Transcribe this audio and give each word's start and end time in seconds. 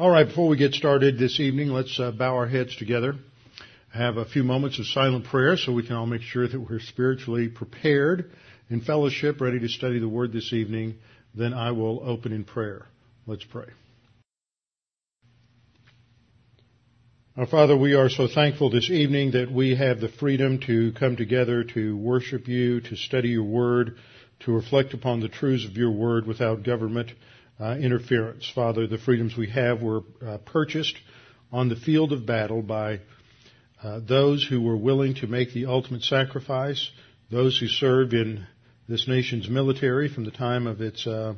All 0.00 0.08
right, 0.08 0.26
before 0.26 0.48
we 0.48 0.56
get 0.56 0.72
started 0.72 1.18
this 1.18 1.38
evening, 1.40 1.68
let's 1.68 2.00
uh, 2.00 2.10
bow 2.10 2.34
our 2.34 2.46
heads 2.46 2.74
together, 2.74 3.16
have 3.92 4.16
a 4.16 4.24
few 4.24 4.42
moments 4.42 4.78
of 4.78 4.86
silent 4.86 5.26
prayer 5.26 5.58
so 5.58 5.74
we 5.74 5.86
can 5.86 5.94
all 5.94 6.06
make 6.06 6.22
sure 6.22 6.48
that 6.48 6.58
we're 6.58 6.80
spiritually 6.80 7.48
prepared 7.48 8.30
in 8.70 8.80
fellowship, 8.80 9.42
ready 9.42 9.60
to 9.60 9.68
study 9.68 9.98
the 9.98 10.08
Word 10.08 10.32
this 10.32 10.54
evening. 10.54 10.94
Then 11.34 11.52
I 11.52 11.72
will 11.72 12.00
open 12.02 12.32
in 12.32 12.44
prayer. 12.44 12.86
Let's 13.26 13.44
pray. 13.44 13.66
Our 17.36 17.46
Father, 17.46 17.76
we 17.76 17.92
are 17.92 18.08
so 18.08 18.26
thankful 18.26 18.70
this 18.70 18.88
evening 18.88 19.32
that 19.32 19.52
we 19.52 19.76
have 19.76 20.00
the 20.00 20.08
freedom 20.08 20.60
to 20.60 20.94
come 20.98 21.16
together 21.16 21.62
to 21.74 21.94
worship 21.94 22.48
you, 22.48 22.80
to 22.80 22.96
study 22.96 23.28
your 23.28 23.44
Word, 23.44 23.98
to 24.46 24.52
reflect 24.52 24.94
upon 24.94 25.20
the 25.20 25.28
truths 25.28 25.66
of 25.66 25.76
your 25.76 25.90
Word 25.90 26.26
without 26.26 26.62
government 26.64 27.10
uh, 27.60 27.76
interference. 27.76 28.50
Father, 28.54 28.86
the 28.86 28.98
freedoms 28.98 29.36
we 29.36 29.50
have 29.50 29.82
were 29.82 30.02
uh, 30.24 30.38
purchased 30.38 30.96
on 31.52 31.68
the 31.68 31.76
field 31.76 32.12
of 32.12 32.26
battle 32.26 32.62
by 32.62 33.00
uh, 33.82 34.00
those 34.00 34.46
who 34.46 34.60
were 34.60 34.76
willing 34.76 35.14
to 35.14 35.26
make 35.26 35.52
the 35.52 35.66
ultimate 35.66 36.02
sacrifice, 36.02 36.90
those 37.30 37.58
who 37.58 37.66
served 37.66 38.14
in 38.14 38.46
this 38.88 39.06
nation's 39.06 39.48
military 39.48 40.08
from 40.08 40.24
the 40.24 40.30
time 40.30 40.66
of 40.66 40.80
its 40.80 41.06
uh, 41.06 41.34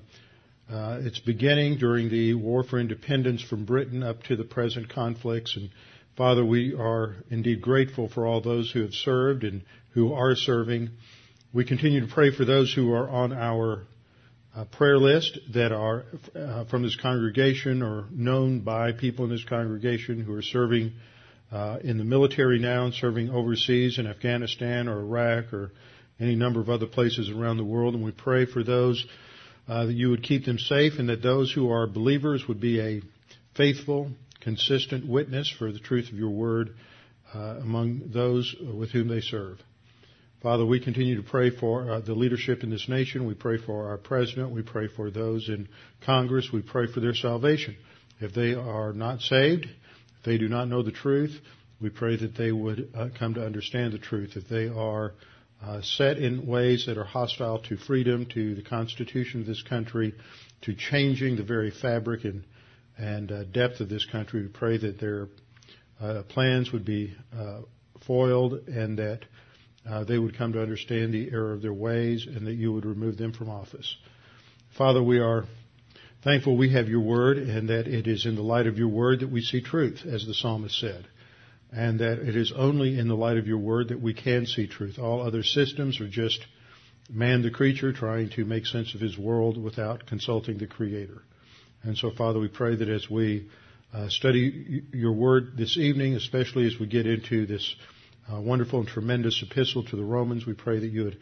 uh, 0.70 1.00
its 1.02 1.18
beginning 1.18 1.76
during 1.76 2.08
the 2.08 2.32
war 2.34 2.62
for 2.62 2.78
independence 2.78 3.42
from 3.42 3.64
Britain 3.64 4.02
up 4.02 4.22
to 4.22 4.36
the 4.36 4.44
present 4.44 4.88
conflicts. 4.88 5.56
And 5.56 5.70
Father, 6.16 6.44
we 6.44 6.74
are 6.74 7.16
indeed 7.30 7.60
grateful 7.60 8.08
for 8.08 8.26
all 8.26 8.40
those 8.40 8.70
who 8.70 8.80
have 8.82 8.94
served 8.94 9.44
and 9.44 9.62
who 9.90 10.14
are 10.14 10.34
serving. 10.34 10.90
We 11.52 11.64
continue 11.66 12.00
to 12.00 12.06
pray 12.06 12.34
for 12.34 12.44
those 12.44 12.72
who 12.72 12.92
are 12.94 13.08
on 13.08 13.32
our 13.32 13.84
uh, 14.54 14.64
prayer 14.66 14.98
list 14.98 15.38
that 15.54 15.72
are 15.72 16.04
uh, 16.34 16.64
from 16.66 16.82
this 16.82 16.96
congregation 16.96 17.82
or 17.82 18.06
known 18.10 18.60
by 18.60 18.92
people 18.92 19.24
in 19.24 19.30
this 19.30 19.44
congregation 19.44 20.20
who 20.20 20.34
are 20.34 20.42
serving 20.42 20.92
uh, 21.50 21.78
in 21.82 21.98
the 21.98 22.04
military 22.04 22.58
now 22.58 22.84
and 22.84 22.94
serving 22.94 23.30
overseas 23.30 23.98
in 23.98 24.06
Afghanistan 24.06 24.88
or 24.88 25.00
Iraq 25.00 25.52
or 25.52 25.72
any 26.20 26.34
number 26.34 26.60
of 26.60 26.68
other 26.68 26.86
places 26.86 27.30
around 27.30 27.56
the 27.56 27.64
world. 27.64 27.94
And 27.94 28.04
we 28.04 28.12
pray 28.12 28.46
for 28.46 28.62
those 28.62 29.04
uh, 29.68 29.86
that 29.86 29.94
you 29.94 30.10
would 30.10 30.22
keep 30.22 30.44
them 30.44 30.58
safe 30.58 30.94
and 30.98 31.08
that 31.08 31.22
those 31.22 31.52
who 31.52 31.70
are 31.70 31.86
believers 31.86 32.46
would 32.46 32.60
be 32.60 32.80
a 32.80 33.02
faithful, 33.56 34.10
consistent 34.40 35.08
witness 35.08 35.48
for 35.50 35.72
the 35.72 35.78
truth 35.78 36.10
of 36.10 36.18
your 36.18 36.30
word 36.30 36.74
uh, 37.34 37.56
among 37.60 38.10
those 38.12 38.54
with 38.74 38.90
whom 38.90 39.08
they 39.08 39.20
serve. 39.20 39.58
Father, 40.42 40.66
we 40.66 40.80
continue 40.80 41.14
to 41.14 41.22
pray 41.22 41.50
for 41.50 41.88
uh, 41.88 42.00
the 42.00 42.14
leadership 42.14 42.64
in 42.64 42.70
this 42.70 42.88
nation. 42.88 43.26
We 43.26 43.34
pray 43.34 43.58
for 43.58 43.90
our 43.90 43.96
president. 43.96 44.50
We 44.50 44.62
pray 44.62 44.88
for 44.88 45.08
those 45.08 45.48
in 45.48 45.68
Congress. 46.04 46.50
We 46.52 46.62
pray 46.62 46.88
for 46.92 46.98
their 46.98 47.14
salvation. 47.14 47.76
If 48.18 48.34
they 48.34 48.54
are 48.54 48.92
not 48.92 49.20
saved, 49.20 49.66
if 49.66 50.24
they 50.24 50.38
do 50.38 50.48
not 50.48 50.66
know 50.66 50.82
the 50.82 50.90
truth, 50.90 51.38
we 51.80 51.90
pray 51.90 52.16
that 52.16 52.36
they 52.36 52.50
would 52.50 52.90
uh, 52.92 53.10
come 53.16 53.34
to 53.34 53.46
understand 53.46 53.92
the 53.92 54.00
truth. 54.00 54.32
If 54.34 54.48
they 54.48 54.66
are 54.66 55.14
uh, 55.64 55.80
set 55.82 56.18
in 56.18 56.44
ways 56.44 56.86
that 56.86 56.98
are 56.98 57.04
hostile 57.04 57.60
to 57.68 57.76
freedom, 57.76 58.26
to 58.34 58.56
the 58.56 58.62
Constitution 58.62 59.42
of 59.42 59.46
this 59.46 59.62
country, 59.62 60.12
to 60.62 60.74
changing 60.74 61.36
the 61.36 61.44
very 61.44 61.70
fabric 61.70 62.24
and, 62.24 62.42
and 62.98 63.30
uh, 63.30 63.44
depth 63.44 63.78
of 63.78 63.88
this 63.88 64.04
country, 64.06 64.42
we 64.42 64.48
pray 64.48 64.76
that 64.76 64.98
their 64.98 65.28
uh, 66.00 66.24
plans 66.24 66.72
would 66.72 66.84
be 66.84 67.14
uh, 67.32 67.60
foiled 68.04 68.54
and 68.66 68.98
that 68.98 69.20
uh, 69.88 70.04
they 70.04 70.18
would 70.18 70.36
come 70.36 70.52
to 70.52 70.62
understand 70.62 71.12
the 71.12 71.30
error 71.30 71.52
of 71.52 71.62
their 71.62 71.72
ways 71.72 72.26
and 72.26 72.46
that 72.46 72.54
you 72.54 72.72
would 72.72 72.84
remove 72.84 73.16
them 73.16 73.32
from 73.32 73.50
office. 73.50 73.96
Father, 74.76 75.02
we 75.02 75.18
are 75.18 75.44
thankful 76.22 76.56
we 76.56 76.72
have 76.72 76.88
your 76.88 77.00
word 77.00 77.38
and 77.38 77.68
that 77.68 77.88
it 77.88 78.06
is 78.06 78.26
in 78.26 78.36
the 78.36 78.42
light 78.42 78.66
of 78.66 78.78
your 78.78 78.88
word 78.88 79.20
that 79.20 79.30
we 79.30 79.40
see 79.40 79.60
truth, 79.60 80.02
as 80.06 80.24
the 80.24 80.34
psalmist 80.34 80.78
said. 80.78 81.06
And 81.72 82.00
that 82.00 82.18
it 82.18 82.36
is 82.36 82.52
only 82.54 82.98
in 82.98 83.08
the 83.08 83.16
light 83.16 83.38
of 83.38 83.46
your 83.46 83.58
word 83.58 83.88
that 83.88 84.00
we 84.00 84.14
can 84.14 84.46
see 84.46 84.66
truth. 84.66 84.98
All 84.98 85.22
other 85.22 85.42
systems 85.42 86.00
are 86.00 86.08
just 86.08 86.40
man 87.10 87.42
the 87.42 87.50
creature 87.50 87.92
trying 87.92 88.30
to 88.30 88.44
make 88.44 88.66
sense 88.66 88.94
of 88.94 89.00
his 89.00 89.18
world 89.18 89.62
without 89.62 90.06
consulting 90.06 90.58
the 90.58 90.66
creator. 90.66 91.22
And 91.82 91.96
so, 91.96 92.10
Father, 92.10 92.38
we 92.38 92.48
pray 92.48 92.76
that 92.76 92.88
as 92.88 93.10
we 93.10 93.48
uh, 93.92 94.08
study 94.08 94.82
your 94.92 95.12
word 95.12 95.56
this 95.56 95.76
evening, 95.76 96.14
especially 96.14 96.66
as 96.66 96.78
we 96.78 96.86
get 96.86 97.06
into 97.06 97.46
this 97.46 97.74
uh, 98.30 98.40
wonderful 98.40 98.80
and 98.80 98.88
tremendous 98.88 99.42
epistle 99.42 99.84
to 99.84 99.96
the 99.96 100.04
Romans. 100.04 100.46
We 100.46 100.54
pray 100.54 100.78
that 100.78 100.88
you 100.88 101.04
would, 101.04 101.18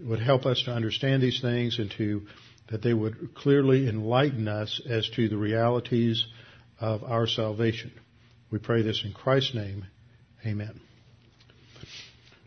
would 0.00 0.20
help 0.20 0.46
us 0.46 0.62
to 0.64 0.72
understand 0.72 1.22
these 1.22 1.40
things 1.40 1.78
and 1.78 1.90
to 1.92 2.22
that 2.70 2.82
they 2.82 2.94
would 2.94 3.34
clearly 3.34 3.88
enlighten 3.88 4.48
us 4.48 4.80
as 4.88 5.08
to 5.10 5.28
the 5.28 5.36
realities 5.36 6.24
of 6.80 7.04
our 7.04 7.26
salvation. 7.26 7.92
We 8.50 8.58
pray 8.58 8.82
this 8.82 9.02
in 9.04 9.12
Christ's 9.12 9.54
name. 9.54 9.84
Amen. 10.46 10.80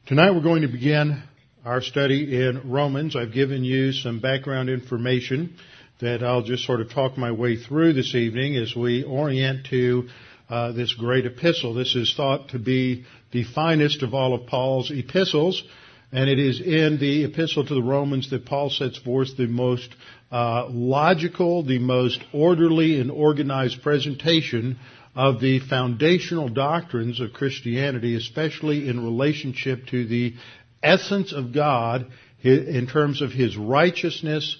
Tonight 0.07 0.31
we're 0.31 0.41
going 0.41 0.61
to 0.61 0.67
begin 0.67 1.23
our 1.65 1.81
study 1.81 2.41
in 2.47 2.71
Romans. 2.71 3.15
I've 3.15 3.33
given 3.33 3.63
you 3.63 3.91
some 3.91 4.19
background 4.19 4.69
information 4.69 5.55
that 5.99 6.23
I'll 6.23 6.43
just 6.43 6.63
sort 6.63 6.79
of 6.79 6.91
talk 6.91 7.17
my 7.17 7.31
way 7.31 7.57
through 7.57 7.93
this 7.93 8.15
evening 8.15 8.55
as 8.55 8.75
we 8.75 9.03
orient 9.03 9.67
to 9.67 10.07
uh, 10.49 10.71
this 10.71 10.93
great 10.93 11.25
epistle. 11.25 11.73
This 11.73 11.95
is 11.95 12.13
thought 12.15 12.49
to 12.49 12.59
be 12.59 13.05
the 13.31 13.43
finest 13.43 14.03
of 14.03 14.13
all 14.13 14.33
of 14.33 14.47
Paul's 14.47 14.91
epistles, 14.91 15.63
and 16.11 16.29
it 16.29 16.39
is 16.39 16.61
in 16.61 16.97
the 16.99 17.25
epistle 17.25 17.65
to 17.65 17.73
the 17.73 17.83
Romans 17.83 18.29
that 18.29 18.45
Paul 18.45 18.69
sets 18.69 18.97
forth 18.97 19.35
the 19.35 19.47
most 19.47 19.89
uh, 20.31 20.67
logical, 20.69 21.63
the 21.63 21.79
most 21.79 22.23
orderly 22.33 22.99
and 22.99 23.11
organized 23.11 23.81
presentation 23.81 24.79
of 25.15 25.41
the 25.41 25.59
foundational 25.59 26.47
doctrines 26.47 27.19
of 27.19 27.33
Christianity, 27.33 28.15
especially 28.15 28.87
in 28.87 29.03
relationship 29.03 29.87
to 29.87 30.05
the 30.05 30.35
essence 30.83 31.33
of 31.33 31.53
God 31.53 32.07
in 32.43 32.87
terms 32.87 33.21
of 33.21 33.31
His 33.31 33.57
righteousness 33.57 34.57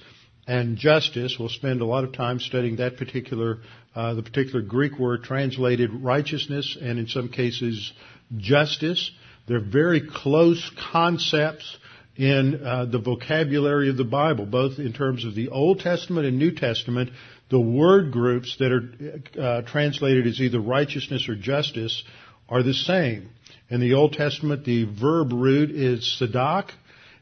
and 0.48 0.78
justice. 0.78 1.38
We'll 1.40 1.50
spend 1.50 1.82
a 1.82 1.86
lot 1.86 2.04
of 2.04 2.14
time 2.14 2.40
studying 2.40 2.78
that 2.78 2.98
particular 2.98 3.60
uh, 3.96 4.14
the 4.14 4.22
particular 4.22 4.62
Greek 4.62 5.00
word 5.00 5.24
translated 5.24 5.92
righteousness 5.92 6.78
and 6.80 7.00
in 7.00 7.08
some 7.08 7.30
cases 7.30 7.92
justice. 8.36 9.12
They're 9.48 9.60
very 9.60 10.02
close 10.02 10.72
concepts 10.92 11.78
in 12.16 12.62
uh, 12.66 12.86
the 12.86 13.00
vocabulary 13.00 13.90
of 13.90 13.98
the 13.98 14.04
Bible, 14.04 14.46
both 14.46 14.80
in 14.80 14.92
terms 14.92 15.24
of 15.24 15.36
the 15.36 15.50
Old 15.50 15.80
Testament 15.80 16.26
and 16.26 16.38
New 16.38 16.52
Testament. 16.52 17.12
The 17.50 17.60
word 17.60 18.12
groups 18.12 18.58
that 18.60 18.72
are 18.72 19.42
uh, 19.42 19.62
translated 19.62 20.28
as 20.28 20.42
either 20.42 20.60
righteousness 20.60 21.30
or 21.30 21.36
justice 21.36 22.04
are 22.50 22.64
the 22.64 22.74
same. 22.74 23.30
In 23.70 23.80
the 23.80 23.94
Old 23.94 24.14
Testament, 24.14 24.66
the 24.66 24.86
verb 24.86 25.32
root 25.32 25.72
is 25.72 26.18
sadak, 26.20 26.70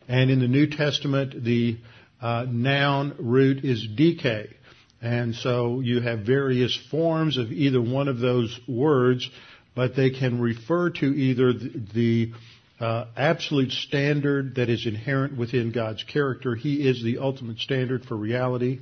and 0.07 0.29
in 0.29 0.39
the 0.39 0.47
New 0.47 0.67
Testament, 0.67 1.43
the 1.43 1.77
uh, 2.21 2.45
noun 2.47 3.15
root 3.19 3.65
is 3.65 3.85
dike. 3.87 4.55
And 5.01 5.35
so 5.35 5.81
you 5.81 6.01
have 6.01 6.19
various 6.19 6.75
forms 6.89 7.37
of 7.37 7.51
either 7.51 7.81
one 7.81 8.07
of 8.07 8.19
those 8.19 8.57
words, 8.67 9.29
but 9.75 9.95
they 9.95 10.09
can 10.09 10.39
refer 10.39 10.89
to 10.89 11.05
either 11.05 11.53
the, 11.53 12.31
uh, 12.79 13.05
absolute 13.15 13.71
standard 13.71 14.55
that 14.55 14.69
is 14.69 14.85
inherent 14.85 15.37
within 15.37 15.71
God's 15.71 16.03
character. 16.03 16.55
He 16.55 16.87
is 16.87 17.03
the 17.03 17.19
ultimate 17.19 17.59
standard 17.59 18.05
for 18.05 18.15
reality. 18.15 18.79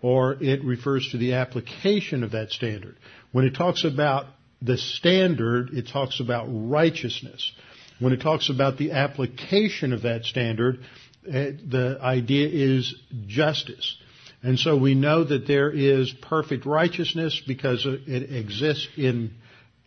Or 0.00 0.36
it 0.40 0.62
refers 0.62 1.08
to 1.10 1.18
the 1.18 1.34
application 1.34 2.22
of 2.22 2.32
that 2.32 2.50
standard. 2.50 2.96
When 3.32 3.44
it 3.44 3.54
talks 3.56 3.84
about 3.84 4.26
the 4.62 4.78
standard, 4.78 5.70
it 5.72 5.88
talks 5.88 6.20
about 6.20 6.46
righteousness. 6.48 7.52
When 7.98 8.12
it 8.12 8.20
talks 8.20 8.48
about 8.48 8.78
the 8.78 8.92
application 8.92 9.92
of 9.92 10.02
that 10.02 10.24
standard, 10.24 10.80
eh, 11.28 11.52
the 11.68 11.98
idea 12.00 12.48
is 12.48 12.94
justice. 13.26 13.96
And 14.40 14.56
so 14.56 14.76
we 14.76 14.94
know 14.94 15.24
that 15.24 15.48
there 15.48 15.70
is 15.70 16.12
perfect 16.22 16.64
righteousness 16.64 17.42
because 17.44 17.84
it 17.84 18.32
exists 18.32 18.86
in, 18.96 19.32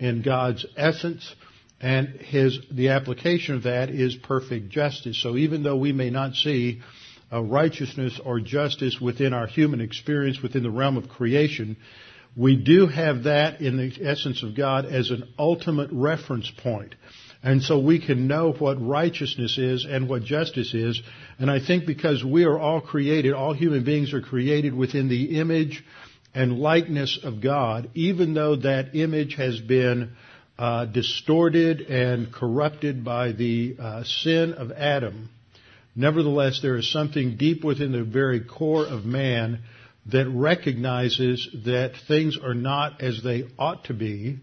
in 0.02 0.24
God's 0.24 0.66
essence 0.76 1.36
and 1.80 2.10
his, 2.20 2.60
the 2.72 2.90
application 2.90 3.56
of 3.56 3.64
that 3.64 3.90
is 3.90 4.16
perfect 4.16 4.70
justice. 4.70 5.22
So 5.22 5.38
even 5.38 5.64
though 5.64 5.78
we 5.78 5.94
may 5.94 6.10
not 6.10 6.34
see 6.34 6.82
righteousness 7.32 8.20
or 8.24 8.40
justice 8.40 9.00
within 9.00 9.34
our 9.34 9.48
human 9.48 9.80
experience 9.80 10.42
within 10.42 10.64
the 10.64 10.72
realm 10.72 10.98
of 10.98 11.08
creation, 11.08 11.78
we 12.36 12.56
do 12.56 12.88
have 12.88 13.24
that 13.24 13.62
in 13.62 13.78
the 13.78 13.94
essence 14.04 14.42
of 14.44 14.56
God 14.56 14.86
as 14.86 15.12
an 15.12 15.34
ultimate 15.38 15.90
reference 15.92 16.52
point. 16.64 16.96
And 17.44 17.62
so 17.62 17.80
we 17.80 18.04
can 18.06 18.28
know 18.28 18.54
what 18.54 18.86
righteousness 18.86 19.58
is 19.58 19.86
and 19.86 20.10
what 20.10 20.24
justice 20.24 20.74
is. 20.74 21.02
And 21.40 21.50
I 21.50 21.60
think 21.60 21.86
because 21.86 22.24
we 22.24 22.44
are 22.44 22.58
all 22.58 22.82
created, 22.82 23.34
all 23.34 23.54
human 23.54 23.84
beings 23.84 24.14
are 24.14 24.22
created 24.22 24.74
within 24.74 25.10
the 25.10 25.40
image 25.40 25.84
and 26.34 26.60
likeness 26.60 27.20
of 27.24 27.42
God, 27.42 27.90
even 27.94 28.34
though 28.34 28.56
that 28.58 28.96
image 28.96 29.36
has 29.36 29.60
been 29.60 30.12
uh, 30.58 30.86
distorted 30.86 31.82
and 31.82 32.32
corrupted 32.32 33.04
by 33.04 33.32
the 33.32 33.76
uh, 33.80 34.04
sin 34.04 34.54
of 34.54 34.72
Adam. 34.72 35.30
Nevertheless, 35.96 36.62
there 36.62 36.78
is 36.78 36.92
something 36.92 37.36
deep 37.36 37.64
within 37.64 37.92
the 37.92 38.04
very 38.04 38.42
core 38.42 38.86
of 38.86 39.06
man 39.06 39.60
that 40.12 40.30
recognizes 40.30 41.50
that 41.66 41.94
things 42.08 42.38
are 42.42 42.54
not 42.54 43.02
as 43.02 43.22
they 43.24 43.44
ought 43.60 43.86
to 43.86 43.94
be, 43.94 44.40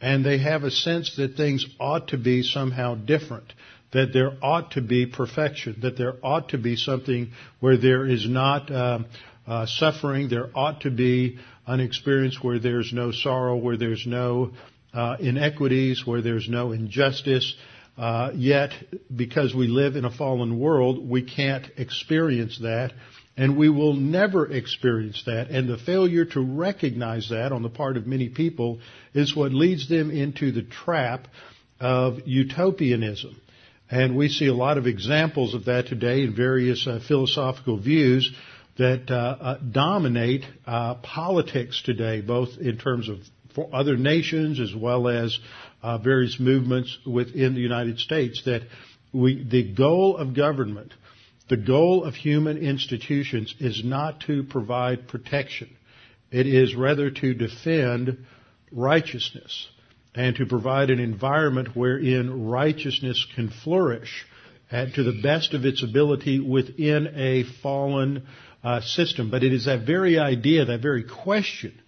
and 0.00 0.24
they 0.24 0.38
have 0.38 0.64
a 0.64 0.70
sense 0.70 1.16
that 1.16 1.36
things 1.36 1.64
ought 1.80 2.08
to 2.08 2.18
be 2.18 2.42
somehow 2.42 2.94
different, 2.94 3.52
that 3.92 4.12
there 4.12 4.32
ought 4.42 4.72
to 4.72 4.80
be 4.80 5.06
perfection, 5.06 5.76
that 5.82 5.96
there 5.96 6.14
ought 6.22 6.50
to 6.50 6.58
be 6.58 6.76
something 6.76 7.30
where 7.60 7.76
there 7.76 8.06
is 8.06 8.28
not 8.28 8.70
uh, 8.70 8.98
uh, 9.46 9.66
suffering, 9.66 10.28
there 10.28 10.50
ought 10.54 10.82
to 10.82 10.90
be 10.90 11.38
an 11.66 11.80
experience 11.80 12.42
where 12.42 12.58
there's 12.58 12.92
no 12.92 13.12
sorrow, 13.12 13.56
where 13.56 13.76
there's 13.76 14.06
no 14.06 14.52
uh, 14.94 15.16
inequities, 15.20 16.06
where 16.06 16.22
there's 16.22 16.48
no 16.48 16.72
injustice. 16.72 17.54
Uh, 17.96 18.30
yet, 18.34 18.70
because 19.14 19.54
we 19.54 19.68
live 19.68 19.96
in 19.96 20.04
a 20.04 20.10
fallen 20.10 20.58
world, 20.58 21.08
we 21.08 21.22
can't 21.22 21.66
experience 21.76 22.58
that. 22.60 22.92
And 23.36 23.56
we 23.56 23.70
will 23.70 23.94
never 23.94 24.50
experience 24.50 25.22
that. 25.24 25.48
And 25.48 25.68
the 25.68 25.78
failure 25.78 26.26
to 26.26 26.40
recognize 26.40 27.30
that 27.30 27.50
on 27.50 27.62
the 27.62 27.70
part 27.70 27.96
of 27.96 28.06
many 28.06 28.28
people 28.28 28.80
is 29.14 29.34
what 29.34 29.52
leads 29.52 29.88
them 29.88 30.10
into 30.10 30.52
the 30.52 30.62
trap 30.62 31.28
of 31.80 32.20
utopianism. 32.26 33.40
And 33.90 34.16
we 34.16 34.28
see 34.28 34.46
a 34.46 34.54
lot 34.54 34.78
of 34.78 34.86
examples 34.86 35.54
of 35.54 35.66
that 35.66 35.86
today 35.86 36.22
in 36.22 36.34
various 36.34 36.86
uh, 36.86 37.00
philosophical 37.06 37.78
views 37.78 38.30
that 38.78 39.10
uh, 39.10 39.14
uh, 39.14 39.58
dominate 39.58 40.44
uh, 40.66 40.94
politics 40.96 41.82
today, 41.84 42.20
both 42.20 42.58
in 42.58 42.78
terms 42.78 43.08
of 43.08 43.18
other 43.72 43.96
nations 43.96 44.58
as 44.60 44.74
well 44.74 45.08
as 45.08 45.38
uh, 45.82 45.98
various 45.98 46.40
movements 46.40 46.98
within 47.06 47.54
the 47.54 47.60
United 47.60 47.98
States. 47.98 48.42
That 48.46 48.62
we, 49.12 49.44
the 49.44 49.74
goal 49.74 50.16
of 50.16 50.34
government 50.34 50.92
the 51.52 51.56
goal 51.58 52.04
of 52.04 52.14
human 52.14 52.56
institutions 52.56 53.54
is 53.60 53.84
not 53.84 54.20
to 54.20 54.42
provide 54.44 55.06
protection. 55.06 55.68
It 56.30 56.46
is 56.46 56.74
rather 56.74 57.10
to 57.10 57.34
defend 57.34 58.24
righteousness 58.70 59.68
and 60.14 60.34
to 60.36 60.46
provide 60.46 60.88
an 60.88 60.98
environment 60.98 61.76
wherein 61.76 62.48
righteousness 62.48 63.26
can 63.34 63.50
flourish 63.50 64.24
and 64.70 64.94
to 64.94 65.02
the 65.02 65.20
best 65.22 65.52
of 65.52 65.66
its 65.66 65.82
ability 65.82 66.40
within 66.40 67.08
a 67.14 67.44
fallen 67.62 68.26
uh, 68.62 68.80
system. 68.80 69.30
But 69.30 69.42
it 69.42 69.52
is 69.52 69.66
that 69.66 69.86
very 69.86 70.18
idea, 70.18 70.64
that 70.64 70.80
very 70.80 71.04
question 71.04 71.78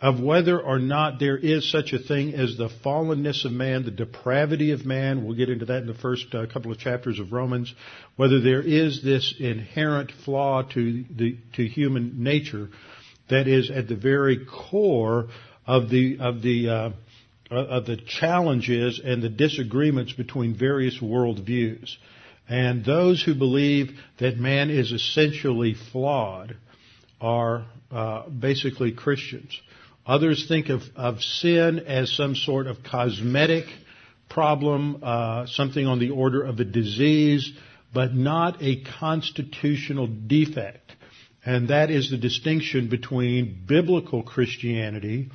of 0.00 0.20
whether 0.20 0.60
or 0.60 0.78
not 0.78 1.18
there 1.18 1.38
is 1.38 1.70
such 1.70 1.92
a 1.92 1.98
thing 1.98 2.34
as 2.34 2.56
the 2.56 2.68
fallenness 2.84 3.46
of 3.46 3.52
man, 3.52 3.84
the 3.84 3.90
depravity 3.90 4.72
of 4.72 4.84
man. 4.84 5.24
We'll 5.24 5.36
get 5.36 5.48
into 5.48 5.64
that 5.66 5.78
in 5.78 5.86
the 5.86 5.94
first 5.94 6.34
uh, 6.34 6.46
couple 6.46 6.70
of 6.70 6.78
chapters 6.78 7.18
of 7.18 7.32
Romans. 7.32 7.74
Whether 8.16 8.40
there 8.40 8.60
is 8.60 9.02
this 9.02 9.34
inherent 9.38 10.12
flaw 10.24 10.62
to 10.74 11.04
the 11.10 11.38
to 11.54 11.66
human 11.66 12.22
nature 12.22 12.68
that 13.30 13.48
is 13.48 13.70
at 13.70 13.88
the 13.88 13.96
very 13.96 14.44
core 14.44 15.28
of 15.66 15.88
the 15.88 16.18
of 16.20 16.42
the 16.42 16.68
uh, 16.68 16.90
of 17.50 17.86
the 17.86 17.96
challenges 17.96 19.00
and 19.02 19.22
the 19.22 19.28
disagreements 19.28 20.12
between 20.12 20.54
various 20.54 20.98
worldviews. 20.98 21.96
And 22.48 22.84
those 22.84 23.22
who 23.22 23.34
believe 23.34 23.98
that 24.18 24.36
man 24.36 24.70
is 24.70 24.92
essentially 24.92 25.74
flawed 25.92 26.56
are 27.20 27.66
uh, 27.90 28.28
basically 28.28 28.92
Christians. 28.92 29.60
Others 30.06 30.46
think 30.46 30.68
of, 30.68 30.82
of 30.94 31.20
sin 31.20 31.80
as 31.80 32.12
some 32.12 32.36
sort 32.36 32.68
of 32.68 32.84
cosmetic 32.84 33.64
problem, 34.28 35.00
uh, 35.02 35.46
something 35.46 35.86
on 35.86 35.98
the 35.98 36.10
order 36.10 36.42
of 36.42 36.60
a 36.60 36.64
disease, 36.64 37.52
but 37.92 38.14
not 38.14 38.62
a 38.62 38.82
constitutional 39.00 40.06
defect. 40.06 40.92
And 41.44 41.68
that 41.68 41.90
is 41.90 42.10
the 42.10 42.16
distinction 42.16 42.88
between 42.88 43.64
biblical 43.66 44.22
Christianity 44.22 45.30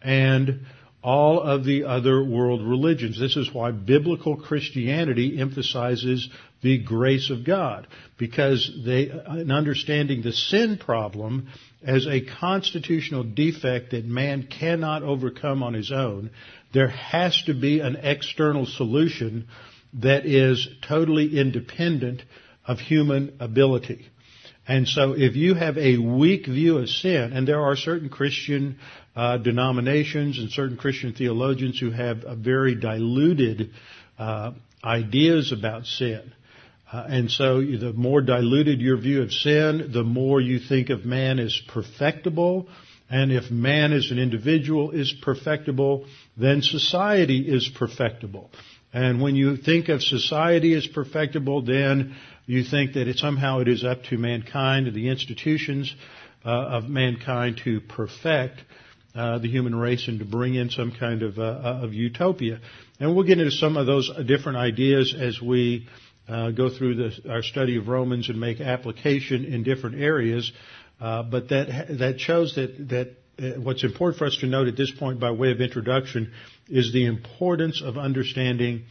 and 0.00 0.66
all 1.02 1.40
of 1.40 1.64
the 1.64 1.84
other 1.84 2.24
world 2.24 2.62
religions. 2.62 3.20
This 3.20 3.36
is 3.36 3.52
why 3.52 3.72
biblical 3.72 4.36
Christianity 4.36 5.38
emphasizes 5.38 6.28
the 6.64 6.78
grace 6.78 7.30
of 7.30 7.44
God, 7.44 7.86
because 8.18 8.72
they, 8.84 9.10
in 9.10 9.52
understanding 9.52 10.22
the 10.22 10.32
sin 10.32 10.78
problem 10.78 11.48
as 11.86 12.06
a 12.06 12.22
constitutional 12.40 13.22
defect 13.22 13.90
that 13.90 14.06
man 14.06 14.48
cannot 14.48 15.02
overcome 15.02 15.62
on 15.62 15.74
his 15.74 15.92
own, 15.92 16.30
there 16.72 16.88
has 16.88 17.40
to 17.44 17.54
be 17.54 17.80
an 17.80 17.96
external 17.96 18.64
solution 18.64 19.46
that 19.92 20.24
is 20.24 20.66
totally 20.88 21.38
independent 21.38 22.22
of 22.66 22.78
human 22.78 23.36
ability. 23.40 24.06
And 24.66 24.88
so 24.88 25.12
if 25.12 25.36
you 25.36 25.52
have 25.52 25.76
a 25.76 25.98
weak 25.98 26.46
view 26.46 26.78
of 26.78 26.88
sin, 26.88 27.34
and 27.34 27.46
there 27.46 27.60
are 27.60 27.76
certain 27.76 28.08
Christian 28.08 28.78
uh, 29.14 29.36
denominations 29.36 30.38
and 30.38 30.50
certain 30.50 30.78
Christian 30.78 31.12
theologians 31.12 31.78
who 31.78 31.90
have 31.90 32.24
very 32.38 32.74
diluted 32.74 33.72
uh, 34.18 34.52
ideas 34.82 35.52
about 35.52 35.84
sin. 35.84 36.32
Uh, 36.92 37.04
and 37.08 37.30
so 37.30 37.60
the 37.60 37.92
more 37.94 38.20
diluted 38.20 38.80
your 38.80 38.96
view 38.96 39.22
of 39.22 39.32
sin, 39.32 39.90
the 39.92 40.04
more 40.04 40.40
you 40.40 40.58
think 40.58 40.90
of 40.90 41.04
man 41.04 41.38
as 41.38 41.60
perfectible. 41.68 42.68
And 43.10 43.32
if 43.32 43.50
man 43.50 43.92
as 43.92 44.10
an 44.10 44.18
individual 44.18 44.90
is 44.90 45.12
perfectible, 45.22 46.06
then 46.36 46.62
society 46.62 47.40
is 47.40 47.68
perfectible. 47.68 48.50
And 48.92 49.20
when 49.20 49.34
you 49.34 49.56
think 49.56 49.88
of 49.88 50.02
society 50.02 50.74
as 50.74 50.86
perfectible, 50.86 51.62
then 51.62 52.14
you 52.46 52.62
think 52.62 52.94
that 52.94 53.08
it, 53.08 53.18
somehow 53.18 53.58
it 53.60 53.68
is 53.68 53.84
up 53.84 54.04
to 54.04 54.18
mankind 54.18 54.94
the 54.94 55.08
institutions 55.08 55.94
uh, 56.44 56.50
of 56.50 56.88
mankind 56.88 57.60
to 57.64 57.80
perfect 57.80 58.60
uh, 59.14 59.38
the 59.38 59.48
human 59.48 59.74
race 59.74 60.08
and 60.08 60.18
to 60.18 60.24
bring 60.24 60.54
in 60.54 60.70
some 60.70 60.92
kind 60.92 61.22
of, 61.22 61.38
uh, 61.38 61.80
of 61.82 61.92
utopia. 61.92 62.60
And 63.00 63.14
we'll 63.14 63.26
get 63.26 63.38
into 63.38 63.50
some 63.50 63.76
of 63.76 63.86
those 63.86 64.10
different 64.26 64.58
ideas 64.58 65.14
as 65.18 65.40
we 65.40 65.88
uh, 66.28 66.50
go 66.50 66.70
through 66.70 67.10
our 67.28 67.42
study 67.42 67.76
of 67.76 67.88
Romans 67.88 68.28
and 68.28 68.40
make 68.40 68.60
application 68.60 69.44
in 69.44 69.62
different 69.62 70.00
areas. 70.00 70.52
Uh, 71.00 71.22
but 71.22 71.48
that 71.48 71.98
that 71.98 72.20
shows 72.20 72.54
that 72.54 72.88
that 72.88 73.16
uh, 73.38 73.60
what's 73.60 73.84
important 73.84 74.18
for 74.18 74.26
us 74.26 74.36
to 74.38 74.46
note 74.46 74.68
at 74.68 74.76
this 74.76 74.90
point, 74.90 75.20
by 75.20 75.30
way 75.30 75.50
of 75.50 75.60
introduction, 75.60 76.32
is 76.68 76.92
the 76.92 77.06
importance 77.06 77.82
of 77.82 77.98
understanding 77.98 78.84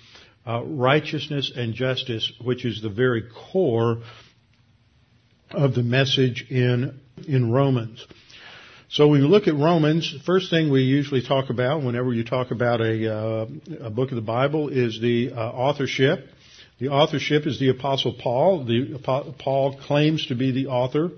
uh, 0.46 0.62
righteousness 0.64 1.52
and 1.56 1.74
justice, 1.74 2.32
which 2.44 2.66
is 2.66 2.82
the 2.82 2.90
very 2.90 3.24
core 3.52 4.02
of 5.52 5.74
the 5.74 5.84
message 5.84 6.46
in 6.50 7.00
in 7.28 7.52
Romans. 7.52 8.06
So 8.90 9.08
when 9.08 9.22
you 9.22 9.28
look 9.28 9.48
at 9.48 9.56
Romans, 9.56 10.14
the 10.14 10.24
first 10.24 10.52
thing 10.52 10.70
we 10.70 10.82
usually 10.82 11.24
talk 11.24 11.50
about 11.50 11.82
whenever 11.82 12.14
you 12.14 12.24
talk 12.24 12.52
about 12.52 12.80
a, 12.80 13.12
uh, 13.12 13.48
a 13.86 13.90
book 13.90 14.12
of 14.12 14.16
the 14.16 14.22
Bible 14.22 14.70
is 14.70 15.00
the 15.02 15.32
uh, 15.32 15.36
authorship. 15.36 16.30
The 16.84 16.90
authorship 16.90 17.48
is 17.48 17.62
the 17.62 17.70
Apostle 17.70 18.12
Paul. 18.12 18.66
The, 18.66 19.00
Paul 19.40 19.78
claims 19.78 20.26
to 20.26 20.36
be 20.36 20.52
the 20.52 20.68
author 20.68 21.12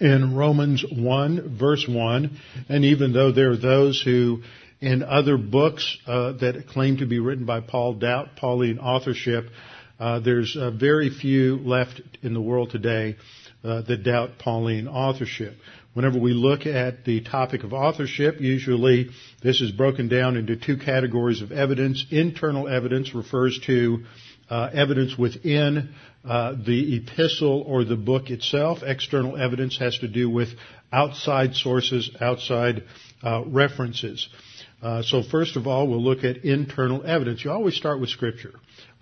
in 0.00 0.34
Romans 0.34 0.82
1 0.90 1.58
verse 1.58 1.86
1. 1.86 2.40
And 2.70 2.86
even 2.86 3.12
though 3.12 3.32
there 3.32 3.50
are 3.50 3.56
those 3.58 4.00
who 4.00 4.44
in 4.80 5.02
other 5.02 5.36
books 5.36 5.98
uh, 6.06 6.32
that 6.38 6.68
claim 6.68 6.96
to 6.96 7.06
be 7.06 7.18
written 7.18 7.44
by 7.44 7.60
Paul 7.60 7.96
doubt 7.96 8.36
Pauline 8.36 8.78
authorship, 8.78 9.50
uh, 10.00 10.20
there's 10.20 10.56
uh, 10.56 10.70
very 10.70 11.10
few 11.10 11.58
left 11.58 12.00
in 12.22 12.32
the 12.32 12.40
world 12.40 12.70
today 12.70 13.16
uh, 13.62 13.82
that 13.82 14.04
doubt 14.04 14.38
Pauline 14.38 14.88
authorship. 14.88 15.54
Whenever 15.94 16.18
we 16.18 16.32
look 16.32 16.66
at 16.66 17.04
the 17.04 17.20
topic 17.22 17.64
of 17.64 17.72
authorship, 17.72 18.40
usually 18.40 19.10
this 19.42 19.60
is 19.60 19.72
broken 19.72 20.08
down 20.08 20.36
into 20.36 20.54
two 20.56 20.76
categories 20.76 21.42
of 21.42 21.50
evidence. 21.50 22.06
Internal 22.10 22.68
evidence 22.68 23.14
refers 23.14 23.58
to 23.66 24.04
uh, 24.50 24.70
evidence 24.72 25.16
within 25.18 25.94
uh, 26.24 26.54
the 26.64 26.96
epistle 26.96 27.62
or 27.66 27.84
the 27.84 27.96
book 27.96 28.30
itself. 28.30 28.82
External 28.82 29.36
evidence 29.36 29.78
has 29.78 29.98
to 29.98 30.08
do 30.08 30.30
with 30.30 30.50
outside 30.92 31.54
sources, 31.54 32.10
outside 32.20 32.84
uh, 33.22 33.42
references. 33.46 34.28
Uh, 34.80 35.02
so 35.02 35.22
first 35.22 35.56
of 35.56 35.66
all, 35.66 35.88
we'll 35.88 36.02
look 36.02 36.22
at 36.22 36.44
internal 36.44 37.04
evidence. 37.04 37.44
You 37.44 37.50
always 37.50 37.76
start 37.76 38.00
with 38.00 38.10
Scripture. 38.10 38.54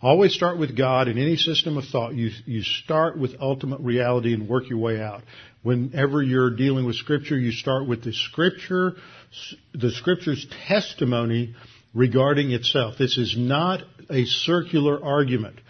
Always 0.03 0.35
start 0.35 0.59
with 0.59 0.77
God 0.77 1.09
in 1.09 1.17
any 1.17 1.37
system 1.37 1.79
of 1.79 1.85
thought. 1.87 2.15
You, 2.15 2.31
you 2.45 2.63
start 2.63 3.19
with 3.19 3.37
ultimate 3.41 3.81
reality 3.81 4.35
and 4.35 4.47
work 4.47 4.69
your 4.69 4.79
way 4.79 5.01
out. 5.01 5.23
Whenever 5.63 6.23
you're 6.23 6.55
dealing 6.55 6.85
with 6.85 6.97
Scripture, 6.97 7.39
you 7.39 7.51
start 7.51 7.89
with 7.89 8.05
the 8.05 8.13
Scripture, 8.13 8.97
the 9.73 9.91
Scripture's 9.91 10.47
testimony 10.69 11.55
regarding 11.95 12.51
itself. 12.51 12.97
This 12.99 13.17
is 13.17 13.37
not 13.39 13.81
a 14.11 14.27
circular 14.27 15.03
argument, 15.03 15.61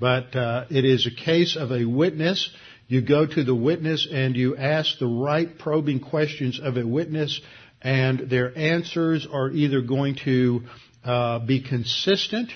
but 0.00 0.34
uh, 0.34 0.64
it 0.70 0.84
is 0.84 1.06
a 1.06 1.24
case 1.24 1.56
of 1.56 1.70
a 1.70 1.84
witness. 1.84 2.50
You 2.88 3.00
go 3.00 3.26
to 3.26 3.44
the 3.44 3.54
witness 3.54 4.08
and 4.10 4.34
you 4.34 4.56
ask 4.56 4.98
the 4.98 5.06
right 5.06 5.56
probing 5.56 6.00
questions 6.00 6.58
of 6.60 6.76
a 6.76 6.86
witness 6.86 7.40
and 7.80 8.28
their 8.28 8.56
answers 8.58 9.24
are 9.30 9.50
either 9.50 9.82
going 9.82 10.16
to 10.24 10.62
uh, 11.04 11.38
be 11.38 11.62
consistent 11.62 12.50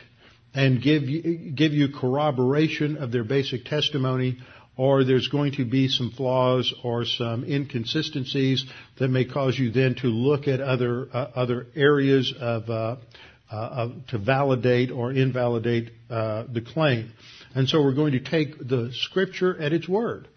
and 0.54 0.82
give 0.82 1.04
you, 1.04 1.52
give 1.52 1.72
you 1.72 1.88
corroboration 1.88 2.96
of 2.96 3.10
their 3.10 3.24
basic 3.24 3.64
testimony, 3.64 4.38
or 4.76 5.04
there's 5.04 5.28
going 5.28 5.52
to 5.52 5.64
be 5.64 5.88
some 5.88 6.10
flaws 6.10 6.74
or 6.82 7.04
some 7.04 7.44
inconsistencies 7.44 8.64
that 8.98 9.08
may 9.08 9.24
cause 9.24 9.58
you 9.58 9.70
then 9.70 9.94
to 9.96 10.06
look 10.06 10.48
at 10.48 10.60
other 10.60 11.08
uh, 11.12 11.30
other 11.34 11.66
areas 11.74 12.32
of, 12.38 12.68
uh, 12.70 12.96
uh, 13.50 13.54
of, 13.54 14.06
to 14.08 14.18
validate 14.18 14.90
or 14.90 15.12
invalidate 15.12 15.90
uh, 16.10 16.44
the 16.52 16.60
claim. 16.60 17.12
And 17.54 17.68
so 17.68 17.82
we're 17.82 17.94
going 17.94 18.12
to 18.12 18.20
take 18.20 18.58
the 18.58 18.90
scripture 18.92 19.60
at 19.60 19.72
its 19.72 19.88
word 19.88 20.28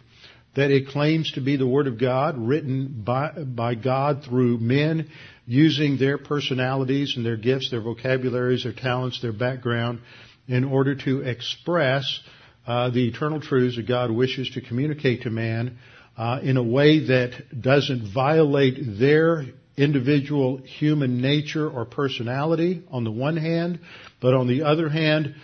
that 0.55 0.71
it 0.71 0.87
claims 0.87 1.33
to 1.33 1.41
be 1.41 1.57
the 1.57 1.67
Word 1.67 1.87
of 1.87 1.99
God, 1.99 2.37
written 2.37 3.03
by, 3.05 3.31
by 3.31 3.75
God 3.75 4.23
through 4.23 4.57
men 4.57 5.09
using 5.45 5.97
their 5.97 6.17
personalities 6.17 7.13
and 7.15 7.25
their 7.25 7.37
gifts, 7.37 7.71
their 7.71 7.81
vocabularies, 7.81 8.63
their 8.63 8.73
talents, 8.73 9.21
their 9.21 9.33
background 9.33 9.99
in 10.47 10.63
order 10.63 10.95
to 10.95 11.21
express 11.21 12.19
uh, 12.67 12.89
the 12.89 13.07
eternal 13.07 13.39
truths 13.39 13.75
that 13.75 13.87
God 13.87 14.11
wishes 14.11 14.49
to 14.51 14.61
communicate 14.61 15.23
to 15.23 15.29
man 15.29 15.77
uh, 16.17 16.39
in 16.41 16.57
a 16.57 16.63
way 16.63 17.07
that 17.07 17.61
doesn't 17.61 18.11
violate 18.13 18.99
their 18.99 19.45
individual 19.77 20.57
human 20.57 21.21
nature 21.21 21.69
or 21.69 21.85
personality 21.85 22.83
on 22.89 23.03
the 23.03 23.11
one 23.11 23.37
hand, 23.37 23.79
but 24.21 24.33
on 24.33 24.47
the 24.47 24.63
other 24.63 24.89
hand, 24.89 25.35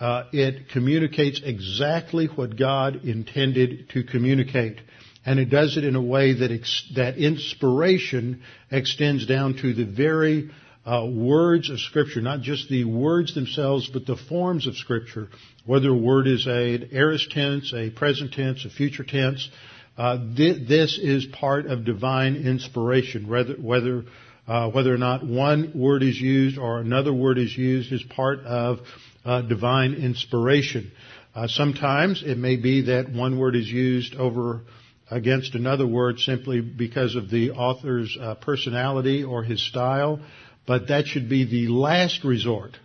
uh, 0.00 0.24
it 0.32 0.68
communicates 0.70 1.40
exactly 1.42 2.26
what 2.26 2.58
God 2.58 3.04
intended 3.04 3.88
to 3.90 4.04
communicate. 4.04 4.78
And 5.26 5.40
it 5.40 5.50
does 5.50 5.76
it 5.76 5.84
in 5.84 5.96
a 5.96 6.02
way 6.02 6.34
that, 6.34 6.52
ex- 6.52 6.90
that 6.94 7.18
inspiration 7.18 8.42
extends 8.70 9.26
down 9.26 9.54
to 9.60 9.74
the 9.74 9.84
very 9.84 10.50
uh, 10.86 11.04
words 11.04 11.68
of 11.68 11.80
Scripture, 11.80 12.20
not 12.20 12.42
just 12.42 12.68
the 12.68 12.84
words 12.84 13.34
themselves, 13.34 13.90
but 13.92 14.06
the 14.06 14.16
forms 14.16 14.68
of 14.68 14.76
Scripture. 14.76 15.28
Whether 15.66 15.88
a 15.88 15.96
word 15.96 16.28
is 16.28 16.46
a 16.46 16.88
aorist 16.92 17.32
tense, 17.32 17.74
a 17.74 17.90
present 17.90 18.34
tense, 18.34 18.64
a 18.64 18.70
future 18.70 19.02
tense, 19.02 19.50
uh, 19.98 20.18
th- 20.36 20.68
this 20.68 20.98
is 21.02 21.26
part 21.26 21.66
of 21.66 21.84
divine 21.84 22.36
inspiration. 22.36 23.28
Whether 23.28 23.54
whether 23.54 24.04
uh, 24.46 24.70
whether 24.70 24.94
or 24.94 24.98
not 24.98 25.26
one 25.26 25.72
word 25.74 26.04
is 26.04 26.20
used 26.20 26.56
or 26.56 26.78
another 26.78 27.12
word 27.12 27.38
is 27.38 27.56
used 27.56 27.92
is 27.92 28.02
part 28.04 28.40
of 28.40 28.78
uh, 29.24 29.42
divine 29.42 29.94
inspiration. 29.94 30.92
Uh, 31.34 31.48
sometimes 31.48 32.22
it 32.24 32.38
may 32.38 32.54
be 32.54 32.82
that 32.82 33.10
one 33.10 33.38
word 33.40 33.56
is 33.56 33.68
used 33.68 34.14
over 34.14 34.62
against 35.10 35.54
another 35.54 35.86
word 35.86 36.18
simply 36.18 36.60
because 36.60 37.14
of 37.14 37.30
the 37.30 37.52
author's 37.52 38.16
uh, 38.20 38.34
personality 38.36 39.22
or 39.22 39.42
his 39.42 39.64
style, 39.66 40.20
but 40.66 40.88
that 40.88 41.06
should 41.06 41.28
be 41.28 41.44
the 41.44 41.72
last 41.72 42.24
resort. 42.24 42.76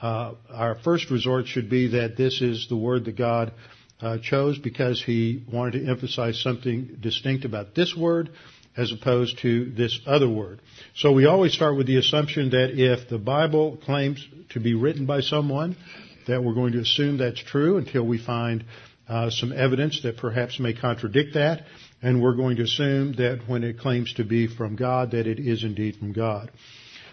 Uh, 0.00 0.34
our 0.50 0.76
first 0.76 1.10
resort 1.10 1.46
should 1.46 1.68
be 1.68 1.88
that 1.88 2.16
this 2.16 2.40
is 2.40 2.66
the 2.68 2.76
word 2.76 3.04
that 3.04 3.16
God 3.16 3.52
uh, 4.00 4.18
chose 4.22 4.58
because 4.58 5.02
he 5.02 5.44
wanted 5.52 5.80
to 5.80 5.90
emphasize 5.90 6.40
something 6.40 6.98
distinct 7.00 7.44
about 7.44 7.74
this 7.74 7.96
word 7.96 8.30
as 8.76 8.92
opposed 8.92 9.40
to 9.40 9.72
this 9.72 9.98
other 10.06 10.28
word. 10.28 10.60
So 10.94 11.12
we 11.12 11.26
always 11.26 11.52
start 11.52 11.76
with 11.76 11.88
the 11.88 11.96
assumption 11.96 12.50
that 12.50 12.70
if 12.74 13.08
the 13.08 13.18
Bible 13.18 13.76
claims 13.84 14.26
to 14.50 14.60
be 14.60 14.74
written 14.74 15.04
by 15.04 15.20
someone, 15.20 15.76
that 16.28 16.44
we're 16.44 16.54
going 16.54 16.74
to 16.74 16.80
assume 16.80 17.18
that's 17.18 17.42
true 17.42 17.78
until 17.78 18.04
we 18.04 18.24
find 18.24 18.64
uh, 19.08 19.30
some 19.30 19.52
evidence 19.52 20.02
that 20.02 20.16
perhaps 20.16 20.60
may 20.60 20.74
contradict 20.74 21.34
that, 21.34 21.64
and 22.02 22.22
we're 22.22 22.36
going 22.36 22.56
to 22.56 22.62
assume 22.62 23.14
that 23.14 23.40
when 23.46 23.64
it 23.64 23.78
claims 23.78 24.12
to 24.14 24.24
be 24.24 24.46
from 24.46 24.76
God, 24.76 25.12
that 25.12 25.26
it 25.26 25.38
is 25.38 25.64
indeed 25.64 25.96
from 25.96 26.12
God. 26.12 26.50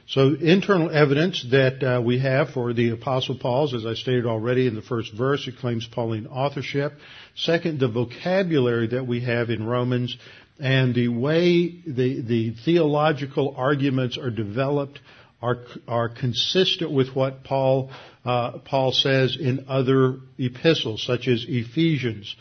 So 0.08 0.36
internal 0.40 0.92
evidence 0.92 1.44
that 1.50 1.84
uh, 1.84 2.00
we 2.00 2.20
have 2.20 2.50
for 2.52 2.74
the 2.74 2.92
Apostle 2.92 3.40
Paul's, 3.40 3.74
as 3.74 3.88
I 3.88 3.96
stated 3.96 4.28
already 4.28 4.68
in 4.68 4.76
the 4.76 4.84
first 4.84 5.12
verse, 5.14 5.48
it 5.48 5.58
claims 5.58 5.88
Pauline 5.88 6.28
authorship. 6.28 6.94
Second, 7.36 7.80
the 7.80 7.88
vocabulary 7.88 8.88
that 8.90 9.08
we 9.08 9.22
have 9.22 9.50
in 9.50 9.66
Romans 9.66 10.16
and 10.60 10.94
the 10.94 11.08
way 11.08 11.82
the, 11.88 12.22
the 12.22 12.56
theological 12.64 13.56
arguments 13.58 14.18
are 14.18 14.30
developed 14.30 15.00
are, 15.42 15.58
are 15.88 16.10
consistent 16.10 16.92
with 16.92 17.16
what 17.16 17.44
Paul, 17.44 17.90
uh, 18.26 18.60
Paul 18.60 18.92
says 18.92 19.38
in 19.40 19.66
other 19.68 20.18
epistles, 20.38 21.04
such 21.06 21.28
as 21.28 21.46
Ephesians, 21.48 22.36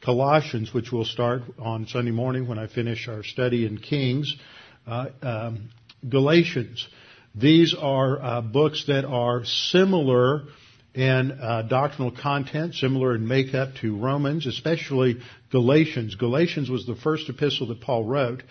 Colossians, 0.00 0.74
which 0.74 0.92
we'll 0.92 1.04
start 1.04 1.42
on 1.58 1.86
Sunday 1.86 2.10
morning 2.10 2.48
when 2.48 2.58
I 2.58 2.66
finish 2.66 3.08
our 3.08 3.22
study 3.22 3.66
in 3.66 3.78
Kings, 3.78 4.36
uh, 4.86 5.06
um, 5.22 5.70
Galatians. 6.08 6.86
These 7.34 7.74
are 7.74 8.20
uh, 8.20 8.40
books 8.40 8.84
that 8.86 9.04
are 9.04 9.44
similar 9.44 10.44
in 10.94 11.32
uh, 11.32 11.62
doctrinal 11.62 12.10
content, 12.10 12.74
similar 12.74 13.14
in 13.14 13.28
makeup 13.28 13.74
to 13.80 13.96
Romans, 13.96 14.46
especially 14.46 15.18
Galatians. 15.52 16.16
Galatians 16.16 16.68
was 16.68 16.86
the 16.86 16.96
first 16.96 17.28
epistle 17.28 17.68
that 17.68 17.80
Paul 17.80 18.04
wrote, 18.04 18.42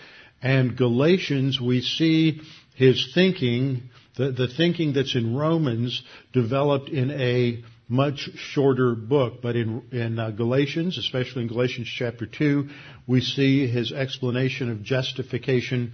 and 0.41 0.77
Galatians 0.77 1.59
we 1.59 1.81
see 1.81 2.41
his 2.75 3.11
thinking, 3.13 3.89
the, 4.17 4.31
the 4.31 4.47
thinking 4.47 4.93
that's 4.93 5.15
in 5.15 5.35
Romans, 5.35 6.01
developed 6.33 6.89
in 6.89 7.11
a 7.11 7.63
much 7.87 8.29
shorter 8.35 8.95
book. 8.95 9.41
But 9.41 9.55
in, 9.55 9.83
in 9.91 10.19
uh, 10.19 10.31
Galatians, 10.31 10.97
especially 10.97 11.43
in 11.43 11.47
Galatians 11.47 11.87
chapter 11.87 12.25
2, 12.25 12.69
we 13.07 13.21
see 13.21 13.67
his 13.67 13.91
explanation 13.91 14.69
of 14.69 14.83
justification 14.83 15.93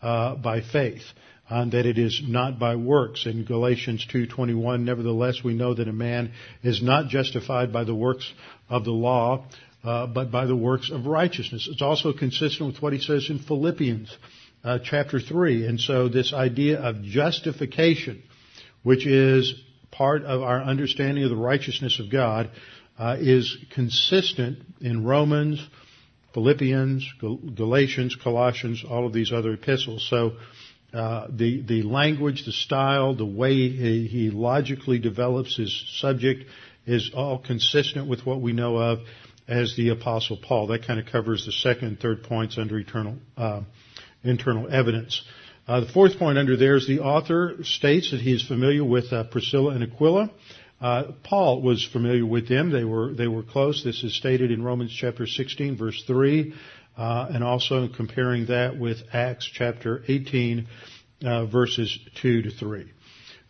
uh, 0.00 0.36
by 0.36 0.60
faith 0.60 1.02
and 1.48 1.72
that 1.72 1.84
it 1.86 1.98
is 1.98 2.22
not 2.26 2.58
by 2.58 2.76
works. 2.76 3.26
In 3.26 3.44
Galatians 3.44 4.06
2:21, 4.12 4.84
nevertheless 4.84 5.42
we 5.44 5.54
know 5.54 5.74
that 5.74 5.88
a 5.88 5.92
man 5.92 6.32
is 6.62 6.82
not 6.82 7.08
justified 7.08 7.72
by 7.72 7.84
the 7.84 7.94
works 7.94 8.32
of 8.70 8.84
the 8.84 8.92
law, 8.92 9.44
uh, 9.84 10.06
but 10.06 10.30
by 10.30 10.46
the 10.46 10.56
works 10.56 10.90
of 10.90 11.06
righteousness. 11.06 11.68
It's 11.70 11.82
also 11.82 12.12
consistent 12.12 12.72
with 12.72 12.80
what 12.80 12.92
he 12.92 13.00
says 13.00 13.28
in 13.28 13.38
Philippians 13.38 14.16
uh, 14.64 14.78
chapter 14.82 15.20
3. 15.20 15.66
And 15.66 15.80
so 15.80 16.08
this 16.08 16.32
idea 16.32 16.80
of 16.80 17.02
justification, 17.02 18.22
which 18.82 19.06
is 19.06 19.54
part 19.90 20.22
of 20.24 20.42
our 20.42 20.62
understanding 20.62 21.24
of 21.24 21.30
the 21.30 21.36
righteousness 21.36 22.00
of 22.00 22.10
God, 22.10 22.50
uh, 22.98 23.16
is 23.18 23.56
consistent 23.74 24.58
in 24.80 25.04
Romans, 25.04 25.66
Philippians, 26.34 27.06
Galatians, 27.54 28.16
Colossians, 28.16 28.84
all 28.88 29.06
of 29.06 29.12
these 29.12 29.32
other 29.32 29.54
epistles. 29.54 30.06
So 30.08 30.32
uh, 30.92 31.26
the 31.30 31.62
the 31.62 31.82
language, 31.82 32.44
the 32.44 32.52
style, 32.52 33.14
the 33.14 33.26
way 33.26 33.54
he, 33.54 34.06
he, 34.06 34.30
logically 34.30 34.98
develops 34.98 35.56
his 35.56 35.84
subject 36.00 36.44
is 36.86 37.10
all 37.14 37.38
consistent 37.38 38.08
with 38.08 38.26
what 38.26 38.40
we 38.40 38.52
know 38.52 38.76
of 38.76 39.00
as 39.48 39.74
the 39.76 39.88
Apostle 39.90 40.36
Paul. 40.36 40.66
That 40.68 40.86
kind 40.86 41.00
of 41.00 41.06
covers 41.06 41.46
the 41.46 41.52
second 41.52 41.88
and 41.88 42.00
third 42.00 42.24
points 42.24 42.58
under 42.58 42.78
eternal 42.78 43.16
uh, 43.36 43.62
internal 44.24 44.72
evidence. 44.72 45.22
Uh, 45.66 45.80
the 45.80 45.86
fourth 45.86 46.18
point 46.18 46.38
under 46.38 46.56
there 46.56 46.76
is 46.76 46.86
the 46.86 47.00
author 47.00 47.56
states 47.62 48.10
that 48.10 48.20
he 48.20 48.34
is 48.34 48.42
familiar 48.42 48.84
with 48.84 49.12
uh, 49.12 49.24
Priscilla 49.24 49.74
and 49.74 49.84
Aquila. 49.84 50.30
Uh, 50.80 51.12
Paul 51.22 51.62
was 51.62 51.84
familiar 51.84 52.26
with 52.26 52.48
them. 52.48 52.70
They 52.70 52.82
were 52.82 53.14
they 53.14 53.28
were 53.28 53.44
close. 53.44 53.84
This 53.84 54.02
is 54.02 54.16
stated 54.16 54.50
in 54.50 54.64
Romans 54.64 54.92
chapter 54.92 55.28
16, 55.28 55.76
verse 55.76 56.02
3 56.06 56.52
uh, 56.96 57.26
and 57.30 57.42
also 57.42 57.88
comparing 57.88 58.46
that 58.46 58.78
with 58.78 58.98
Acts 59.12 59.48
chapter 59.50 60.02
18, 60.06 60.66
uh, 61.24 61.46
verses 61.46 61.98
2 62.20 62.42
to 62.42 62.50
3. 62.50 62.90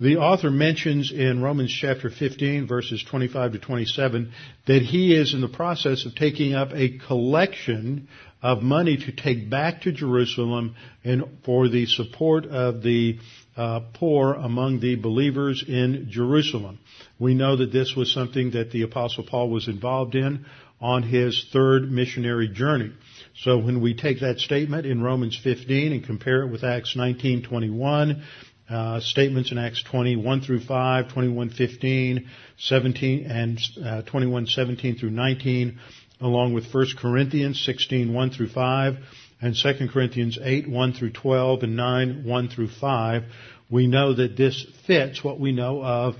The 0.00 0.16
author 0.16 0.50
mentions 0.50 1.12
in 1.12 1.42
Romans 1.42 1.72
chapter 1.72 2.10
15 2.10 2.66
verses 2.66 3.04
25 3.08 3.52
to 3.52 3.58
27 3.58 4.32
that 4.66 4.82
he 4.82 5.14
is 5.14 5.32
in 5.32 5.40
the 5.40 5.48
process 5.48 6.06
of 6.06 6.14
taking 6.14 6.54
up 6.54 6.70
a 6.72 6.98
collection 6.98 8.08
of 8.42 8.60
money 8.60 8.96
to 8.96 9.12
take 9.12 9.48
back 9.48 9.82
to 9.82 9.92
Jerusalem 9.92 10.74
and 11.04 11.24
for 11.44 11.68
the 11.68 11.86
support 11.86 12.44
of 12.46 12.82
the 12.82 13.18
uh, 13.56 13.80
poor 13.94 14.34
among 14.34 14.80
the 14.80 14.96
believers 14.96 15.64
in 15.66 16.08
Jerusalem. 16.10 16.80
We 17.18 17.34
know 17.34 17.56
that 17.56 17.72
this 17.72 17.94
was 17.96 18.12
something 18.12 18.52
that 18.52 18.72
the 18.72 18.82
apostle 18.82 19.24
Paul 19.24 19.50
was 19.50 19.68
involved 19.68 20.14
in 20.14 20.46
on 20.80 21.04
his 21.04 21.46
third 21.52 21.90
missionary 21.90 22.48
journey. 22.48 22.92
So 23.36 23.58
when 23.58 23.80
we 23.80 23.94
take 23.94 24.20
that 24.20 24.40
statement 24.40 24.84
in 24.84 25.00
Romans 25.00 25.38
15 25.42 25.92
and 25.92 26.04
compare 26.04 26.42
it 26.42 26.50
with 26.50 26.64
Acts 26.64 26.96
19:21, 26.96 28.22
uh, 28.68 29.00
statements 29.00 29.52
in 29.52 29.58
Acts 29.58 29.82
21 29.82 30.40
through 30.40 30.60
5, 30.60 31.08
21:15, 31.08 32.26
17, 32.58 33.26
and 33.26 33.60
uh, 33.84 34.02
21:17 34.02 34.98
through 34.98 35.10
19, 35.10 35.78
along 36.22 36.54
with 36.54 36.72
1 36.72 36.86
Corinthians 36.98 37.62
16 37.64 38.12
1 38.12 38.30
through 38.30 38.48
5, 38.48 38.96
and 39.40 39.56
2 39.56 39.88
Corinthians 39.92 40.38
8 40.40 40.68
1 40.68 40.92
through 40.94 41.10
12, 41.12 41.62
and 41.64 41.76
9 41.76 42.24
1 42.24 42.48
through 42.48 42.68
5, 42.68 43.22
we 43.70 43.86
know 43.86 44.14
that 44.14 44.36
this 44.36 44.64
fits 44.86 45.24
what 45.24 45.40
we 45.40 45.52
know 45.52 45.82
of 45.82 46.14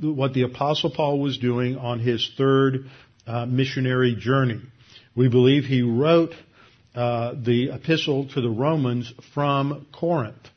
what 0.00 0.34
the 0.34 0.42
Apostle 0.42 0.90
Paul 0.90 1.20
was 1.20 1.38
doing 1.38 1.78
on 1.78 1.98
his 1.98 2.30
third 2.36 2.90
uh, 3.26 3.46
missionary 3.46 4.14
journey. 4.14 4.60
We 5.16 5.28
believe 5.28 5.64
he 5.64 5.82
wrote 5.82 6.34
uh, 6.94 7.34
the 7.42 7.70
epistle 7.70 8.28
to 8.28 8.40
the 8.40 8.50
Romans 8.50 9.12
from 9.32 9.86
Corinth. 9.92 10.48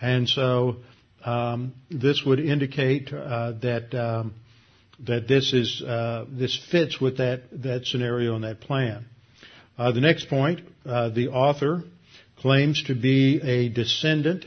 And 0.00 0.28
so 0.28 0.76
um, 1.24 1.74
this 1.90 2.24
would 2.24 2.40
indicate 2.40 3.12
uh, 3.12 3.52
that 3.62 3.94
um, 3.94 4.34
that 5.00 5.28
this 5.28 5.52
is 5.52 5.82
uh, 5.82 6.26
this 6.28 6.58
fits 6.70 7.00
with 7.00 7.18
that 7.18 7.42
that 7.62 7.86
scenario 7.86 8.34
and 8.34 8.44
that 8.44 8.60
plan. 8.60 9.06
Uh, 9.76 9.92
the 9.92 10.00
next 10.00 10.28
point, 10.28 10.60
uh, 10.84 11.08
the 11.10 11.28
author 11.28 11.84
claims 12.36 12.82
to 12.84 12.94
be 12.94 13.40
a 13.42 13.68
descendant 13.68 14.44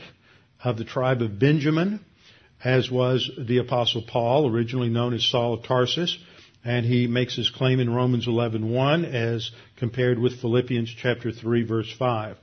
of 0.62 0.76
the 0.76 0.84
tribe 0.84 1.22
of 1.22 1.38
Benjamin, 1.38 2.00
as 2.62 2.90
was 2.90 3.30
the 3.38 3.58
apostle 3.58 4.02
Paul, 4.02 4.50
originally 4.50 4.88
known 4.88 5.14
as 5.14 5.24
Saul 5.24 5.54
of 5.54 5.64
Tarsus, 5.64 6.16
and 6.64 6.84
he 6.84 7.06
makes 7.06 7.34
his 7.34 7.50
claim 7.50 7.80
in 7.80 7.90
Romans 7.90 8.26
11:1 8.26 9.04
as 9.04 9.50
compared 9.76 10.18
with 10.18 10.40
Philippians 10.40 10.94
chapter 10.96 11.32
3 11.32 11.62
verse 11.62 11.90
5. 11.90 12.36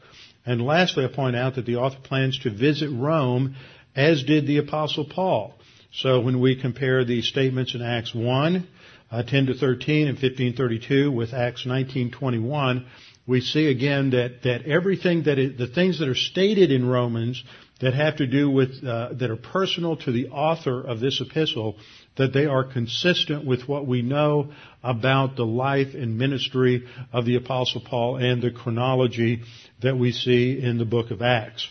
And 0.45 0.65
lastly, 0.65 1.05
I 1.05 1.07
point 1.07 1.35
out 1.35 1.55
that 1.55 1.65
the 1.65 1.75
author 1.75 1.99
plans 2.01 2.39
to 2.39 2.49
visit 2.49 2.89
Rome 2.89 3.55
as 3.95 4.23
did 4.23 4.47
the 4.47 4.57
apostle 4.57 5.05
Paul. 5.05 5.53
So 5.91 6.19
when 6.19 6.39
we 6.39 6.55
compare 6.55 7.03
the 7.03 7.21
statements 7.21 7.73
in 7.73 7.81
Acts 7.81 8.13
1, 8.13 8.67
uh, 9.11 9.23
10 9.23 9.47
to 9.47 9.53
13 9.55 10.07
and 10.07 10.17
1532 10.17 11.11
with 11.11 11.33
Acts 11.33 11.65
19:21, 11.65 12.85
we 13.25 13.41
see 13.41 13.67
again 13.67 14.11
that 14.11 14.43
that 14.43 14.65
everything 14.65 15.23
that 15.23 15.35
the 15.57 15.67
things 15.67 15.99
that 15.99 16.07
are 16.07 16.15
stated 16.15 16.71
in 16.71 16.85
Romans 16.85 17.43
that 17.79 17.93
have 17.93 18.17
to 18.17 18.27
do 18.27 18.49
with 18.49 18.83
uh, 18.85 19.09
that 19.13 19.29
are 19.31 19.35
personal 19.35 19.95
to 19.97 20.11
the 20.11 20.27
author 20.27 20.81
of 20.81 20.99
this 20.99 21.21
epistle 21.21 21.77
that 22.17 22.33
they 22.33 22.45
are 22.45 22.63
consistent 22.63 23.45
with 23.45 23.67
what 23.67 23.87
we 23.87 24.01
know 24.01 24.51
about 24.83 25.35
the 25.35 25.45
life 25.45 25.93
and 25.93 26.17
ministry 26.17 26.85
of 27.13 27.25
the 27.25 27.35
apostle 27.35 27.81
Paul 27.81 28.17
and 28.17 28.41
the 28.41 28.51
chronology 28.51 29.41
that 29.81 29.97
we 29.97 30.11
see 30.11 30.61
in 30.61 30.77
the 30.77 30.85
book 30.85 31.11
of 31.11 31.21
Acts. 31.21 31.67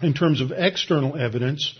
In 0.00 0.14
terms 0.14 0.40
of 0.40 0.52
external 0.52 1.16
evidence, 1.16 1.74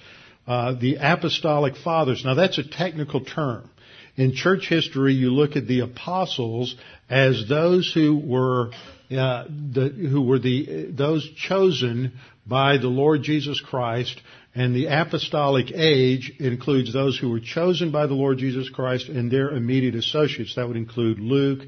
uh, 0.48 0.72
the 0.72 0.96
apostolic 0.98 1.76
fathers. 1.76 2.24
Now 2.24 2.34
that's 2.34 2.58
a 2.58 2.66
technical 2.66 3.24
term. 3.24 3.68
In 4.16 4.34
church 4.34 4.66
history, 4.68 5.12
you 5.12 5.30
look 5.30 5.56
at 5.56 5.68
the 5.68 5.80
apostles 5.80 6.74
as 7.08 7.48
those 7.48 7.92
who 7.92 8.18
were 8.18 8.70
uh, 9.10 9.44
the, 9.44 9.88
who 10.10 10.22
were 10.22 10.38
the 10.38 10.86
those 10.90 11.28
chosen 11.36 12.14
by 12.46 12.78
the 12.78 12.88
Lord 12.88 13.22
Jesus 13.22 13.60
Christ, 13.60 14.20
and 14.54 14.74
the 14.74 14.86
apostolic 14.86 15.70
age 15.70 16.32
includes 16.40 16.92
those 16.94 17.18
who 17.18 17.30
were 17.30 17.40
chosen 17.40 17.92
by 17.92 18.06
the 18.06 18.14
Lord 18.14 18.38
Jesus 18.38 18.70
Christ 18.70 19.08
and 19.08 19.30
their 19.30 19.50
immediate 19.50 19.94
associates. 19.94 20.56
That 20.56 20.66
would 20.66 20.78
include 20.78 21.20
Luke 21.20 21.60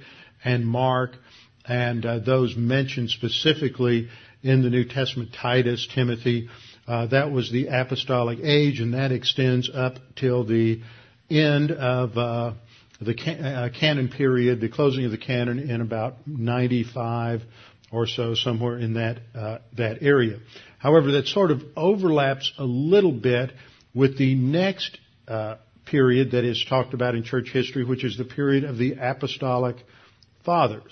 and 0.42 0.66
Mark 0.66 1.12
and 1.66 2.04
uh, 2.06 2.18
those 2.20 2.56
mentioned 2.56 3.10
specifically 3.10 4.08
in 4.42 4.62
the 4.62 4.70
New 4.70 4.84
Testament, 4.84 5.30
Titus, 5.34 5.86
Timothy. 5.94 6.48
Uh, 6.90 7.06
that 7.06 7.30
was 7.30 7.52
the 7.52 7.68
apostolic 7.68 8.40
age, 8.42 8.80
and 8.80 8.94
that 8.94 9.12
extends 9.12 9.70
up 9.72 9.94
till 10.16 10.42
the 10.44 10.82
end 11.30 11.70
of 11.70 12.18
uh, 12.18 12.52
the 13.00 13.12
uh, 13.12 13.68
canon 13.78 14.08
period, 14.08 14.60
the 14.60 14.68
closing 14.68 15.04
of 15.04 15.12
the 15.12 15.16
canon 15.16 15.70
in 15.70 15.82
about 15.82 16.26
95 16.26 17.42
or 17.92 18.08
so, 18.08 18.34
somewhere 18.34 18.76
in 18.76 18.94
that 18.94 19.18
uh, 19.36 19.58
that 19.76 20.02
area. 20.02 20.40
However, 20.80 21.12
that 21.12 21.28
sort 21.28 21.52
of 21.52 21.62
overlaps 21.76 22.52
a 22.58 22.64
little 22.64 23.12
bit 23.12 23.52
with 23.94 24.18
the 24.18 24.34
next 24.34 24.98
uh, 25.28 25.58
period 25.86 26.32
that 26.32 26.42
is 26.42 26.64
talked 26.68 26.92
about 26.92 27.14
in 27.14 27.22
church 27.22 27.50
history, 27.52 27.84
which 27.84 28.02
is 28.02 28.18
the 28.18 28.24
period 28.24 28.64
of 28.64 28.78
the 28.78 28.96
apostolic 29.00 29.76
fathers. 30.44 30.90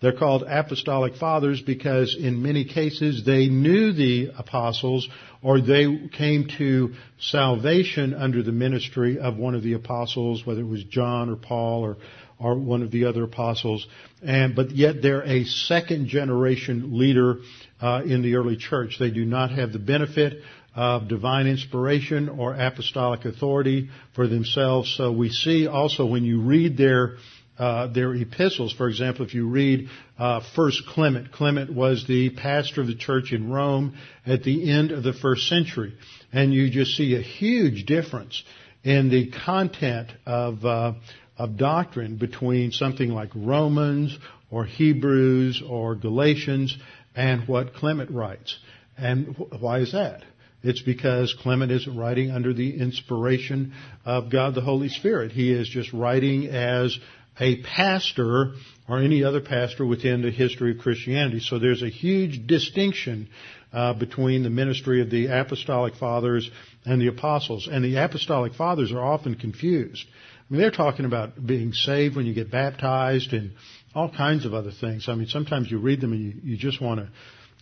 They're 0.00 0.12
called 0.12 0.44
apostolic 0.44 1.16
fathers 1.16 1.60
because 1.60 2.16
in 2.18 2.42
many 2.42 2.64
cases 2.64 3.24
they 3.24 3.48
knew 3.48 3.92
the 3.92 4.30
apostles 4.36 5.08
or 5.42 5.60
they 5.60 6.08
came 6.16 6.48
to 6.58 6.94
salvation 7.18 8.14
under 8.14 8.42
the 8.42 8.52
ministry 8.52 9.18
of 9.18 9.36
one 9.36 9.54
of 9.54 9.62
the 9.62 9.72
apostles, 9.72 10.46
whether 10.46 10.60
it 10.60 10.68
was 10.68 10.84
John 10.84 11.30
or 11.30 11.36
Paul 11.36 11.82
or, 11.82 11.96
or 12.38 12.54
one 12.54 12.82
of 12.82 12.92
the 12.92 13.06
other 13.06 13.24
apostles. 13.24 13.86
And, 14.22 14.54
but 14.54 14.70
yet 14.70 15.02
they're 15.02 15.24
a 15.24 15.44
second 15.44 16.06
generation 16.06 16.96
leader 16.98 17.38
uh, 17.80 18.02
in 18.04 18.22
the 18.22 18.36
early 18.36 18.56
church. 18.56 18.98
They 19.00 19.10
do 19.10 19.24
not 19.24 19.50
have 19.50 19.72
the 19.72 19.78
benefit 19.80 20.42
of 20.76 21.08
divine 21.08 21.48
inspiration 21.48 22.28
or 22.28 22.54
apostolic 22.54 23.24
authority 23.24 23.90
for 24.14 24.28
themselves. 24.28 24.94
So 24.96 25.10
we 25.10 25.28
see 25.28 25.66
also 25.66 26.06
when 26.06 26.22
you 26.22 26.42
read 26.42 26.76
their 26.76 27.16
uh, 27.58 27.88
their 27.88 28.14
epistles. 28.14 28.72
For 28.72 28.88
example, 28.88 29.24
if 29.24 29.34
you 29.34 29.48
read 29.48 29.88
uh, 30.18 30.40
First 30.54 30.86
Clement, 30.86 31.32
Clement 31.32 31.72
was 31.72 32.06
the 32.06 32.30
pastor 32.30 32.80
of 32.80 32.86
the 32.86 32.94
church 32.94 33.32
in 33.32 33.50
Rome 33.50 33.96
at 34.26 34.44
the 34.44 34.70
end 34.70 34.92
of 34.92 35.02
the 35.02 35.12
first 35.12 35.48
century, 35.48 35.94
and 36.32 36.52
you 36.54 36.70
just 36.70 36.96
see 36.96 37.16
a 37.16 37.22
huge 37.22 37.86
difference 37.86 38.42
in 38.84 39.10
the 39.10 39.30
content 39.44 40.10
of 40.24 40.64
uh, 40.64 40.92
of 41.36 41.56
doctrine 41.56 42.16
between 42.16 42.72
something 42.72 43.10
like 43.10 43.30
Romans 43.34 44.16
or 44.50 44.64
Hebrews 44.64 45.62
or 45.66 45.94
Galatians 45.94 46.76
and 47.14 47.46
what 47.46 47.74
Clement 47.74 48.10
writes. 48.10 48.58
And 48.96 49.36
why 49.60 49.80
is 49.80 49.92
that? 49.92 50.22
It's 50.62 50.82
because 50.82 51.34
Clement 51.40 51.70
isn't 51.70 51.96
writing 51.96 52.32
under 52.32 52.52
the 52.52 52.80
inspiration 52.80 53.72
of 54.04 54.30
God 54.30 54.56
the 54.56 54.60
Holy 54.60 54.88
Spirit. 54.88 55.30
He 55.30 55.52
is 55.52 55.68
just 55.68 55.92
writing 55.92 56.46
as 56.46 56.98
a 57.40 57.62
pastor 57.62 58.52
or 58.88 58.98
any 58.98 59.22
other 59.24 59.40
pastor 59.40 59.86
within 59.86 60.22
the 60.22 60.30
history 60.30 60.72
of 60.72 60.78
Christianity. 60.78 61.40
So 61.40 61.58
there's 61.58 61.82
a 61.82 61.88
huge 61.88 62.46
distinction 62.46 63.28
uh, 63.72 63.92
between 63.94 64.42
the 64.42 64.50
ministry 64.50 65.02
of 65.02 65.10
the 65.10 65.26
apostolic 65.26 65.94
fathers 65.94 66.50
and 66.84 67.00
the 67.00 67.08
apostles. 67.08 67.68
And 67.70 67.84
the 67.84 67.96
apostolic 67.96 68.54
fathers 68.54 68.92
are 68.92 69.02
often 69.02 69.34
confused. 69.34 70.06
I 70.08 70.52
mean, 70.52 70.60
they're 70.62 70.70
talking 70.70 71.04
about 71.04 71.44
being 71.44 71.72
saved 71.72 72.16
when 72.16 72.24
you 72.24 72.32
get 72.32 72.50
baptized 72.50 73.34
and 73.34 73.52
all 73.94 74.10
kinds 74.10 74.46
of 74.46 74.54
other 74.54 74.70
things. 74.70 75.08
I 75.08 75.14
mean, 75.14 75.28
sometimes 75.28 75.70
you 75.70 75.78
read 75.78 76.00
them 76.00 76.12
and 76.12 76.22
you, 76.22 76.52
you 76.52 76.56
just 76.56 76.80
want 76.80 77.00
to, 77.00 77.10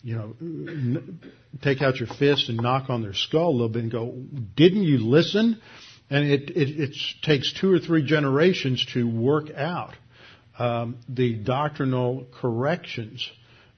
you 0.03 0.15
know, 0.15 1.03
take 1.61 1.81
out 1.81 1.97
your 1.97 2.07
fist 2.07 2.47
and 2.47 2.57
knock 2.57 2.89
on 2.89 3.01
their 3.01 3.13
skull 3.13 3.49
a 3.49 3.51
little 3.51 3.69
bit 3.69 3.83
and 3.83 3.91
go, 3.91 4.13
didn't 4.55 4.83
you 4.83 4.99
listen? 4.99 5.61
And 6.09 6.25
it, 6.25 6.51
it, 6.55 6.95
takes 7.21 7.51
two 7.53 7.71
or 7.71 7.79
three 7.79 8.05
generations 8.05 8.85
to 8.93 9.07
work 9.07 9.51
out 9.55 9.93
um, 10.57 10.97
the 11.09 11.35
doctrinal 11.35 12.27
corrections 12.39 13.29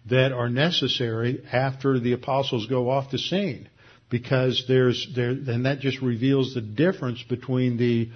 that 0.10 0.32
are 0.32 0.50
necessary 0.50 1.44
after 1.52 2.00
the 2.00 2.14
apostles 2.14 2.68
go 2.68 2.90
off 2.90 3.12
the 3.12 3.18
scene, 3.18 3.68
because 4.10 4.66
there's 4.68 5.08
there, 5.16 5.32
and 5.32 5.66
that 5.66 5.80
just 5.80 6.02
reveals 6.02 6.54
the 6.54 6.62
difference 6.62 7.22
between 7.24 7.78
the 7.78 8.10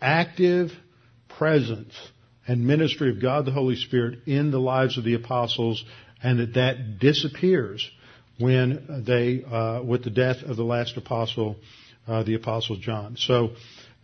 active 0.00 0.70
presence 1.28 1.92
and 2.46 2.66
ministry 2.66 3.10
of 3.10 3.20
God 3.20 3.44
the 3.44 3.52
Holy 3.52 3.76
Spirit 3.76 4.20
in 4.26 4.50
the 4.50 4.60
lives 4.60 4.96
of 4.96 5.04
the 5.04 5.14
apostles, 5.14 5.84
and 6.22 6.38
that 6.40 6.54
that 6.54 6.98
disappears 6.98 7.88
when 8.38 9.04
they, 9.06 9.42
uh, 9.44 9.82
with 9.82 10.04
the 10.04 10.10
death 10.10 10.42
of 10.44 10.56
the 10.56 10.64
last 10.64 10.96
apostle, 10.96 11.56
uh, 12.08 12.22
the 12.22 12.34
Apostle 12.34 12.76
John. 12.76 13.16
So, 13.16 13.50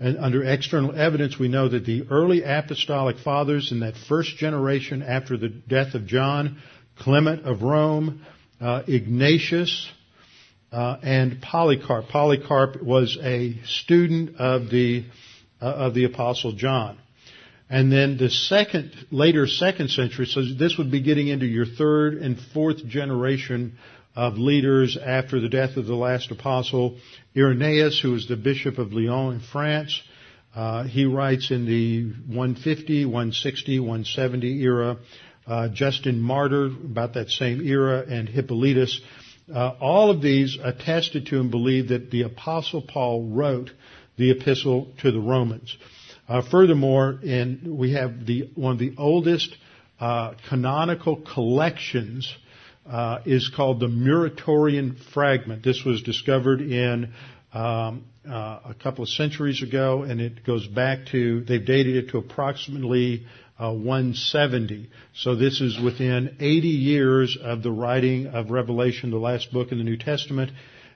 under 0.01 0.43
external 0.45 0.95
evidence, 0.95 1.39
we 1.39 1.49
know 1.49 1.69
that 1.69 1.87
the 1.87 2.07
early 2.11 2.43
apostolic 2.43 3.19
fathers 3.19 3.73
in 3.73 3.81
that 3.81 3.95
first 4.09 4.37
generation 4.37 5.03
after 5.03 5.37
the 5.37 5.49
death 5.49 5.95
of 5.95 6.07
John, 6.07 6.59
Clement 6.99 7.47
of 7.47 7.63
Rome, 7.63 8.25
uh, 8.61 8.83
Ignatius, 8.87 9.89
uh, 10.73 10.97
and 11.03 11.41
Polycarp. 11.41 12.09
Polycarp 12.09 12.83
was 12.83 13.17
a 13.23 13.57
student 13.65 14.37
of 14.37 14.69
the 14.71 15.05
uh, 15.63 15.67
of 15.67 15.95
the 15.95 16.05
Apostle 16.05 16.53
John. 16.53 16.99
And 17.71 17.91
then 17.91 18.19
the 18.19 18.29
second, 18.29 18.93
later 19.11 19.47
second 19.47 19.89
century, 19.89 20.27
so 20.27 20.43
this 20.43 20.77
would 20.77 20.91
be 20.91 21.01
getting 21.01 21.29
into 21.29 21.47
your 21.47 21.65
third 21.65 22.15
and 22.15 22.39
fourth 22.53 22.87
generation 22.87 23.79
of 24.15 24.39
leaders 24.39 24.97
after 24.97 25.41
the 25.41 25.49
death 25.49 25.77
of 25.77 25.87
the 25.87 25.95
last 25.95 26.31
apostle. 26.31 26.99
Irenaeus, 27.37 28.01
who 28.01 28.13
was 28.13 28.29
the 28.29 28.37
bishop 28.37 28.79
of 28.79 28.93
Lyon 28.93 29.35
in 29.35 29.41
France, 29.41 30.01
uh, 30.55 30.85
he 30.85 31.05
writes 31.05 31.51
in 31.51 31.67
the 31.67 32.05
150, 32.33 33.07
160, 33.07 33.81
170 33.81 34.63
era. 34.63 34.99
Uh, 35.47 35.69
Justin 35.69 36.21
Martyr, 36.21 36.67
about 36.67 37.15
that 37.15 37.29
same 37.29 37.61
era, 37.61 38.05
and 38.09 38.29
Hippolytus. 38.29 39.01
Uh, 39.53 39.75
all 39.81 40.11
of 40.11 40.23
these 40.23 40.57
attested 40.63 41.27
to 41.27 41.41
and 41.41 41.51
believed 41.51 41.91
that 41.91 42.11
the 42.11 42.23
apostle 42.23 42.81
Paul 42.81 43.29
wrote 43.29 43.71
the 44.17 44.31
epistle 44.31 44.93
to 45.03 45.11
the 45.11 45.21
Romans. 45.21 45.77
Uh, 46.29 46.41
furthermore, 46.41 47.19
in, 47.23 47.77
we 47.77 47.93
have 47.93 48.25
the 48.25 48.49
one 48.55 48.73
of 48.73 48.79
the 48.79 48.95
oldest 48.97 49.55
uh, 50.01 50.35
canonical 50.49 51.17
collections 51.17 52.33
uh, 52.87 53.21
is 53.25 53.51
called 53.55 53.81
the 53.81 53.87
Muratorian 53.87 54.99
fragment. 55.13 55.63
This 55.63 55.85
was 55.85 56.03
discovered 56.03 56.61
in 56.61 57.13
um, 57.53 58.05
uh, 58.29 58.61
a 58.65 58.75
couple 58.83 59.05
of 59.05 59.09
centuries 59.09 59.63
ago, 59.63 60.03
and 60.03 60.21
it 60.21 60.45
goes 60.45 60.67
back 60.67 61.07
to 61.13 61.45
they've 61.45 61.65
dated 61.65 61.97
it 61.97 62.11
to 62.11 62.19
approximately 62.19 63.27
uh, 63.59 63.73
170. 63.73 64.91
So 65.15 65.37
this 65.37 65.61
is 65.61 65.79
within 65.81 66.37
80 66.41 66.69
years 66.69 67.39
of 67.41 67.63
the 67.63 67.71
writing 67.71 68.27
of 68.27 68.51
Revelation, 68.51 69.11
the 69.11 69.17
last 69.17 69.53
book 69.53 69.71
in 69.73 69.79
the 69.79 69.85
New 69.85 69.97
Testament, 69.97 70.51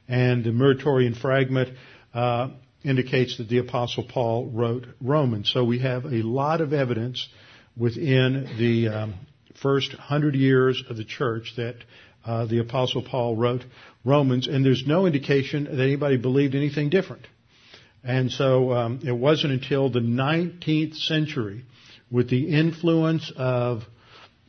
and 0.08 0.42
the 0.44 0.50
Muratorian 0.50 1.16
fragment 1.16 1.76
uh, 2.12 2.48
indicates 2.82 3.38
that 3.38 3.48
the 3.48 3.58
apostle 3.58 4.04
Paul 4.04 4.50
wrote 4.50 4.86
Romans. 5.00 5.50
So 5.52 5.64
we 5.64 5.78
have 5.80 6.04
a 6.04 6.22
lot 6.22 6.60
of 6.60 6.72
evidence 6.72 7.28
within 7.76 8.48
the 8.58 8.88
um, 8.88 9.14
first 9.62 9.92
hundred 9.92 10.34
years 10.34 10.82
of 10.88 10.96
the 10.96 11.04
church 11.04 11.54
that 11.56 11.76
uh, 12.24 12.46
the 12.46 12.58
apostle 12.58 13.02
Paul 13.02 13.36
wrote 13.36 13.64
Romans, 14.04 14.46
and 14.46 14.64
there's 14.64 14.84
no 14.86 15.06
indication 15.06 15.64
that 15.64 15.80
anybody 15.80 16.16
believed 16.16 16.54
anything 16.54 16.90
different. 16.90 17.26
And 18.04 18.30
so 18.30 18.72
um, 18.72 19.00
it 19.04 19.12
wasn't 19.12 19.52
until 19.54 19.90
the 19.90 20.00
19th 20.00 20.96
century, 20.96 21.64
with 22.10 22.30
the 22.30 22.48
influence 22.48 23.32
of 23.36 23.82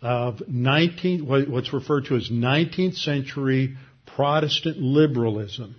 of 0.01 0.37
19th, 0.49 1.49
what's 1.49 1.73
referred 1.73 2.05
to 2.05 2.15
as 2.15 2.29
19th 2.29 2.95
century 2.95 3.75
Protestant 4.05 4.77
liberalism. 4.77 5.75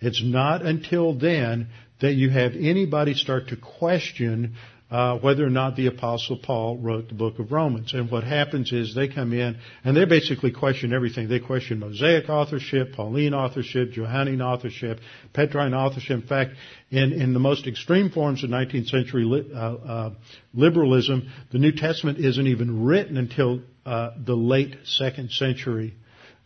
It's 0.00 0.22
not 0.22 0.62
until 0.62 1.14
then 1.14 1.68
that 2.00 2.14
you 2.14 2.30
have 2.30 2.52
anybody 2.54 3.14
start 3.14 3.48
to 3.48 3.56
question 3.56 4.56
uh, 4.92 5.18
whether 5.20 5.42
or 5.42 5.48
not 5.50 5.74
the 5.74 5.86
Apostle 5.86 6.36
Paul 6.36 6.76
wrote 6.76 7.08
the 7.08 7.14
book 7.14 7.38
of 7.38 7.50
Romans. 7.50 7.94
And 7.94 8.10
what 8.10 8.24
happens 8.24 8.72
is 8.72 8.94
they 8.94 9.08
come 9.08 9.32
in 9.32 9.56
and 9.84 9.96
they 9.96 10.04
basically 10.04 10.52
question 10.52 10.92
everything. 10.92 11.28
They 11.28 11.40
question 11.40 11.78
Mosaic 11.78 12.28
authorship, 12.28 12.92
Pauline 12.92 13.32
authorship, 13.32 13.92
Johannine 13.92 14.42
authorship, 14.42 15.00
Petrine 15.32 15.72
authorship. 15.72 16.20
In 16.20 16.26
fact, 16.26 16.50
in, 16.90 17.14
in 17.14 17.32
the 17.32 17.40
most 17.40 17.66
extreme 17.66 18.10
forms 18.10 18.44
of 18.44 18.50
19th 18.50 18.90
century 18.90 19.24
li- 19.24 19.50
uh, 19.54 19.58
uh, 19.58 20.10
liberalism, 20.52 21.30
the 21.52 21.58
New 21.58 21.72
Testament 21.72 22.18
isn't 22.18 22.46
even 22.46 22.84
written 22.84 23.16
until 23.16 23.62
uh, 23.86 24.10
the 24.22 24.36
late 24.36 24.76
second 24.84 25.30
century 25.30 25.94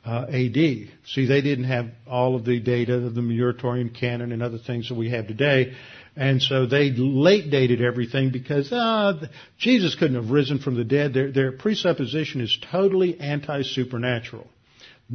uh, 0.04 0.26
AD. 0.28 0.54
See, 0.54 1.26
they 1.26 1.40
didn't 1.40 1.64
have 1.64 1.90
all 2.06 2.36
of 2.36 2.44
the 2.44 2.60
data 2.60 2.94
of 2.94 3.16
the 3.16 3.20
Muratorian 3.22 3.92
canon 3.92 4.30
and 4.30 4.40
other 4.40 4.58
things 4.58 4.88
that 4.88 4.94
we 4.94 5.10
have 5.10 5.26
today. 5.26 5.74
And 6.16 6.42
so 6.42 6.64
they 6.64 6.90
late 6.92 7.50
dated 7.50 7.82
everything 7.82 8.30
because 8.30 8.72
uh, 8.72 9.26
Jesus 9.58 9.94
couldn't 9.94 10.16
have 10.16 10.30
risen 10.30 10.58
from 10.58 10.74
the 10.74 10.84
dead. 10.84 11.12
Their, 11.12 11.30
their 11.30 11.52
presupposition 11.52 12.40
is 12.40 12.58
totally 12.72 13.20
anti-supernatural. 13.20 14.46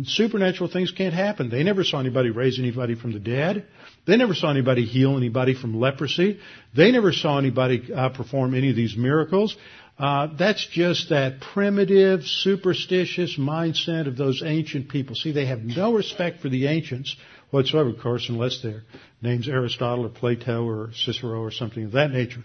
Supernatural 0.03 0.69
things 0.71 0.91
can't 0.91 1.13
happen. 1.13 1.49
They 1.49 1.63
never 1.63 1.83
saw 1.83 1.99
anybody 1.99 2.29
raise 2.29 2.59
anybody 2.59 2.95
from 2.95 3.11
the 3.11 3.19
dead. 3.19 3.65
They 4.05 4.15
never 4.15 4.33
saw 4.33 4.49
anybody 4.49 4.85
heal 4.85 5.17
anybody 5.17 5.53
from 5.53 5.77
leprosy. 5.79 6.39
They 6.73 6.91
never 6.91 7.11
saw 7.11 7.37
anybody 7.37 7.91
uh, 7.93 8.09
perform 8.09 8.53
any 8.53 8.69
of 8.69 8.75
these 8.75 8.95
miracles. 8.95 9.57
Uh, 9.99 10.29
that's 10.37 10.65
just 10.67 11.09
that 11.09 11.41
primitive, 11.41 12.23
superstitious 12.23 13.37
mindset 13.37 14.07
of 14.07 14.15
those 14.17 14.41
ancient 14.45 14.87
people. 14.87 15.15
See, 15.15 15.33
they 15.33 15.45
have 15.47 15.61
no 15.61 15.93
respect 15.93 16.41
for 16.41 16.47
the 16.47 16.67
ancients 16.67 17.15
whatsoever, 17.51 17.89
of 17.89 17.99
course, 17.99 18.27
unless 18.29 18.61
their 18.61 18.83
name's 19.21 19.47
Aristotle 19.47 20.05
or 20.05 20.09
Plato 20.09 20.67
or 20.67 20.91
Cicero 20.93 21.41
or 21.41 21.51
something 21.51 21.85
of 21.85 21.91
that 21.91 22.11
nature. 22.11 22.43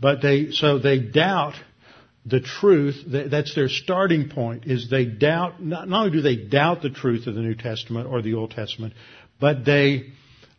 But 0.00 0.22
they, 0.22 0.50
so 0.50 0.78
they 0.78 0.98
doubt 0.98 1.54
the 2.24 2.40
truth. 2.40 3.04
That's 3.06 3.54
their 3.54 3.68
starting 3.68 4.28
point. 4.28 4.66
Is 4.66 4.88
they 4.90 5.04
doubt 5.04 5.62
not, 5.62 5.88
not 5.88 6.06
only 6.06 6.10
do 6.12 6.22
they 6.22 6.36
doubt 6.36 6.82
the 6.82 6.90
truth 6.90 7.26
of 7.26 7.34
the 7.34 7.40
New 7.42 7.54
Testament 7.54 8.08
or 8.08 8.22
the 8.22 8.34
Old 8.34 8.50
Testament, 8.50 8.94
but 9.40 9.64
they 9.64 10.12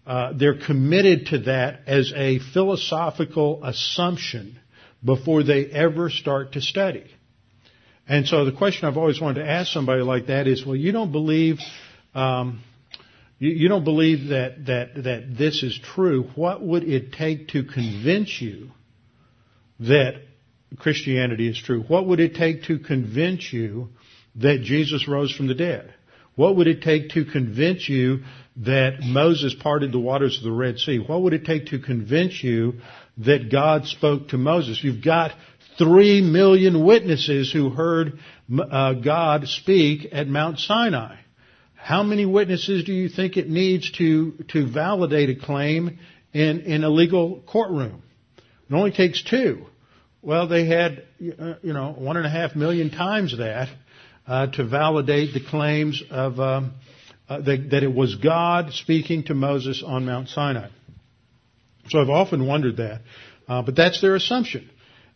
uh, 0.06 0.32
they're 0.34 0.58
committed 0.58 1.28
to 1.28 1.40
that 1.40 1.82
as 1.86 2.14
a 2.16 2.40
philosophical 2.54 3.62
assumption 3.64 4.58
before 5.04 5.44
they 5.44 5.66
ever 5.66 6.10
start 6.10 6.54
to 6.54 6.62
study. 6.62 7.04
And 8.08 8.26
so 8.26 8.46
the 8.46 8.54
question 8.54 8.88
I've 8.88 8.96
always 8.98 9.20
wanted 9.20 9.44
to 9.44 9.50
ask 9.50 9.72
somebody 9.72 10.02
like 10.02 10.28
that 10.28 10.48
is, 10.48 10.66
well, 10.66 10.78
you 10.78 10.94
don't 10.94 11.12
believe 11.12 11.60
um, 12.16 12.64
you, 13.40 13.50
you 13.52 13.70
don't 13.70 13.84
believe 13.84 14.30
that, 14.30 14.66
that, 14.66 15.04
that 15.04 15.38
this 15.38 15.64
is 15.64 15.80
true. 15.96 16.30
What 16.36 16.62
would 16.62 16.84
it 16.84 17.14
take 17.14 17.50
to 17.50 17.64
convince 17.64 18.42
you 18.42 18.72
that 19.80 20.16
Christianity 20.78 21.48
is 21.48 21.62
true? 21.62 21.84
What 21.84 22.08
would 22.08 22.20
it 22.20 22.36
take 22.36 22.64
to 22.64 22.80
convince 22.80 23.52
you 23.54 23.90
that 24.36 24.62
Jesus 24.62 25.08
rose 25.08 25.32
from 25.32 25.48
the 25.48 25.56
dead? 25.56 25.94
What 26.36 26.56
would 26.58 26.68
it 26.68 26.84
take 26.84 27.10
to 27.12 27.26
convince 27.26 27.90
you 27.90 28.20
that 28.58 29.00
Moses 29.02 29.56
parted 29.60 29.92
the 29.92 30.00
waters 30.00 30.38
of 30.38 30.44
the 30.44 30.52
Red 30.52 30.78
Sea? 30.78 31.00
What 31.00 31.24
would 31.24 31.34
it 31.34 31.46
take 31.46 31.68
to 31.68 31.80
convince 31.80 32.44
you 32.44 32.76
that 33.18 33.52
God 33.52 33.88
spoke 33.88 34.30
to 34.30 34.38
Moses? 34.38 34.84
You've 34.84 35.04
got 35.04 35.32
three 35.80 36.22
million 36.22 36.86
witnesses 36.86 37.52
who 37.52 37.70
heard 37.70 38.20
uh, 38.60 38.94
God 38.94 39.48
speak 39.48 40.08
at 40.12 40.28
Mount 40.28 40.60
Sinai. 40.60 41.18
How 41.88 42.04
many 42.04 42.26
witnesses 42.26 42.84
do 42.84 42.92
you 42.92 43.08
think 43.08 43.38
it 43.38 43.48
needs 43.48 43.90
to, 43.94 44.34
to 44.50 44.68
validate 44.70 45.30
a 45.30 45.36
claim 45.36 46.00
in, 46.34 46.60
in 46.60 46.84
a 46.84 46.90
legal 46.90 47.42
courtroom? 47.48 48.04
It 48.70 48.74
only 48.74 48.92
takes 48.92 49.24
two. 49.24 49.68
Well, 50.22 50.50
they 50.50 50.66
had, 50.66 51.06
uh, 51.40 51.54
you 51.64 51.72
know, 51.72 51.94
one 51.94 52.18
and 52.18 52.26
a 52.26 52.30
half 52.30 52.58
million 52.58 52.90
times 52.90 53.38
that 53.38 53.70
uh, 54.28 54.48
to 54.48 54.66
validate 54.66 55.34
the 55.34 55.40
claims 55.40 56.04
of 56.12 56.42
um, 56.42 56.74
uh, 57.30 57.40
that, 57.40 57.70
that, 57.72 57.84
it 57.84 57.96
was 57.96 58.16
God 58.16 58.74
speaking 58.74 59.24
to 59.28 59.34
Moses 59.34 59.82
on 59.82 60.06
Mount 60.06 60.28
Sinai. 60.28 60.68
So 61.88 62.02
I've 62.02 62.10
often 62.10 62.46
wondered 62.46 62.76
that, 62.78 63.00
uh, 63.48 63.62
but 63.62 63.78
that's 63.78 64.02
their 64.02 64.16
assumption, 64.16 64.70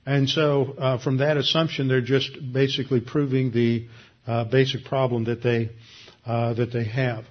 and 0.06 0.30
so 0.30 0.74
uh, 0.78 1.04
from 1.04 1.18
that 1.18 1.36
assumption, 1.36 1.90
they're 1.90 2.00
just 2.00 2.32
basically 2.54 3.02
proving 3.02 3.52
the 3.52 3.90
uh, 4.26 4.46
basic 4.46 4.86
problem 4.86 5.26
that 5.26 5.44
they 5.44 5.72
uh, 6.26 6.54
that 6.54 6.72
they 6.72 6.84
have. 6.86 7.26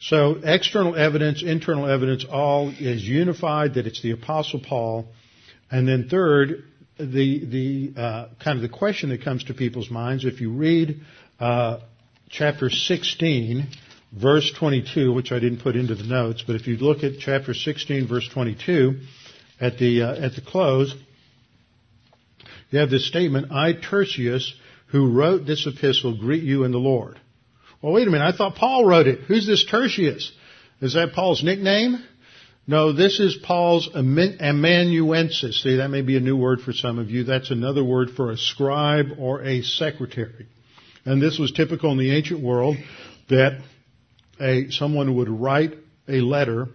So 0.00 0.38
external 0.42 0.94
evidence, 0.94 1.42
internal 1.42 1.86
evidence, 1.88 2.24
all 2.30 2.70
is 2.70 3.02
unified 3.02 3.74
that 3.74 3.86
it's 3.86 4.02
the 4.02 4.10
Apostle 4.10 4.60
Paul. 4.60 5.06
And 5.70 5.88
then 5.88 6.08
third, 6.08 6.64
the 6.98 7.44
the 7.44 8.00
uh, 8.00 8.28
kind 8.42 8.56
of 8.56 8.62
the 8.62 8.76
question 8.76 9.10
that 9.10 9.22
comes 9.22 9.44
to 9.44 9.54
people's 9.54 9.90
minds 9.90 10.24
if 10.24 10.40
you 10.40 10.52
read 10.52 11.00
uh, 11.40 11.80
chapter 12.28 12.70
16, 12.70 13.68
verse 14.12 14.52
22, 14.58 15.12
which 15.12 15.32
I 15.32 15.38
didn't 15.38 15.60
put 15.60 15.76
into 15.76 15.94
the 15.94 16.04
notes, 16.04 16.44
but 16.46 16.56
if 16.56 16.66
you 16.66 16.76
look 16.76 17.02
at 17.02 17.18
chapter 17.18 17.54
16, 17.54 18.06
verse 18.06 18.28
22, 18.28 19.00
at 19.60 19.78
the 19.78 20.02
uh, 20.02 20.14
at 20.14 20.34
the 20.34 20.40
close, 20.40 20.94
you 22.70 22.78
have 22.78 22.90
this 22.90 23.06
statement: 23.06 23.52
"I 23.52 23.72
Tertius, 23.72 24.54
who 24.88 25.10
wrote 25.10 25.46
this 25.46 25.66
epistle, 25.66 26.16
greet 26.18 26.42
you 26.42 26.64
in 26.64 26.72
the 26.72 26.78
Lord." 26.78 27.18
Well, 27.82 27.92
wait 27.92 28.08
a 28.08 28.10
minute. 28.10 28.24
I 28.24 28.36
thought 28.36 28.54
Paul 28.54 28.84
wrote 28.84 29.06
it. 29.06 29.20
Who's 29.20 29.46
this 29.46 29.64
Tertius? 29.64 30.32
Is 30.80 30.94
that 30.94 31.12
Paul's 31.12 31.42
nickname? 31.42 32.02
No, 32.66 32.92
this 32.92 33.20
is 33.20 33.36
Paul's 33.36 33.88
amanuensis. 33.94 35.62
See, 35.62 35.76
that 35.76 35.88
may 35.88 36.02
be 36.02 36.16
a 36.16 36.20
new 36.20 36.36
word 36.36 36.60
for 36.60 36.72
some 36.72 36.98
of 36.98 37.10
you. 37.10 37.22
That's 37.24 37.50
another 37.50 37.84
word 37.84 38.10
for 38.10 38.32
a 38.32 38.36
scribe 38.36 39.06
or 39.18 39.42
a 39.42 39.62
secretary. 39.62 40.46
And 41.04 41.22
this 41.22 41.38
was 41.38 41.52
typical 41.52 41.92
in 41.92 41.98
the 41.98 42.16
ancient 42.16 42.42
world 42.42 42.76
that 43.28 43.60
a, 44.40 44.70
someone 44.70 45.14
would 45.16 45.28
write 45.28 45.74
a 46.08 46.20
letter 46.20 46.68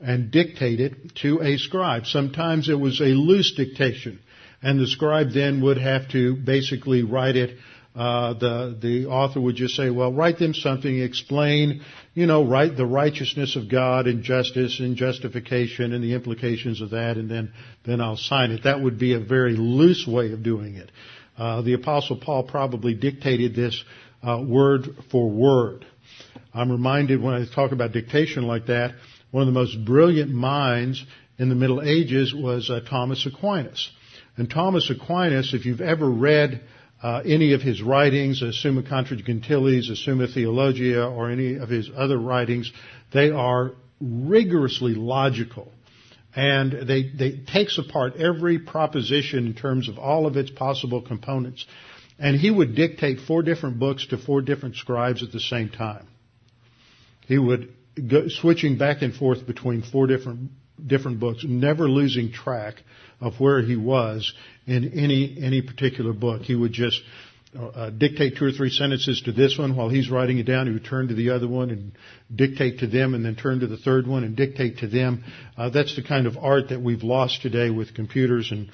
and 0.00 0.30
dictate 0.30 0.80
it 0.80 1.14
to 1.22 1.40
a 1.40 1.58
scribe. 1.58 2.06
Sometimes 2.06 2.68
it 2.68 2.78
was 2.78 3.00
a 3.00 3.04
loose 3.04 3.54
dictation. 3.54 4.18
And 4.62 4.80
the 4.80 4.86
scribe 4.86 5.30
then 5.32 5.62
would 5.62 5.78
have 5.78 6.08
to 6.10 6.34
basically 6.34 7.02
write 7.02 7.36
it 7.36 7.56
uh, 7.96 8.34
the 8.34 8.78
the 8.80 9.06
author 9.06 9.40
would 9.40 9.56
just 9.56 9.74
say, 9.74 9.88
well, 9.88 10.12
write 10.12 10.38
them 10.38 10.52
something, 10.52 10.98
explain, 11.00 11.80
you 12.12 12.26
know, 12.26 12.44
write 12.44 12.76
the 12.76 12.84
righteousness 12.84 13.56
of 13.56 13.70
God 13.70 14.06
and 14.06 14.22
justice 14.22 14.80
and 14.80 14.96
justification 14.96 15.94
and 15.94 16.04
the 16.04 16.12
implications 16.12 16.82
of 16.82 16.90
that, 16.90 17.16
and 17.16 17.30
then 17.30 17.52
then 17.84 18.02
I'll 18.02 18.18
sign 18.18 18.50
it. 18.50 18.64
That 18.64 18.82
would 18.82 18.98
be 18.98 19.14
a 19.14 19.20
very 19.20 19.56
loose 19.56 20.06
way 20.06 20.32
of 20.32 20.42
doing 20.42 20.74
it. 20.74 20.92
Uh, 21.38 21.62
the 21.62 21.72
Apostle 21.72 22.16
Paul 22.16 22.42
probably 22.44 22.94
dictated 22.94 23.54
this 23.54 23.82
uh, 24.22 24.42
word 24.46 24.88
for 25.10 25.30
word. 25.30 25.86
I'm 26.52 26.70
reminded 26.70 27.22
when 27.22 27.34
I 27.34 27.46
talk 27.46 27.72
about 27.72 27.92
dictation 27.92 28.46
like 28.46 28.66
that, 28.66 28.94
one 29.30 29.42
of 29.42 29.46
the 29.46 29.58
most 29.58 29.84
brilliant 29.84 30.30
minds 30.30 31.04
in 31.38 31.48
the 31.48 31.54
Middle 31.54 31.82
Ages 31.82 32.34
was 32.34 32.70
uh, 32.70 32.80
Thomas 32.88 33.26
Aquinas. 33.26 33.90
And 34.36 34.50
Thomas 34.50 34.90
Aquinas, 34.90 35.54
if 35.54 35.64
you've 35.64 35.80
ever 35.80 36.08
read 36.08 36.62
uh, 37.02 37.22
any 37.24 37.52
of 37.52 37.62
his 37.62 37.82
writings, 37.82 38.42
Summa 38.60 38.82
Contra 38.82 39.16
Gentiles, 39.16 39.90
Summa 40.04 40.26
Theologia, 40.26 41.06
or 41.06 41.30
any 41.30 41.56
of 41.56 41.68
his 41.68 41.90
other 41.94 42.18
writings, 42.18 42.72
they 43.12 43.30
are 43.30 43.72
rigorously 44.00 44.94
logical. 44.94 45.72
And 46.34 46.86
they, 46.86 47.10
they 47.10 47.38
takes 47.50 47.78
apart 47.78 48.16
every 48.16 48.58
proposition 48.58 49.46
in 49.46 49.54
terms 49.54 49.88
of 49.88 49.98
all 49.98 50.26
of 50.26 50.36
its 50.36 50.50
possible 50.50 51.00
components. 51.00 51.64
And 52.18 52.36
he 52.38 52.50
would 52.50 52.74
dictate 52.74 53.20
four 53.20 53.42
different 53.42 53.78
books 53.78 54.06
to 54.08 54.18
four 54.18 54.42
different 54.42 54.76
scribes 54.76 55.22
at 55.22 55.32
the 55.32 55.40
same 55.40 55.70
time. 55.70 56.06
He 57.26 57.38
would 57.38 57.72
go, 58.08 58.28
switching 58.28 58.78
back 58.78 59.02
and 59.02 59.14
forth 59.14 59.46
between 59.46 59.82
four 59.82 60.06
different 60.06 60.50
different 60.84 61.20
books, 61.20 61.44
never 61.46 61.88
losing 61.88 62.32
track 62.32 62.74
of 63.20 63.34
where 63.40 63.62
he 63.62 63.76
was 63.76 64.32
in 64.66 64.98
any 64.98 65.38
any 65.40 65.62
particular 65.62 66.12
book. 66.12 66.42
He 66.42 66.54
would 66.54 66.72
just 66.72 67.00
uh, 67.58 67.90
dictate 67.90 68.36
two 68.36 68.44
or 68.44 68.52
three 68.52 68.70
sentences 68.70 69.22
to 69.22 69.32
this 69.32 69.56
one 69.58 69.76
while 69.76 69.88
he's 69.88 70.10
writing 70.10 70.38
it 70.38 70.44
down. 70.44 70.66
He 70.66 70.72
would 70.72 70.84
turn 70.84 71.08
to 71.08 71.14
the 71.14 71.30
other 71.30 71.48
one 71.48 71.70
and 71.70 71.92
dictate 72.34 72.80
to 72.80 72.86
them, 72.86 73.14
and 73.14 73.24
then 73.24 73.36
turn 73.36 73.60
to 73.60 73.66
the 73.66 73.78
third 73.78 74.06
one 74.06 74.24
and 74.24 74.36
dictate 74.36 74.78
to 74.78 74.86
them. 74.86 75.24
Uh, 75.56 75.70
that's 75.70 75.96
the 75.96 76.02
kind 76.02 76.26
of 76.26 76.36
art 76.36 76.68
that 76.70 76.80
we've 76.80 77.02
lost 77.02 77.42
today 77.42 77.70
with 77.70 77.94
computers 77.94 78.50
and 78.50 78.70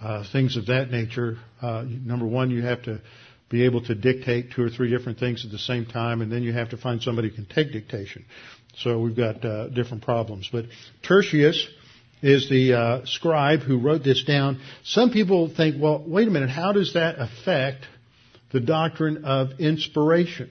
uh, 0.00 0.24
things 0.32 0.56
of 0.56 0.66
that 0.66 0.90
nature. 0.90 1.38
Uh, 1.60 1.84
number 1.86 2.26
one, 2.26 2.50
you 2.50 2.62
have 2.62 2.82
to 2.82 3.00
be 3.50 3.66
able 3.66 3.82
to 3.84 3.94
dictate 3.94 4.50
two 4.52 4.62
or 4.62 4.70
three 4.70 4.88
different 4.88 5.18
things 5.18 5.44
at 5.44 5.50
the 5.50 5.58
same 5.58 5.84
time, 5.84 6.22
and 6.22 6.32
then 6.32 6.42
you 6.42 6.52
have 6.52 6.70
to 6.70 6.76
find 6.78 7.02
somebody 7.02 7.28
who 7.28 7.34
can 7.34 7.46
take 7.46 7.70
dictation. 7.70 8.24
So 8.78 9.00
we've 9.00 9.16
got 9.16 9.44
uh, 9.44 9.68
different 9.68 10.02
problems. 10.02 10.48
But 10.50 10.66
Tertius 11.02 11.66
is 12.22 12.48
the 12.48 12.74
uh, 12.74 13.00
scribe 13.04 13.60
who 13.60 13.78
wrote 13.78 14.04
this 14.04 14.24
down. 14.24 14.60
Some 14.84 15.10
people 15.10 15.52
think, 15.54 15.80
well, 15.80 16.02
wait 16.06 16.28
a 16.28 16.30
minute, 16.30 16.50
how 16.50 16.72
does 16.72 16.94
that 16.94 17.16
affect 17.18 17.84
the 18.52 18.60
doctrine 18.60 19.24
of 19.24 19.58
inspiration? 19.58 20.50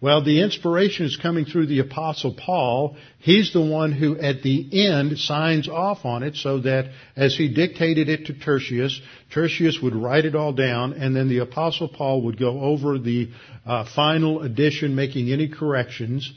Well, 0.00 0.22
the 0.22 0.42
inspiration 0.42 1.06
is 1.06 1.16
coming 1.16 1.44
through 1.44 1.66
the 1.66 1.80
apostle 1.80 2.32
Paul. 2.32 2.96
He's 3.18 3.52
the 3.52 3.64
one 3.64 3.90
who 3.90 4.16
at 4.16 4.42
the 4.42 4.86
end 4.86 5.18
signs 5.18 5.68
off 5.68 6.04
on 6.04 6.22
it 6.22 6.36
so 6.36 6.60
that 6.60 6.92
as 7.16 7.36
he 7.36 7.52
dictated 7.52 8.08
it 8.08 8.26
to 8.26 8.34
Tertius, 8.34 9.00
Tertius 9.34 9.80
would 9.82 9.96
write 9.96 10.24
it 10.24 10.36
all 10.36 10.52
down 10.52 10.92
and 10.92 11.16
then 11.16 11.28
the 11.28 11.38
apostle 11.38 11.88
Paul 11.88 12.22
would 12.22 12.38
go 12.38 12.60
over 12.60 12.96
the 12.96 13.30
uh, 13.66 13.86
final 13.92 14.42
edition 14.42 14.94
making 14.94 15.32
any 15.32 15.48
corrections 15.48 16.32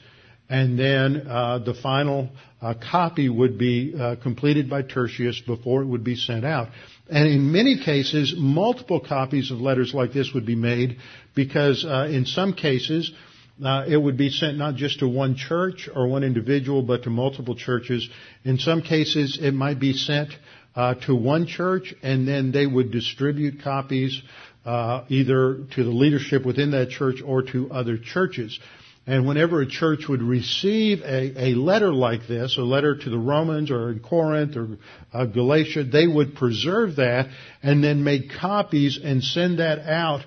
and 0.51 0.77
then 0.77 1.27
uh, 1.29 1.59
the 1.59 1.73
final 1.73 2.27
uh, 2.61 2.73
copy 2.91 3.29
would 3.29 3.57
be 3.57 3.95
uh, 3.97 4.17
completed 4.21 4.69
by 4.69 4.81
Tertius 4.81 5.39
before 5.39 5.81
it 5.81 5.85
would 5.85 6.03
be 6.03 6.17
sent 6.17 6.43
out. 6.43 6.67
And 7.09 7.25
in 7.29 7.53
many 7.53 7.81
cases, 7.81 8.35
multiple 8.37 8.99
copies 8.99 9.49
of 9.49 9.61
letters 9.61 9.93
like 9.93 10.11
this 10.11 10.33
would 10.33 10.45
be 10.45 10.55
made 10.55 10.97
because 11.35 11.85
uh, 11.85 12.09
in 12.11 12.25
some 12.25 12.51
cases, 12.53 13.13
uh, 13.63 13.85
it 13.87 13.95
would 13.95 14.17
be 14.17 14.29
sent 14.29 14.57
not 14.57 14.75
just 14.75 14.99
to 14.99 15.07
one 15.07 15.37
church 15.37 15.87
or 15.93 16.07
one 16.07 16.25
individual, 16.25 16.81
but 16.81 17.03
to 17.03 17.09
multiple 17.09 17.55
churches. 17.55 18.09
In 18.43 18.57
some 18.57 18.81
cases, 18.81 19.39
it 19.41 19.53
might 19.53 19.79
be 19.79 19.93
sent 19.93 20.31
uh, 20.75 20.95
to 21.05 21.15
one 21.15 21.47
church, 21.47 21.93
and 22.03 22.27
then 22.27 22.51
they 22.51 22.67
would 22.67 22.91
distribute 22.91 23.61
copies 23.63 24.21
uh, 24.65 25.05
either 25.07 25.63
to 25.75 25.83
the 25.85 25.91
leadership 25.91 26.45
within 26.45 26.71
that 26.71 26.89
church 26.89 27.21
or 27.25 27.41
to 27.41 27.71
other 27.71 27.97
churches. 27.97 28.59
And 29.07 29.27
whenever 29.27 29.61
a 29.61 29.67
church 29.67 30.07
would 30.07 30.21
receive 30.21 31.01
a, 31.01 31.49
a 31.49 31.55
letter 31.55 31.91
like 31.91 32.27
this, 32.27 32.57
a 32.57 32.61
letter 32.61 32.95
to 32.95 33.09
the 33.09 33.17
Romans 33.17 33.71
or 33.71 33.91
in 33.91 33.99
Corinth 33.99 34.55
or 34.55 34.77
uh, 35.11 35.25
Galatia, 35.25 35.85
they 35.85 36.05
would 36.05 36.35
preserve 36.35 36.97
that 36.97 37.27
and 37.63 37.83
then 37.83 38.03
make 38.03 38.31
copies 38.39 38.99
and 39.03 39.23
send 39.23 39.57
that 39.59 39.79
out 39.79 40.21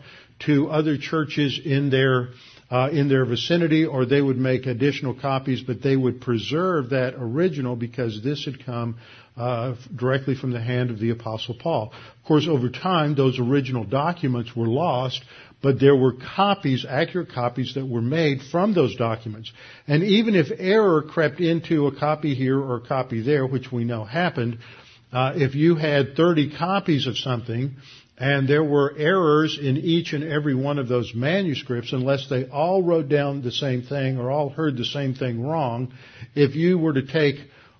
to 0.46 0.68
other 0.70 0.98
churches 0.98 1.60
in 1.64 1.90
their 1.90 2.30
uh, 2.70 2.88
in 2.90 3.08
their 3.08 3.24
vicinity, 3.24 3.84
or 3.84 4.04
they 4.04 4.20
would 4.20 4.38
make 4.38 4.66
additional 4.66 5.14
copies, 5.14 5.60
but 5.60 5.82
they 5.82 5.94
would 5.94 6.20
preserve 6.20 6.90
that 6.90 7.14
original 7.16 7.76
because 7.76 8.20
this 8.24 8.46
had 8.46 8.64
come 8.64 8.96
uh, 9.36 9.74
directly 9.94 10.34
from 10.34 10.50
the 10.50 10.60
hand 10.60 10.90
of 10.90 10.98
the 10.98 11.10
Apostle 11.10 11.54
Paul. 11.54 11.92
Of 11.92 12.26
course, 12.26 12.48
over 12.48 12.68
time, 12.70 13.14
those 13.14 13.38
original 13.38 13.84
documents 13.84 14.56
were 14.56 14.66
lost, 14.66 15.22
but 15.64 15.80
there 15.80 15.96
were 15.96 16.12
copies, 16.12 16.84
accurate 16.86 17.32
copies 17.32 17.72
that 17.72 17.86
were 17.86 18.02
made 18.02 18.42
from 18.52 18.74
those 18.74 18.94
documents. 18.96 19.50
And 19.88 20.02
even 20.02 20.34
if 20.34 20.48
error 20.58 21.00
crept 21.00 21.40
into 21.40 21.86
a 21.86 21.98
copy 21.98 22.34
here 22.34 22.60
or 22.60 22.76
a 22.76 22.80
copy 22.86 23.22
there, 23.22 23.46
which 23.46 23.72
we 23.72 23.84
know 23.84 24.04
happened, 24.04 24.58
uh, 25.10 25.32
if 25.36 25.54
you 25.54 25.74
had 25.74 26.16
30 26.16 26.54
copies 26.58 27.06
of 27.06 27.16
something 27.16 27.76
and 28.18 28.46
there 28.46 28.62
were 28.62 28.94
errors 28.98 29.58
in 29.58 29.78
each 29.78 30.12
and 30.12 30.22
every 30.22 30.54
one 30.54 30.78
of 30.78 30.86
those 30.86 31.14
manuscripts, 31.14 31.94
unless 31.94 32.28
they 32.28 32.44
all 32.44 32.82
wrote 32.82 33.08
down 33.08 33.40
the 33.40 33.50
same 33.50 33.84
thing 33.84 34.18
or 34.18 34.30
all 34.30 34.50
heard 34.50 34.76
the 34.76 34.84
same 34.84 35.14
thing 35.14 35.42
wrong, 35.42 35.94
if 36.34 36.54
you 36.54 36.76
were 36.76 36.92
to 36.92 37.06
take 37.06 37.36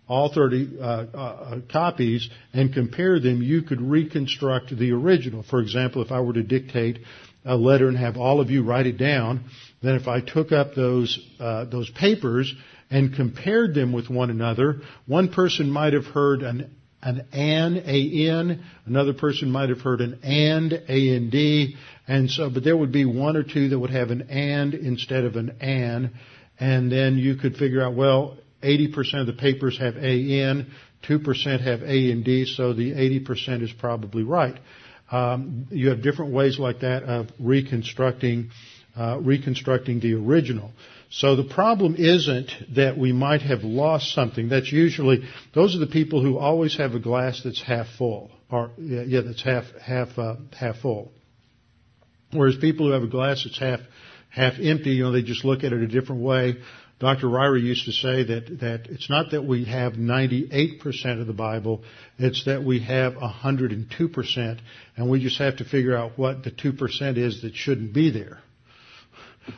all 0.08 0.32
30 0.32 0.78
uh, 0.80 0.84
uh, 0.84 1.60
copies 1.70 2.30
and 2.54 2.72
compare 2.72 3.20
them, 3.20 3.42
you 3.42 3.60
could 3.60 3.82
reconstruct 3.82 4.74
the 4.74 4.92
original. 4.92 5.42
For 5.42 5.60
example, 5.60 6.00
if 6.00 6.10
I 6.12 6.20
were 6.20 6.32
to 6.32 6.42
dictate 6.42 7.00
a 7.44 7.56
letter 7.56 7.88
and 7.88 7.96
have 7.96 8.16
all 8.16 8.40
of 8.40 8.50
you 8.50 8.62
write 8.62 8.86
it 8.86 8.98
down, 8.98 9.44
then 9.82 9.96
if 9.96 10.08
I 10.08 10.20
took 10.20 10.52
up 10.52 10.74
those 10.74 11.18
uh, 11.38 11.64
those 11.66 11.90
papers 11.90 12.52
and 12.90 13.14
compared 13.14 13.74
them 13.74 13.92
with 13.92 14.08
one 14.08 14.30
another, 14.30 14.80
one 15.06 15.28
person 15.28 15.70
might 15.70 15.92
have 15.92 16.06
heard 16.06 16.42
an 16.42 16.74
an 17.02 17.26
an, 17.32 17.82
a-n, 17.86 18.64
another 18.86 19.12
person 19.12 19.50
might 19.50 19.68
have 19.68 19.80
heard 19.80 20.00
an 20.00 20.20
and, 20.22 20.72
a-n-d, 20.72 21.76
and 22.08 22.30
so, 22.30 22.48
but 22.48 22.64
there 22.64 22.76
would 22.76 22.92
be 22.92 23.04
one 23.04 23.36
or 23.36 23.42
two 23.42 23.68
that 23.68 23.78
would 23.78 23.90
have 23.90 24.10
an 24.10 24.22
and 24.30 24.72
instead 24.72 25.24
of 25.24 25.36
an 25.36 25.50
an, 25.60 26.12
and 26.58 26.90
then 26.90 27.18
you 27.18 27.36
could 27.36 27.56
figure 27.56 27.82
out, 27.82 27.94
well, 27.94 28.38
80% 28.62 29.20
of 29.20 29.26
the 29.26 29.34
papers 29.34 29.78
have 29.78 29.96
an, 29.96 30.70
2% 31.02 31.60
have 31.60 31.82
a 31.82 32.10
and 32.10 32.24
d, 32.24 32.46
so 32.46 32.72
the 32.72 32.92
80% 32.92 33.62
is 33.62 33.72
probably 33.78 34.22
right. 34.22 34.56
Um, 35.14 35.68
you 35.70 35.90
have 35.90 36.02
different 36.02 36.32
ways 36.32 36.58
like 36.58 36.80
that 36.80 37.04
of 37.04 37.28
reconstructing 37.38 38.50
uh, 38.96 39.18
reconstructing 39.20 40.00
the 40.00 40.14
original. 40.14 40.72
So 41.10 41.36
the 41.36 41.44
problem 41.44 41.94
isn't 41.96 42.50
that 42.74 42.98
we 42.98 43.12
might 43.12 43.42
have 43.42 43.62
lost 43.62 44.12
something. 44.12 44.48
That's 44.48 44.72
usually 44.72 45.22
those 45.54 45.76
are 45.76 45.78
the 45.78 45.86
people 45.86 46.20
who 46.22 46.38
always 46.38 46.76
have 46.78 46.94
a 46.94 46.98
glass 46.98 47.42
that's 47.44 47.62
half 47.62 47.86
full, 47.96 48.32
or 48.50 48.70
yeah, 48.78 49.20
that's 49.20 49.42
half 49.42 49.64
half 49.80 50.18
uh, 50.18 50.36
half 50.52 50.78
full. 50.78 51.12
Whereas 52.32 52.56
people 52.56 52.86
who 52.86 52.92
have 52.92 53.04
a 53.04 53.08
glass 53.08 53.44
that's 53.44 53.58
half 53.58 53.80
half 54.30 54.54
empty, 54.60 54.90
you 54.90 55.04
know, 55.04 55.12
they 55.12 55.22
just 55.22 55.44
look 55.44 55.62
at 55.62 55.72
it 55.72 55.80
a 55.80 55.86
different 55.86 56.22
way. 56.22 56.56
Dr. 57.00 57.26
Ryrie 57.26 57.62
used 57.62 57.86
to 57.86 57.92
say 57.92 58.22
that, 58.24 58.60
that 58.60 58.86
it's 58.86 59.10
not 59.10 59.32
that 59.32 59.44
we 59.44 59.64
have 59.64 59.94
98% 59.94 61.20
of 61.20 61.26
the 61.26 61.32
Bible, 61.32 61.82
it's 62.18 62.44
that 62.44 62.62
we 62.62 62.80
have 62.80 63.14
102%, 63.14 64.58
and 64.96 65.10
we 65.10 65.20
just 65.20 65.38
have 65.38 65.56
to 65.56 65.64
figure 65.64 65.96
out 65.96 66.12
what 66.16 66.44
the 66.44 66.50
2% 66.50 67.16
is 67.16 67.42
that 67.42 67.54
shouldn't 67.54 67.92
be 67.92 68.10
there. 68.10 68.38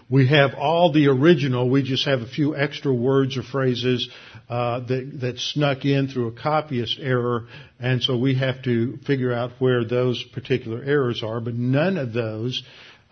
We 0.09 0.27
have 0.29 0.55
all 0.55 0.93
the 0.93 1.09
original, 1.09 1.69
we 1.69 1.83
just 1.83 2.07
have 2.07 2.21
a 2.21 2.27
few 2.27 2.57
extra 2.57 2.93
words 2.93 3.37
or 3.37 3.43
phrases 3.43 4.09
uh, 4.49 4.81
that, 4.81 5.21
that 5.21 5.39
snuck 5.39 5.85
in 5.85 6.09
through 6.09 6.29
a 6.29 6.33
copyist 6.33 6.99
error, 7.01 7.47
and 7.79 8.03
so 8.03 8.17
we 8.17 8.35
have 8.37 8.63
to 8.63 8.97
figure 9.07 9.33
out 9.33 9.53
where 9.59 9.85
those 9.85 10.23
particular 10.33 10.83
errors 10.83 11.23
are, 11.23 11.41
but 11.41 11.55
none 11.55 11.99
of 11.99 12.13
those 12.13 12.63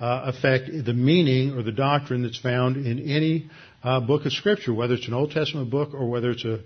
uh, 0.00 0.32
affect 0.34 0.66
the 0.84 0.94
meaning 0.94 1.56
or 1.56 1.62
the 1.62 1.72
doctrine 1.72 2.22
that's 2.22 2.38
found 2.38 2.76
in 2.76 2.98
any 2.98 3.48
uh, 3.84 4.00
book 4.00 4.24
of 4.26 4.32
Scripture, 4.32 4.74
whether 4.74 4.94
it's 4.94 5.06
an 5.06 5.14
Old 5.14 5.30
Testament 5.30 5.70
book 5.70 5.94
or 5.94 6.08
whether 6.08 6.30
it's 6.30 6.44
a 6.44 6.60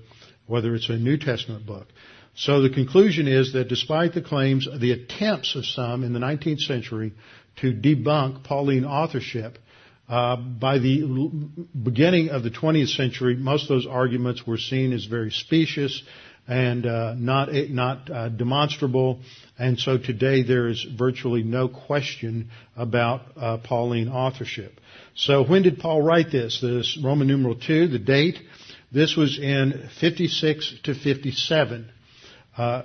whether 0.47 0.75
it's 0.75 0.89
a 0.89 0.97
New 0.97 1.19
Testament 1.19 1.67
book. 1.67 1.89
So 2.35 2.63
the 2.63 2.71
conclusion 2.71 3.29
is 3.29 3.53
that 3.53 3.69
despite 3.69 4.15
the 4.15 4.23
claims, 4.23 4.67
the 4.81 4.93
attempts 4.93 5.57
of 5.57 5.67
some 5.67 6.05
in 6.05 6.15
the 6.15 6.21
19th 6.21 6.61
century 6.61 7.13
to 7.57 7.73
debunk 7.73 8.45
Pauline 8.45 8.85
authorship, 8.85 9.59
uh, 10.09 10.37
by 10.37 10.79
the 10.79 11.03
beginning 11.83 12.31
of 12.31 12.43
the 12.43 12.51
20th 12.51 12.97
century, 12.97 13.37
most 13.37 13.65
of 13.65 13.69
those 13.69 13.87
arguments 13.87 14.47
were 14.47 14.57
seen 14.57 14.95
as 14.95 15.05
very 15.05 15.31
specious 15.31 16.03
and 16.47 16.87
uh, 16.87 17.15
not 17.15 17.53
not 17.53 18.11
uh, 18.11 18.29
demonstrable. 18.31 19.21
And 19.59 19.79
so 19.79 19.99
today 19.99 20.43
there 20.43 20.69
is 20.69 20.83
virtually 20.83 21.43
no 21.43 21.69
question 21.69 22.51
about 22.75 23.21
uh, 23.37 23.59
Pauline 23.59 24.09
authorship. 24.09 24.81
So 25.19 25.45
when 25.45 25.63
did 25.63 25.81
Paul 25.81 26.01
write 26.01 26.31
this? 26.31 26.61
This 26.61 26.97
Roman 27.03 27.27
numeral 27.27 27.57
2, 27.57 27.89
the 27.89 27.99
date. 27.99 28.39
This 28.93 29.17
was 29.17 29.37
in 29.37 29.91
56 30.01 30.75
to 30.85 30.95
57 30.95 31.91
uh, 32.57 32.83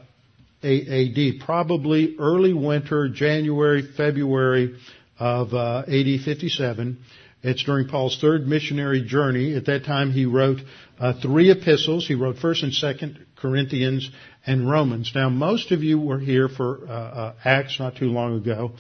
AD, 0.64 1.18
probably 1.46 2.16
early 2.18 2.54
winter, 2.54 3.08
January, 3.08 3.84
February 3.96 4.76
of 5.20 5.54
uh, 5.54 5.84
AD 5.88 6.22
57. 6.26 6.98
It's 7.44 7.64
during 7.66 7.88
Paul's 7.88 8.18
third 8.20 8.48
missionary 8.48 9.04
journey. 9.04 9.56
At 9.56 9.68
that 9.68 9.86
time, 9.86 10.12
he 10.12 10.26
wrote 10.26 10.60
uh, 11.00 11.14
three 11.22 11.52
epistles. 11.52 12.08
He 12.08 12.16
wrote 12.16 12.38
First 12.38 12.64
and 12.64 12.74
Second 12.74 13.24
Corinthians 13.36 14.10
and 14.48 14.68
Romans. 14.68 15.12
Now, 15.14 15.30
most 15.30 15.72
of 15.72 15.84
you 15.84 16.00
were 16.00 16.20
here 16.20 16.50
for 16.50 16.88
uh, 16.88 16.92
uh, 16.92 17.34
Acts 17.46 17.80
not 17.80 17.96
too 17.96 18.08
long 18.08 18.38
ago. 18.38 18.72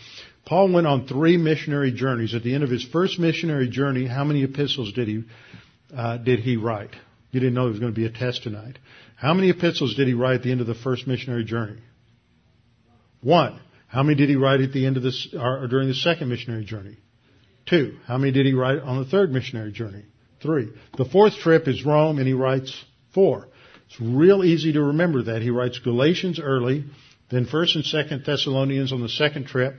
Paul 0.46 0.72
went 0.74 0.88
on 0.88 1.08
three 1.08 1.38
missionary 1.38 1.92
journeys. 1.92 2.34
At 2.34 2.44
the 2.44 2.54
end 2.54 2.64
of 2.64 2.70
his 2.70 2.84
first 2.84 3.18
missionary 3.18 3.70
journey, 3.70 4.08
how 4.08 4.24
many 4.24 4.44
epistles 4.44 4.92
did 4.94 5.08
he 5.08 5.24
uh, 5.96 6.18
did 6.18 6.40
he 6.40 6.58
write? 6.58 6.92
You 7.32 7.40
didn't 7.40 7.56
know 7.56 7.64
there 7.64 7.72
was 7.72 7.80
going 7.80 7.94
to 7.94 8.00
be 8.00 8.06
a 8.06 8.12
test 8.12 8.44
tonight. 8.44 8.78
How 9.16 9.34
many 9.34 9.50
epistles 9.50 9.96
did 9.96 10.08
he 10.08 10.14
write 10.14 10.36
at 10.36 10.44
the 10.44 10.52
end 10.52 10.62
of 10.62 10.68
the 10.68 10.76
first 10.76 11.08
missionary 11.08 11.46
journey? 11.46 11.80
One. 13.22 13.60
How 13.88 14.02
many 14.02 14.16
did 14.16 14.30
he 14.30 14.36
write 14.36 14.60
at 14.62 14.74
the 14.74 14.88
end 14.88 14.98
of 14.98 15.04
this 15.04 15.30
or 15.40 15.68
during 15.68 15.88
the 15.88 15.94
second 15.94 16.28
missionary 16.28 16.66
journey? 16.66 16.98
Two. 17.68 17.98
How 18.06 18.18
many 18.18 18.32
did 18.32 18.46
he 18.46 18.54
write 18.54 18.80
on 18.80 19.00
the 19.00 19.06
third 19.06 19.32
missionary 19.32 19.72
journey? 19.72 20.04
Three. 20.42 20.70
The 20.98 21.06
fourth 21.06 21.38
trip 21.38 21.68
is 21.68 21.86
Rome, 21.86 22.18
and 22.18 22.28
he 22.28 22.34
writes 22.34 22.84
four. 23.14 23.48
It's 23.88 24.02
real 24.02 24.44
easy 24.44 24.74
to 24.74 24.82
remember 24.82 25.24
that. 25.24 25.42
He 25.42 25.52
writes 25.52 25.80
Galatians 25.80 26.40
early, 26.40 26.86
then 27.30 27.46
First 27.46 27.76
and 27.76 27.86
Second 27.86 28.24
Thessalonians 28.26 28.92
on 28.92 29.02
the 29.02 29.10
second 29.10 29.46
trip, 29.46 29.76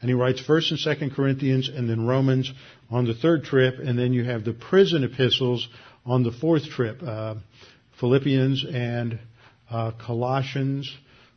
and 0.00 0.08
he 0.08 0.14
writes 0.14 0.42
1st 0.42 0.70
and 0.72 0.98
2nd 0.98 1.16
Corinthians 1.16 1.68
and 1.68 1.88
then 1.88 2.06
Romans 2.06 2.52
on 2.90 3.06
the 3.06 3.14
third 3.14 3.44
trip, 3.44 3.76
and 3.78 3.98
then 3.98 4.12
you 4.12 4.24
have 4.24 4.44
the 4.44 4.52
prison 4.52 5.04
epistles 5.04 5.66
on 6.04 6.22
the 6.22 6.32
fourth 6.32 6.64
trip, 6.68 7.02
uh, 7.02 7.34
Philippians 7.98 8.64
and 8.64 9.18
uh, 9.70 9.92
Colossians. 9.92 10.94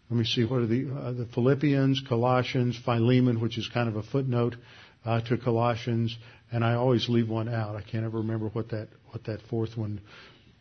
Let 0.09 0.17
me 0.17 0.25
see, 0.25 0.43
what 0.43 0.61
are 0.61 0.67
the, 0.67 0.91
uh, 0.91 1.11
the 1.13 1.27
Philippians, 1.33 2.03
Colossians, 2.07 2.79
Philemon, 2.83 3.39
which 3.39 3.57
is 3.57 3.67
kind 3.73 3.87
of 3.87 3.95
a 3.95 4.03
footnote 4.03 4.55
uh, 5.05 5.21
to 5.21 5.37
Colossians, 5.37 6.17
and 6.51 6.63
I 6.63 6.75
always 6.75 7.07
leave 7.09 7.29
one 7.29 7.47
out. 7.47 7.75
I 7.75 7.81
can't 7.81 8.05
ever 8.05 8.17
remember 8.17 8.49
what 8.49 8.69
that 8.69 8.89
what 9.11 9.23
that 9.25 9.41
fourth 9.49 9.77
one 9.77 10.01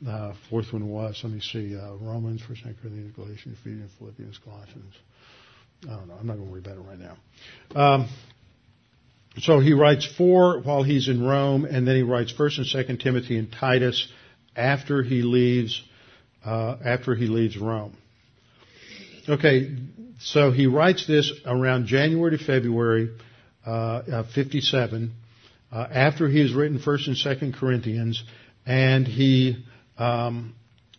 uh, 0.06 0.32
fourth 0.48 0.72
one 0.72 0.88
was. 0.88 1.20
Let 1.22 1.32
me 1.32 1.40
see, 1.40 1.76
uh, 1.76 1.94
Romans, 1.94 2.42
First 2.46 2.62
Corinthians, 2.62 3.14
Galatians, 3.16 3.58
Ephesians, 3.60 3.90
Philippians, 3.98 4.38
Colossians. 4.38 4.94
I 5.84 5.90
don't 5.90 6.08
know. 6.08 6.14
I'm 6.18 6.26
not 6.26 6.34
going 6.34 6.46
to 6.46 6.50
worry 6.50 6.60
about 6.60 6.76
it 6.76 6.80
right 6.80 6.98
now. 6.98 7.16
Um, 7.80 8.08
so 9.38 9.60
he 9.60 9.72
writes 9.72 10.04
four 10.16 10.60
while 10.60 10.82
he's 10.82 11.08
in 11.08 11.24
Rome, 11.24 11.64
and 11.64 11.86
then 11.86 11.94
he 11.94 12.02
writes 12.02 12.32
First 12.32 12.58
and 12.58 12.66
Second 12.66 12.98
Timothy 12.98 13.38
and 13.38 13.52
Titus 13.52 14.08
after 14.56 15.02
he 15.02 15.22
leaves 15.22 15.82
uh, 16.44 16.76
after 16.84 17.14
he 17.14 17.26
leaves 17.26 17.56
Rome. 17.56 17.96
Okay, 19.28 19.76
so 20.20 20.50
he 20.50 20.66
writes 20.66 21.06
this 21.06 21.32
around 21.44 21.86
January 21.86 22.36
to 22.36 22.42
February 22.42 23.10
uh, 23.66 24.24
57, 24.34 25.12
uh, 25.70 25.86
after 25.92 26.28
he 26.28 26.40
has 26.40 26.54
written 26.54 26.78
First 26.78 27.06
and 27.08 27.16
Second 27.16 27.54
Corinthians, 27.54 28.22
and 28.66 29.06
he 29.06 29.64
um, 29.98 30.54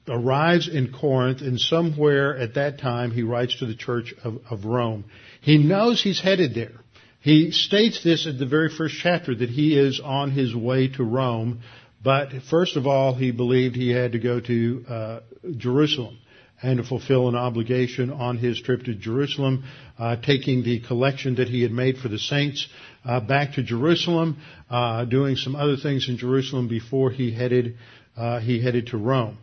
arrives 0.10 0.68
in 0.68 0.92
Corinth, 0.92 1.42
and 1.42 1.60
somewhere 1.60 2.38
at 2.38 2.56
that 2.56 2.80
time 2.80 3.12
he 3.12 3.24
writes 3.24 3.60
to 3.60 3.66
the 3.66 3.76
church 3.76 4.14
of, 4.24 4.40
of 4.50 4.66
Rome. 4.66 5.06
He 5.42 5.58
knows 5.58 6.02
he's 6.02 6.20
headed 6.20 6.54
there. 6.54 6.82
He 7.22 7.52
states 7.52 8.04
this 8.04 8.28
at 8.28 8.40
the 8.40 8.46
very 8.46 8.70
first 8.70 8.96
chapter 8.98 9.36
that 9.36 9.50
he 9.50 9.78
is 9.78 10.00
on 10.00 10.32
his 10.32 10.56
way 10.56 10.88
to 10.90 11.04
Rome, 11.04 11.62
but 12.02 12.30
first 12.50 12.78
of 12.78 12.88
all, 12.88 13.14
he 13.14 13.32
believed 13.32 13.76
he 13.76 13.90
had 13.90 14.14
to 14.14 14.20
go 14.20 14.40
to 14.40 14.86
uh, 14.88 15.20
Jerusalem 15.58 16.18
and 16.62 16.78
to 16.78 16.84
fulfill 16.84 17.28
an 17.28 17.36
obligation 17.36 18.12
on 18.12 18.38
his 18.38 18.62
trip 18.62 18.84
to 18.84 18.94
Jerusalem, 18.94 19.64
uh, 19.98 20.18
taking 20.18 20.64
the 20.64 20.82
collection 20.82 21.36
that 21.36 21.48
he 21.48 21.62
had 21.62 21.72
made 21.72 21.98
for 21.98 22.10
the 22.10 22.20
saints 22.20 22.68
uh, 23.06 23.20
back 23.20 23.54
to 23.54 23.64
Jerusalem, 23.64 24.38
uh, 24.70 25.06
doing 25.06 25.36
some 25.36 25.56
other 25.56 25.78
things 25.78 26.10
in 26.10 26.18
Jerusalem 26.18 26.68
before 26.68 27.12
he 27.12 27.32
headed 27.32 27.78
uh, 28.18 28.40
he 28.40 28.62
headed 28.62 28.88
to 28.88 28.98
Rome. 28.98 29.38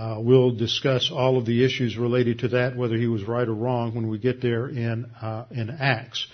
Uh, 0.00 0.18
we'll 0.18 0.52
discuss 0.52 1.10
all 1.14 1.36
of 1.36 1.44
the 1.44 1.62
issues 1.62 1.98
related 1.98 2.38
to 2.38 2.48
that, 2.48 2.74
whether 2.74 2.96
he 2.96 3.06
was 3.06 3.22
right 3.24 3.46
or 3.46 3.52
wrong, 3.52 3.94
when 3.94 4.08
we 4.08 4.16
get 4.16 4.40
there 4.40 4.66
in 4.66 5.04
uh, 5.20 5.44
in 5.50 5.68
Acts. 5.68 6.26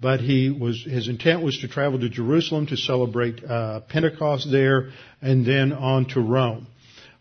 But 0.00 0.18
he 0.18 0.50
was 0.50 0.82
his 0.82 1.06
intent 1.06 1.40
was 1.40 1.60
to 1.60 1.68
travel 1.68 2.00
to 2.00 2.08
Jerusalem 2.08 2.66
to 2.66 2.76
celebrate 2.76 3.44
uh, 3.44 3.82
Pentecost 3.88 4.50
there, 4.50 4.90
and 5.20 5.46
then 5.46 5.72
on 5.72 6.06
to 6.06 6.20
Rome. 6.20 6.66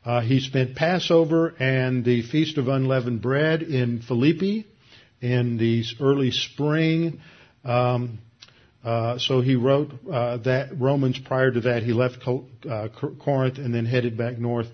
Uh, 0.04 0.22
he 0.22 0.40
spent 0.40 0.76
Passover 0.76 1.54
and 1.60 2.04
the 2.04 2.24
Feast 2.24 2.58
of 2.58 2.68
Unleavened 2.68 3.22
Bread 3.22 3.62
in 3.62 4.02
Philippi 4.02 4.66
in 5.22 5.60
the 5.60 5.84
early 6.00 6.32
spring. 6.32 7.22
Um, 7.64 8.18
uh, 8.84 9.20
so 9.20 9.42
he 9.42 9.54
wrote 9.54 9.92
uh, 10.12 10.38
that 10.38 10.70
Romans 10.80 11.20
prior 11.20 11.52
to 11.52 11.62
that. 11.62 11.84
He 11.84 11.94
left 11.94 12.28
uh, 12.28 12.88
Corinth 13.24 13.60
and 13.60 13.72
then 13.72 13.86
headed 13.86 14.18
back 14.18 14.40
north 14.40 14.66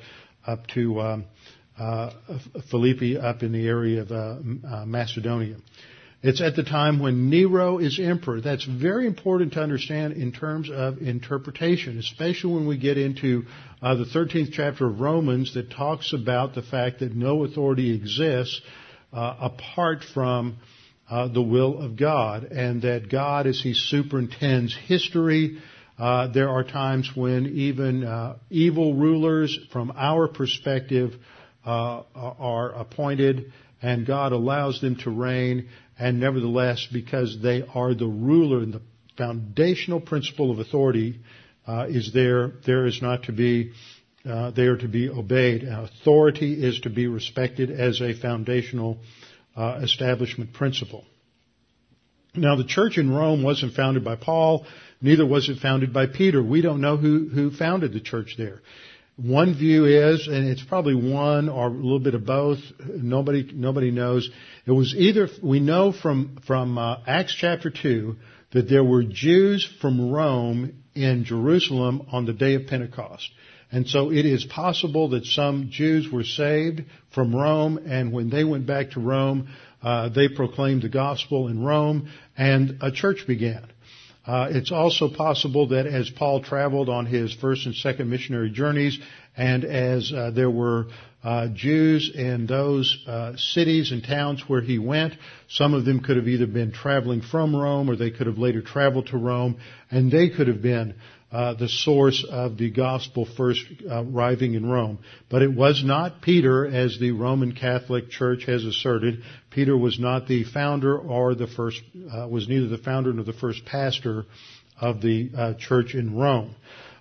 up 0.48 0.66
to 0.68 1.00
um, 1.02 1.26
uh, 1.78 2.12
Philippi, 2.72 3.18
up 3.18 3.44
in 3.44 3.52
the 3.52 3.68
area 3.68 4.02
of 4.02 4.12
uh, 4.12 4.86
Macedonia. 4.86 5.58
It's 6.24 6.42
at 6.42 6.56
the 6.56 6.64
time 6.64 7.00
when 7.00 7.30
Nero 7.30 7.78
is 7.78 8.00
emperor. 8.00 8.42
That's 8.42 8.66
very 8.66 9.06
important 9.06 9.54
to 9.54 9.62
understand 9.62 10.14
in 10.14 10.32
terms 10.32 10.68
of 10.72 10.98
interpretation, 10.98 12.00
especially 12.00 12.56
when 12.56 12.68
we 12.68 12.78
get 12.78 12.98
into 12.98 13.44
uh, 13.84 13.96
the 13.96 14.06
13th 14.06 14.50
chapter 14.52 14.88
of 14.88 15.00
Romans 15.00 15.54
that 15.54 15.70
talks 15.70 16.14
about 16.14 16.56
the 16.56 16.64
fact 16.64 17.00
that 17.00 17.16
no 17.16 17.44
authority 17.44 17.94
exists 17.96 18.60
uh, 19.14 19.36
apart 19.40 20.04
from 20.04 20.58
uh, 21.10 21.28
the 21.28 21.42
will 21.42 21.80
of 21.80 21.96
God, 21.96 22.46
and 22.46 22.82
that 22.82 23.10
God, 23.10 23.48
as 23.48 23.62
He 23.62 23.74
superintends 23.74 24.76
history, 24.76 25.60
uh, 25.98 26.28
there 26.28 26.50
are 26.50 26.64
times 26.64 27.10
when 27.16 27.48
even 27.48 28.04
uh, 28.04 28.38
evil 28.50 28.94
rulers, 28.94 29.58
from 29.72 29.92
our 29.96 30.28
perspective, 30.28 31.14
uh, 31.66 32.04
are 32.16 32.72
appointed, 32.72 33.52
and 33.82 34.06
God 34.06 34.32
allows 34.32 34.80
them 34.82 34.96
to 35.04 35.10
reign 35.10 35.70
and 36.00 36.20
nevertheless, 36.20 36.88
because 36.92 37.38
they 37.42 37.64
are 37.74 37.94
the 37.94 38.06
ruler 38.06 38.60
and 38.60 38.74
the 38.74 38.82
foundational 39.18 40.00
principle 40.00 40.52
of 40.52 40.60
authority 40.60 41.20
uh, 41.68 41.88
is 41.90 42.14
there, 42.14 42.52
there 42.66 42.86
is 42.86 43.02
not 43.02 43.24
to 43.24 43.32
be, 43.32 43.72
uh, 44.26 44.52
they 44.52 44.64
are 44.64 44.78
to 44.78 44.88
be 44.88 45.10
obeyed. 45.10 45.64
authority 45.64 46.64
is 46.64 46.80
to 46.82 46.90
be 46.90 47.08
respected 47.08 47.72
as 47.72 48.00
a 48.00 48.14
foundational 48.14 49.00
uh, 49.56 49.80
establishment 49.82 50.54
principle. 50.54 51.04
Now, 52.36 52.56
the 52.56 52.64
church 52.64 53.00
in 53.00 53.10
Rome 53.10 53.42
wasn't 53.42 53.74
founded 53.74 54.06
by 54.06 54.16
Paul, 54.16 54.68
neither 55.02 55.26
was 55.26 55.50
it 55.50 55.60
founded 55.60 55.94
by 55.94 56.08
Peter. 56.08 56.42
We 56.42 56.62
don't 56.62 56.82
know 56.82 56.98
who, 56.98 57.30
who 57.30 57.52
founded 57.52 57.94
the 57.94 58.00
church 58.00 58.36
there. 58.38 58.62
One 59.18 59.56
view 59.56 59.86
is, 59.86 60.28
and 60.28 60.48
it's 60.48 60.64
probably 60.64 60.94
one 60.94 61.50
or 61.50 61.68
a 61.68 61.72
little 61.72 62.00
bit 62.00 62.14
of 62.14 62.24
both. 62.24 62.60
Nobody, 62.88 63.50
nobody 63.52 63.90
knows. 63.90 64.30
It 64.68 64.72
was 64.72 64.94
either 64.96 65.28
we 65.42 65.60
know 65.60 65.92
from 65.92 66.38
from 66.46 66.78
uh, 66.78 66.98
Acts 67.08 67.34
chapter 67.36 67.72
two 67.72 68.18
that 68.52 68.70
there 68.70 68.84
were 68.84 69.04
Jews 69.04 69.68
from 69.82 70.12
Rome 70.12 70.84
in 70.94 71.24
Jerusalem 71.26 72.08
on 72.12 72.26
the 72.26 72.34
day 72.34 72.54
of 72.54 72.68
Pentecost. 72.68 73.28
And 73.72 73.88
so 73.88 74.12
it 74.12 74.26
is 74.26 74.46
possible 74.46 75.10
that 75.10 75.26
some 75.26 75.70
Jews 75.72 76.10
were 76.10 76.24
saved 76.24 76.84
from 77.10 77.36
Rome, 77.36 77.80
and 77.86 78.14
when 78.14 78.30
they 78.30 78.44
went 78.44 78.66
back 78.66 78.92
to 78.92 79.00
Rome, 79.00 79.50
uh, 79.82 80.10
they 80.10 80.30
proclaimed 80.30 80.84
the 80.84 80.90
gospel 80.90 81.48
in 81.48 81.64
Rome, 81.64 82.10
and 82.38 82.78
a 82.82 82.92
church 82.92 83.26
began. 83.28 83.66
Uh, 84.28 84.50
it's 84.52 84.74
also 84.74 85.08
possible 85.08 85.70
that 85.70 85.88
as 85.88 86.10
Paul 86.10 86.42
traveled 86.44 86.90
on 86.90 87.06
his 87.06 87.34
first 87.34 87.66
and 87.66 87.74
second 87.74 88.10
missionary 88.10 88.50
journeys, 88.50 89.00
and 89.38 89.64
as 89.64 90.12
uh, 90.12 90.32
there 90.32 90.52
were 90.52 90.88
uh, 91.24 91.48
Jews 91.54 92.12
in 92.14 92.46
those 92.46 93.06
uh, 93.08 93.38
cities 93.38 93.92
and 93.94 94.04
towns 94.04 94.44
where 94.48 94.62
he 94.62 94.80
went, 94.80 95.14
some 95.48 95.74
of 95.74 95.86
them 95.86 96.02
could 96.02 96.18
have 96.18 96.28
either 96.28 96.46
been 96.46 96.74
traveling 96.74 97.22
from 97.22 97.56
Rome 97.56 97.90
or 97.90 97.96
they 97.96 98.12
could 98.12 98.28
have 98.28 98.38
later 98.38 98.62
traveled 98.62 99.08
to 99.08 99.18
Rome, 99.18 99.58
and 99.90 100.12
they 100.12 100.30
could 100.30 100.50
have 100.50 100.62
been 100.62 100.96
uh, 101.32 101.54
the 101.56 101.68
source 101.68 102.26
of 102.30 102.58
the 102.58 102.70
gospel 102.70 103.28
first 103.36 103.66
uh, 103.90 104.04
arriving 104.04 104.54
in 104.54 104.66
Rome. 104.66 105.00
But 105.30 105.42
it 105.42 105.54
was 105.54 105.84
not 105.84 106.22
Peter, 106.22 106.66
as 106.66 106.98
the 107.00 107.12
Roman 107.12 107.54
Catholic 107.54 108.10
Church 108.10 108.46
has 108.46 108.64
asserted. 108.64 109.24
Peter 109.52 109.78
was 109.78 110.00
not 110.00 110.28
the 110.28 110.46
founder 110.46 110.98
or 110.98 111.36
the 111.36 111.48
first, 111.48 111.82
uh, 112.14 112.28
was 112.28 112.48
neither 112.48 112.68
the 112.68 112.78
founder 112.78 113.12
nor 113.12 113.26
the 113.26 113.34
first 113.34 113.66
pastor 113.66 114.26
of 114.80 115.02
the 115.02 115.30
uh, 115.36 115.54
church 115.56 115.96
in 115.96 116.16
Rome. 116.16 116.56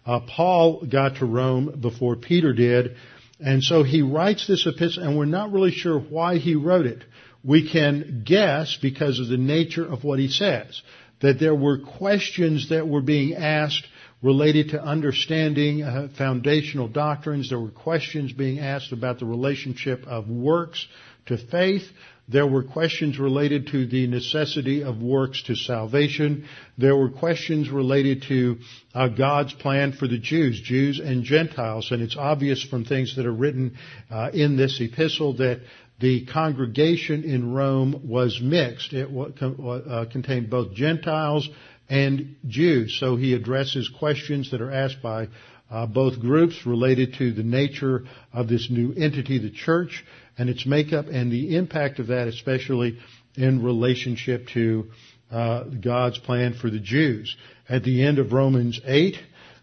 Uh, 0.05 0.21
Paul 0.21 0.85
got 0.87 1.17
to 1.17 1.27
Rome 1.27 1.79
before 1.81 2.17
Peter 2.17 2.53
did, 2.53 2.97
and 3.39 3.63
so 3.63 3.83
he 3.83 4.03
writes 4.03 4.47
this 4.47 4.67
epistle, 4.67 5.03
and 5.03 5.17
we're 5.17 5.27
not 5.27 5.53
really 5.53 5.73
sure 5.73 5.99
why 6.01 6.39
he 6.39 6.55
wrote 6.55 6.87
it. 6.87 7.05
We 7.45 7.71
can 7.71 8.23
guess 8.25 8.77
because 8.81 9.21
of 9.21 9.29
the 9.29 9.37
nature 9.37 9.87
of 9.87 10.03
what 10.03 10.19
he 10.19 10.29
says 10.29 10.83
that 11.21 11.39
there 11.39 11.55
were 11.55 11.79
questions 11.79 12.71
that 12.71 12.87
were 12.87 13.01
being 13.01 13.35
asked 13.35 13.87
related 14.27 14.71
to 14.71 14.83
understanding 14.83 15.85
uh, 15.85 16.09
foundational 16.19 16.89
doctrines. 16.89 17.49
There 17.49 17.61
were 17.61 17.71
questions 17.71 18.33
being 18.33 18.59
asked 18.59 18.91
about 18.91 19.21
the 19.21 19.25
relationship 19.25 20.05
of 20.05 20.29
works 20.29 20.85
to 21.27 21.39
faith. 21.39 21.85
There 22.29 22.47
were 22.47 22.65
questions 22.65 23.21
related 23.21 23.69
to 23.69 23.87
the 23.87 24.09
necessity 24.09 24.83
of 24.83 25.01
works 25.01 25.45
to 25.45 25.55
salvation. 25.55 26.49
There 26.77 26.97
were 26.97 27.11
questions 27.11 27.71
related 27.71 28.25
to 28.27 28.57
uh, 28.93 29.09
God's 29.11 29.53
plan 29.53 29.93
for 29.93 30.09
the 30.09 30.19
Jews, 30.19 30.61
Jews 30.61 30.99
and 30.99 31.23
Gentiles. 31.23 31.93
And 31.93 32.03
it's 32.03 32.17
obvious 32.17 32.65
from 32.65 32.85
things 32.85 33.15
that 33.15 33.27
are 33.27 33.33
written 33.33 33.77
uh, 34.11 34.31
in 34.35 34.57
this 34.57 34.81
epistle 34.81 35.37
that 35.37 35.61
the 36.01 36.27
congregation 36.27 37.23
in 37.23 37.53
Rome 37.53 38.03
was 38.09 38.41
mixed. 38.43 38.93
It 38.93 39.09
uh, 39.09 40.07
contained 40.11 40.51
both 40.51 40.75
Gentiles 40.75 41.49
and 41.89 42.37
Jews. 42.47 42.97
So 42.99 43.17
he 43.17 43.35
addresses 43.35 43.91
questions 43.99 44.51
that 44.51 44.61
are 44.61 44.73
asked 44.73 45.03
by 45.03 45.29
uh, 45.71 45.87
both 45.87 46.21
groups 46.21 46.67
related 46.67 47.15
to 47.19 47.33
the 47.33 47.43
nature 47.43 48.05
of 48.33 48.49
this 48.49 48.69
new 48.71 48.93
entity, 48.93 49.39
the 49.39 49.51
church, 49.51 50.05
and 50.39 50.49
its 50.49 50.67
makeup 50.67 51.07
and 51.07 51.31
the 51.31 51.57
impact 51.57 51.99
of 51.99 52.09
that, 52.09 52.29
especially 52.29 52.99
in 53.37 53.63
relationship 53.63 54.47
to 54.49 54.87
uh, 55.31 55.65
God's 55.65 56.19
plan 56.19 56.55
for 56.55 56.71
the 56.71 56.79
Jews. 56.79 57.37
At 57.69 57.83
the 57.83 58.05
end 58.05 58.19
of 58.19 58.33
Romans 58.33 58.81
8, 58.85 59.17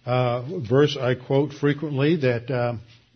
uh, 0.05 0.43
verse 0.59 0.97
I 0.99 1.15
quote 1.15 1.53
frequently 1.53 2.17
that 2.17 2.51
uh, 2.51 2.75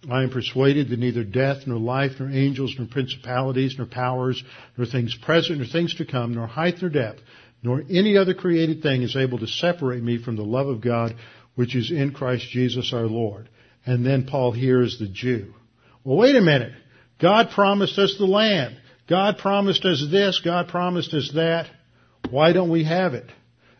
I 0.09 0.23
am 0.23 0.29
persuaded 0.29 0.89
that 0.89 0.99
neither 0.99 1.25
death, 1.25 1.63
nor 1.65 1.79
life, 1.79 2.13
nor 2.19 2.29
angels, 2.29 2.75
nor 2.77 2.87
principalities, 2.87 3.75
nor 3.77 3.87
powers, 3.87 4.41
nor 4.77 4.87
things 4.87 5.15
present, 5.15 5.59
nor 5.59 5.67
things 5.67 5.95
to 5.95 6.05
come, 6.05 6.35
nor 6.35 6.47
height, 6.47 6.75
nor 6.81 6.89
depth, 6.89 7.19
nor 7.63 7.83
any 7.89 8.17
other 8.17 8.33
created 8.33 8.81
thing 8.81 9.01
is 9.01 9.15
able 9.15 9.39
to 9.39 9.47
separate 9.47 10.03
me 10.03 10.21
from 10.21 10.35
the 10.35 10.43
love 10.43 10.67
of 10.67 10.81
God 10.81 11.15
which 11.55 11.75
is 11.75 11.91
in 11.91 12.11
Christ 12.11 12.47
Jesus 12.49 12.93
our 12.93 13.07
Lord. 13.07 13.49
And 13.85 14.05
then 14.05 14.27
Paul 14.27 14.51
here 14.51 14.83
is 14.83 14.99
the 14.99 15.07
Jew. 15.07 15.53
Well, 16.03 16.17
wait 16.17 16.35
a 16.35 16.41
minute. 16.41 16.73
God 17.19 17.49
promised 17.49 17.97
us 17.97 18.15
the 18.17 18.25
land. 18.25 18.77
God 19.09 19.39
promised 19.39 19.83
us 19.83 20.05
this. 20.11 20.39
God 20.43 20.67
promised 20.67 21.13
us 21.13 21.31
that. 21.33 21.67
Why 22.29 22.53
don't 22.53 22.69
we 22.69 22.83
have 22.83 23.15
it? 23.15 23.29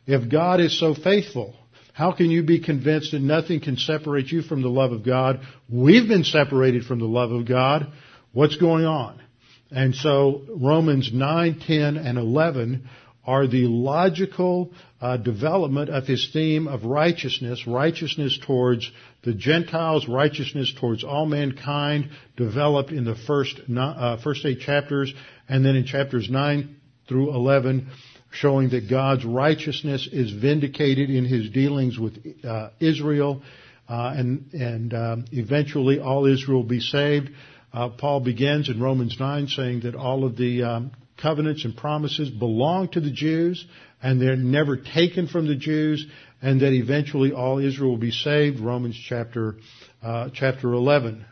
If 0.07 0.29
God 0.31 0.59
is 0.59 0.79
so 0.79 0.95
faithful, 0.95 1.53
how 1.93 2.13
can 2.13 2.31
you 2.31 2.43
be 2.43 2.59
convinced 2.59 3.11
that 3.11 3.21
nothing 3.21 3.59
can 3.59 3.77
separate 3.77 4.31
you 4.31 4.41
from 4.41 4.61
the 4.61 4.69
love 4.69 4.91
of 4.91 5.05
God? 5.05 5.41
We've 5.69 6.07
been 6.07 6.23
separated 6.23 6.85
from 6.85 6.99
the 6.99 7.05
love 7.05 7.31
of 7.31 7.47
God. 7.47 7.91
What's 8.33 8.55
going 8.55 8.85
on? 8.85 9.21
And 9.69 9.93
so 9.93 10.41
Romans 10.49 11.11
9, 11.13 11.59
10, 11.59 11.97
and 11.97 12.17
11 12.17 12.89
are 13.27 13.45
the 13.45 13.67
logical 13.67 14.71
uh, 15.01 15.17
development 15.17 15.89
of 15.89 16.07
his 16.07 16.29
theme 16.31 16.67
of 16.67 16.85
righteousness, 16.85 17.67
righteousness 17.67 18.39
towards 18.47 18.89
the 19.23 19.33
Gentiles, 19.33 20.07
righteousness 20.07 20.73
towards 20.79 21.03
all 21.03 21.25
mankind, 21.25 22.09
developed 22.37 22.91
in 22.91 23.03
the 23.03 23.15
first 23.15 23.59
uh, 23.77 24.17
first 24.23 24.45
eight 24.45 24.61
chapters, 24.61 25.13
and 25.49 25.65
then 25.65 25.75
in 25.75 25.85
chapters 25.85 26.29
nine 26.29 26.77
through 27.09 27.35
eleven, 27.35 27.89
showing 28.31 28.69
that 28.69 28.89
God's 28.89 29.25
righteousness 29.25 30.07
is 30.09 30.31
vindicated 30.31 31.09
in 31.09 31.25
His 31.25 31.49
dealings 31.49 31.99
with 31.99 32.17
uh, 32.45 32.69
Israel, 32.79 33.41
uh, 33.89 34.13
and 34.15 34.53
and 34.53 34.93
um, 34.93 35.25
eventually 35.33 35.99
all 35.99 36.25
Israel 36.25 36.61
will 36.61 36.69
be 36.69 36.79
saved. 36.79 37.29
Uh, 37.73 37.89
Paul 37.89 38.21
begins 38.21 38.69
in 38.69 38.81
Romans 38.81 39.17
nine 39.19 39.47
saying 39.47 39.81
that 39.81 39.95
all 39.95 40.23
of 40.23 40.37
the 40.37 40.63
um, 40.63 40.91
covenants 41.21 41.65
and 41.65 41.75
promises 41.75 42.29
belong 42.29 42.89
to 42.89 42.99
the 42.99 43.11
Jews 43.11 43.65
and 44.01 44.21
they're 44.21 44.35
never 44.35 44.77
taken 44.77 45.27
from 45.27 45.47
the 45.47 45.55
Jews 45.55 46.05
and 46.41 46.61
that 46.61 46.73
eventually 46.73 47.31
all 47.31 47.59
Israel 47.59 47.91
will 47.91 47.97
be 47.97 48.11
saved. 48.11 48.59
Romans 48.59 48.95
chapter 49.07 49.55
uh, 50.03 50.29
chapter 50.33 50.71
11, 50.73 51.25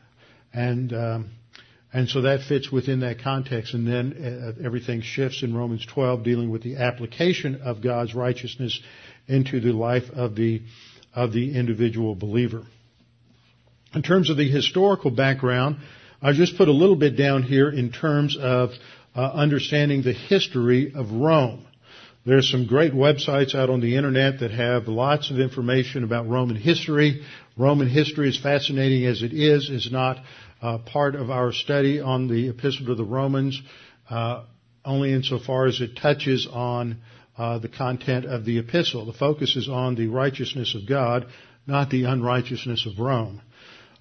and 0.53 0.93
um, 0.93 1.29
and 1.93 2.09
so 2.09 2.21
that 2.21 2.41
fits 2.41 2.71
within 2.71 3.01
that 3.01 3.21
context. 3.21 3.73
And 3.73 3.87
then 3.87 4.55
uh, 4.59 4.65
everything 4.65 5.01
shifts 5.01 5.43
in 5.43 5.55
Romans 5.55 5.85
12, 5.85 6.23
dealing 6.23 6.49
with 6.49 6.63
the 6.63 6.77
application 6.77 7.61
of 7.61 7.81
God's 7.81 8.15
righteousness 8.15 8.79
into 9.27 9.59
the 9.59 9.71
life 9.71 10.09
of 10.13 10.35
the 10.35 10.63
of 11.13 11.31
the 11.31 11.55
individual 11.55 12.15
believer. 12.15 12.63
In 13.93 14.01
terms 14.01 14.29
of 14.29 14.37
the 14.37 14.49
historical 14.49 15.11
background, 15.11 15.77
I 16.21 16.33
just 16.33 16.57
put 16.57 16.67
a 16.67 16.73
little 16.73 16.95
bit 16.95 17.15
down 17.15 17.43
here 17.43 17.69
in 17.69 17.91
terms 17.91 18.35
of 18.39 18.71
uh, 19.15 19.21
understanding 19.21 20.01
the 20.01 20.13
history 20.13 20.93
of 20.93 21.11
Rome. 21.11 21.65
There's 22.25 22.49
some 22.49 22.65
great 22.65 22.91
websites 22.91 23.53
out 23.53 23.69
on 23.69 23.81
the 23.81 23.95
internet 23.95 24.39
that 24.39 24.51
have 24.51 24.87
lots 24.87 25.29
of 25.29 25.39
information 25.39 26.03
about 26.03 26.27
Roman 26.27 26.55
history. 26.55 27.23
Roman 27.55 27.87
history, 27.87 28.29
as 28.29 28.37
fascinating 28.37 29.05
as 29.05 29.21
it 29.21 29.31
is, 29.31 29.69
is 29.69 29.91
not 29.91 30.17
uh, 30.61 30.79
part 30.79 31.15
of 31.15 31.29
our 31.29 31.51
study 31.51 32.01
on 32.01 32.27
the 32.27 32.49
Epistle 32.49 32.87
to 32.87 32.95
the 32.95 33.03
Romans, 33.03 33.61
uh, 34.09 34.43
only 34.83 35.13
insofar 35.13 35.67
as 35.67 35.81
it 35.81 35.95
touches 35.95 36.47
on 36.51 36.97
uh, 37.37 37.59
the 37.59 37.69
content 37.69 38.25
of 38.25 38.43
the 38.45 38.57
epistle. 38.57 39.05
The 39.05 39.13
focus 39.13 39.55
is 39.55 39.69
on 39.69 39.95
the 39.95 40.07
righteousness 40.07 40.73
of 40.73 40.87
God, 40.87 41.27
not 41.67 41.89
the 41.89 42.05
unrighteousness 42.05 42.85
of 42.85 42.99
Rome. 42.99 43.41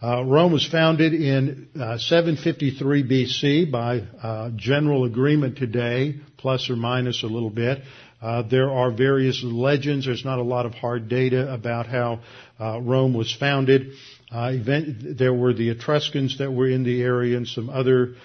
Uh, 0.05 0.23
Rome 0.23 0.53
was 0.53 0.67
founded 0.67 1.15
in 1.15 1.67
uh, 1.81 1.97
753 1.97 3.05
BC 3.05 3.71
by 3.71 4.01
uh, 4.01 4.51
general 4.55 5.05
agreement 5.05 5.57
today, 5.57 6.17
plus 6.37 6.69
or 6.69 6.77
minus 6.77 7.23
a 7.23 7.27
little 7.27 7.49
bit. 7.49 7.81
Uh, 8.21 8.43
there 8.43 8.71
are 8.71 8.91
various 8.91 9.43
legends. 9.43 10.05
There's 10.05 10.25
not 10.25 10.39
a 10.39 10.43
lot 10.43 10.67
of 10.67 10.75
hard 10.75 11.09
data 11.09 11.51
about 11.51 11.87
how 11.87 12.21
uh, 12.61 12.83
Rome 12.83 13.15
was 13.15 13.35
founded. 13.35 13.93
Event, 14.31 15.17
there 15.17 15.33
were 15.33 15.55
the 15.55 15.71
Etruscans 15.71 16.37
that 16.37 16.53
were 16.53 16.69
in 16.69 16.83
the 16.85 17.01
area 17.01 17.39
and 17.39 17.49
some 17.49 17.71
other 17.71 18.17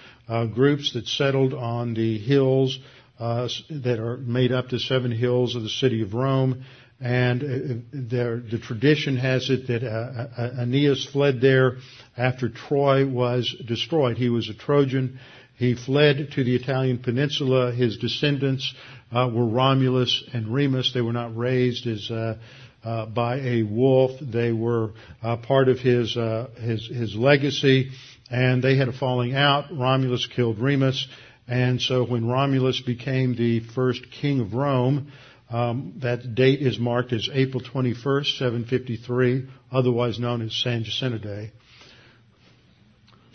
groups 0.54 0.92
that 0.96 1.08
settled 1.08 1.54
on 1.54 1.94
the 1.94 2.18
hills 2.18 2.78
that 3.20 4.00
are 4.00 4.18
made 4.18 4.52
up 4.52 4.68
the 4.68 4.80
seven 4.80 5.12
hills 5.12 5.56
of 5.56 5.64
the 5.64 5.70
city 5.70 6.02
of 6.02 6.14
Rome. 6.14 6.66
And 7.02 7.44
uh, 7.44 7.76
there, 7.94 8.38
the 8.38 8.60
tradition 8.60 9.16
has 9.18 9.50
it 9.50 9.68
that 9.68 9.84
uh, 9.84 10.28
uh, 10.38 10.64
Aeneas 10.64 11.06
fled 11.06 11.40
there 11.40 11.78
after 12.18 12.50
Troy 12.50 13.08
was 13.08 13.56
destroyed. 13.66 14.18
He 14.18 14.30
was 14.30 14.50
a 14.50 14.54
Trojan. 14.54 15.20
He 15.56 15.76
fled 15.76 16.32
to 16.34 16.44
the 16.44 16.56
Italian 16.56 16.98
peninsula. 16.98 17.72
His 17.72 17.98
descendants 17.98 18.74
uh, 19.14 19.30
were 19.34 19.46
Romulus 19.46 20.24
and 20.34 20.54
Remus. 20.54 20.92
They 20.94 21.02
were 21.02 21.14
not 21.14 21.38
raised 21.38 21.88
as 21.88 22.12
uh, 22.12 22.38
uh, 22.84 23.06
by 23.06 23.40
a 23.40 23.64
wolf. 23.64 24.12
They 24.22 24.52
were 24.52 24.92
part 25.22 25.70
of 25.70 25.80
his 25.80 26.18
his 26.58 26.88
his 26.88 27.16
legacy, 27.16 27.92
and 28.30 28.62
they 28.62 28.76
had 28.76 28.90
a 28.90 28.94
falling 28.94 29.36
out. 29.36 29.66
Romulus 29.72 30.28
killed 30.28 30.60
Remus, 30.60 31.08
and 31.48 31.82
so 31.82 32.06
when 32.06 32.28
Romulus 32.28 32.82
became 32.82 33.36
the 33.36 33.62
first 33.62 34.12
king 34.12 34.42
of 34.42 34.54
Rome. 34.54 35.12
Um, 35.50 35.94
that 36.02 36.36
date 36.36 36.62
is 36.62 36.78
marked 36.78 37.12
as 37.12 37.28
April 37.34 37.64
21st, 37.64 38.38
753, 38.38 39.48
otherwise 39.72 40.20
known 40.20 40.44
as 40.44 40.54
San 40.54 40.84
Jacinto 40.84 41.18
Day. 41.18 41.52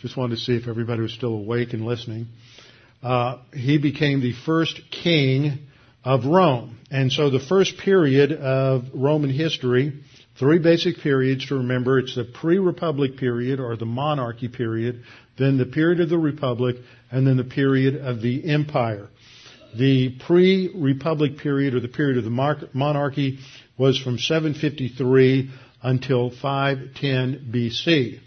Just 0.00 0.16
wanted 0.16 0.36
to 0.36 0.40
see 0.40 0.54
if 0.54 0.68
everybody 0.68 1.00
was 1.00 1.12
still 1.12 1.34
awake 1.34 1.72
and 1.72 1.84
listening. 1.84 2.26
Uh, 3.02 3.38
he 3.52 3.78
became 3.78 4.20
the 4.20 4.32
first 4.32 4.80
king 4.90 5.66
of 6.04 6.24
Rome. 6.24 6.78
And 6.90 7.10
so 7.10 7.30
the 7.30 7.40
first 7.40 7.78
period 7.78 8.32
of 8.32 8.84
Roman 8.94 9.30
history, 9.30 9.92
three 10.38 10.58
basic 10.58 10.98
periods 10.98 11.46
to 11.46 11.56
remember. 11.56 11.98
It's 11.98 12.14
the 12.14 12.24
pre-republic 12.24 13.16
period 13.16 13.58
or 13.58 13.76
the 13.76 13.86
monarchy 13.86 14.48
period, 14.48 15.02
then 15.36 15.58
the 15.58 15.66
period 15.66 16.00
of 16.00 16.10
the 16.10 16.18
republic, 16.18 16.76
and 17.10 17.26
then 17.26 17.36
the 17.36 17.44
period 17.44 17.96
of 17.96 18.20
the 18.20 18.48
empire. 18.48 19.08
The 19.76 20.16
pre-republic 20.26 21.38
period 21.38 21.74
or 21.74 21.80
the 21.80 21.88
period 21.88 22.18
of 22.18 22.24
the 22.24 22.68
monarchy 22.72 23.38
was 23.76 23.98
from 23.98 24.18
753 24.18 25.50
until 25.82 26.30
510 26.30 27.50
BC. 27.52 28.20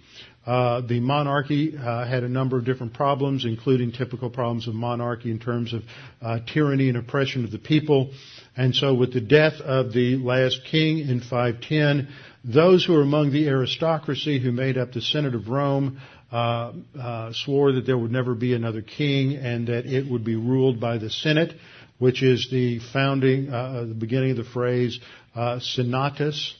Uh, 0.46 0.80
the 0.80 1.02
monarchy 1.02 1.78
uh, 1.78 2.06
had 2.06 2.24
a 2.24 2.30
number 2.30 2.58
of 2.58 2.64
different 2.64 2.94
problems, 2.94 3.44
including 3.44 3.92
typical 3.92 4.30
problems 4.30 4.68
of 4.68 4.74
monarchy 4.74 5.30
in 5.30 5.40
terms 5.40 5.74
of 5.74 5.84
uh, 6.22 6.40
tyranny 6.54 6.88
and 6.88 6.98
oppression 6.98 7.44
of 7.44 7.52
the 7.52 7.58
people. 7.60 8.12
And 8.56 8.74
so, 8.74 8.94
with 8.94 9.14
the 9.14 9.20
death 9.20 9.60
of 9.60 9.92
the 9.92 10.16
last 10.16 10.62
king 10.72 11.00
in 11.00 11.20
510, 11.20 12.08
those 12.46 12.86
who 12.86 12.94
were 12.94 13.02
among 13.02 13.32
the 13.32 13.50
aristocracy 13.50 14.40
who 14.40 14.54
made 14.54 14.78
up 14.78 14.94
the 14.94 15.02
Senate 15.02 15.36
of 15.36 15.50
Rome 15.50 16.00
uh, 16.32 16.74
uh, 17.00 17.32
swore 17.34 17.74
that 17.74 17.86
there 17.86 17.98
would 17.98 18.12
never 18.12 18.36
be 18.36 18.54
another 18.54 18.82
king 18.82 19.36
and 19.36 19.68
that 19.68 19.86
it 19.86 20.10
would 20.10 20.24
be 20.24 20.36
ruled 20.36 20.80
by 20.80 20.98
the 20.98 21.10
Senate, 21.10 21.54
which 22.00 22.22
is 22.22 22.50
the 22.52 22.80
founding, 22.92 23.50
uh, 23.50 23.86
the 23.88 23.94
beginning 23.94 24.32
of 24.32 24.38
the 24.38 24.44
phrase 24.44 25.00
uh, 25.36 25.60
Senatus 25.60 26.54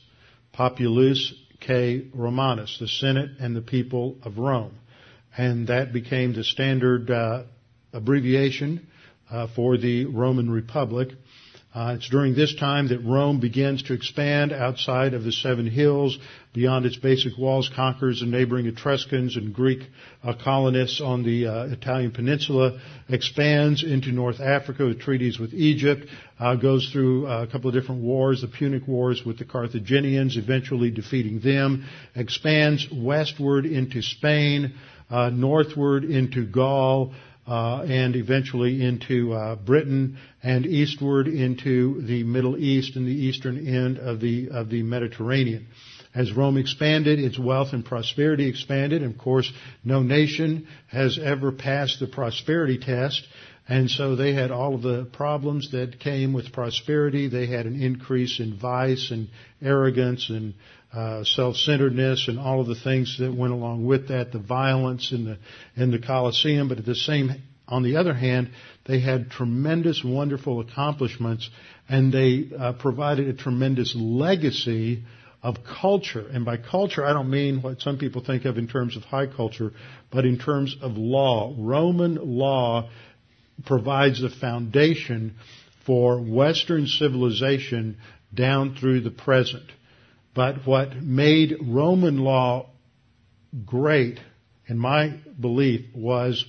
Populus 0.52 1.32
K 1.60 2.06
Romanus, 2.14 2.78
the 2.78 2.88
Senate 2.88 3.30
and 3.40 3.54
the 3.54 3.60
people 3.60 4.16
of 4.22 4.38
Rome, 4.38 4.74
and 5.36 5.68
that 5.68 5.92
became 5.92 6.32
the 6.32 6.44
standard 6.44 7.10
uh, 7.10 7.44
abbreviation 7.92 8.86
uh, 9.30 9.48
for 9.54 9.76
the 9.76 10.06
Roman 10.06 10.50
Republic. 10.50 11.10
Uh, 11.78 11.94
it's 11.94 12.08
during 12.08 12.34
this 12.34 12.56
time 12.56 12.88
that 12.88 12.98
Rome 13.04 13.38
begins 13.38 13.84
to 13.84 13.92
expand 13.92 14.52
outside 14.52 15.14
of 15.14 15.22
the 15.22 15.30
seven 15.30 15.64
hills, 15.64 16.18
beyond 16.52 16.84
its 16.84 16.96
basic 16.96 17.38
walls, 17.38 17.70
conquers 17.72 18.18
the 18.18 18.26
neighboring 18.26 18.66
Etruscans 18.66 19.36
and 19.36 19.54
Greek 19.54 19.82
uh, 20.24 20.32
colonists 20.42 21.00
on 21.00 21.22
the 21.22 21.46
uh, 21.46 21.66
Italian 21.66 22.10
peninsula, 22.10 22.80
expands 23.08 23.84
into 23.84 24.10
North 24.10 24.40
Africa 24.40 24.86
with 24.86 24.98
treaties 24.98 25.38
with 25.38 25.54
Egypt, 25.54 26.08
uh, 26.40 26.56
goes 26.56 26.90
through 26.92 27.28
uh, 27.28 27.44
a 27.44 27.46
couple 27.46 27.68
of 27.68 27.80
different 27.80 28.02
wars, 28.02 28.40
the 28.40 28.48
Punic 28.48 28.88
Wars 28.88 29.22
with 29.24 29.38
the 29.38 29.44
Carthaginians, 29.44 30.36
eventually 30.36 30.90
defeating 30.90 31.38
them, 31.38 31.84
expands 32.16 32.88
westward 32.92 33.66
into 33.66 34.02
Spain, 34.02 34.74
uh, 35.10 35.30
northward 35.30 36.02
into 36.02 36.44
Gaul, 36.44 37.14
and 37.48 38.14
eventually 38.16 38.84
into 38.84 39.32
uh, 39.32 39.56
Britain 39.56 40.18
and 40.42 40.66
eastward 40.66 41.28
into 41.28 42.02
the 42.02 42.22
Middle 42.22 42.56
East 42.56 42.96
and 42.96 43.06
the 43.06 43.12
eastern 43.12 43.66
end 43.66 43.98
of 43.98 44.20
the 44.20 44.50
of 44.50 44.68
the 44.68 44.82
Mediterranean. 44.82 45.66
As 46.14 46.32
Rome 46.32 46.56
expanded, 46.56 47.18
its 47.18 47.38
wealth 47.38 47.72
and 47.72 47.84
prosperity 47.84 48.48
expanded. 48.48 49.02
And 49.02 49.14
of 49.14 49.20
course, 49.20 49.52
no 49.84 50.02
nation 50.02 50.66
has 50.88 51.18
ever 51.18 51.52
passed 51.52 52.00
the 52.00 52.06
prosperity 52.06 52.78
test. 52.78 53.26
And 53.68 53.90
so 53.90 54.16
they 54.16 54.32
had 54.32 54.50
all 54.50 54.74
of 54.74 54.82
the 54.82 55.04
problems 55.12 55.72
that 55.72 56.00
came 56.00 56.32
with 56.32 56.52
prosperity. 56.52 57.28
They 57.28 57.46
had 57.46 57.66
an 57.66 57.80
increase 57.80 58.40
in 58.40 58.58
vice 58.58 59.10
and 59.10 59.28
arrogance 59.62 60.30
and 60.30 60.54
uh, 60.92 61.22
self-centeredness 61.24 62.28
and 62.28 62.38
all 62.38 62.60
of 62.60 62.66
the 62.66 62.74
things 62.74 63.18
that 63.18 63.34
went 63.34 63.52
along 63.52 63.84
with 63.84 64.08
that, 64.08 64.32
the 64.32 64.38
violence 64.38 65.12
in 65.12 65.24
the 65.24 65.38
in 65.76 65.90
the 65.90 65.98
Colosseum. 65.98 66.68
But 66.68 66.78
at 66.78 66.86
the 66.86 66.94
same 66.94 67.30
on 67.68 67.82
the 67.82 67.96
other 67.96 68.14
hand, 68.14 68.50
they 68.86 69.00
had 69.00 69.30
tremendous, 69.30 70.02
wonderful 70.02 70.60
accomplishments, 70.60 71.50
and 71.88 72.12
they 72.12 72.48
uh, 72.58 72.72
provided 72.72 73.28
a 73.28 73.34
tremendous 73.34 73.94
legacy 73.94 75.02
of 75.42 75.58
culture. 75.80 76.26
And 76.26 76.44
by 76.44 76.56
culture, 76.56 77.04
I 77.04 77.12
don't 77.12 77.30
mean 77.30 77.62
what 77.62 77.80
some 77.80 77.98
people 77.98 78.24
think 78.24 78.44
of 78.46 78.58
in 78.58 78.68
terms 78.68 78.96
of 78.96 79.04
high 79.04 79.26
culture, 79.26 79.72
but 80.10 80.24
in 80.24 80.38
terms 80.38 80.76
of 80.80 80.96
law. 80.96 81.54
Roman 81.58 82.16
law 82.16 82.88
provides 83.66 84.20
the 84.20 84.30
foundation 84.30 85.34
for 85.84 86.20
Western 86.20 86.86
civilization 86.86 87.98
down 88.34 88.76
through 88.76 89.00
the 89.00 89.10
present. 89.10 89.64
But 90.38 90.64
what 90.64 90.94
made 91.02 91.56
Roman 91.60 92.18
law 92.18 92.70
great, 93.66 94.20
in 94.68 94.78
my 94.78 95.18
belief, 95.40 95.86
was 95.96 96.44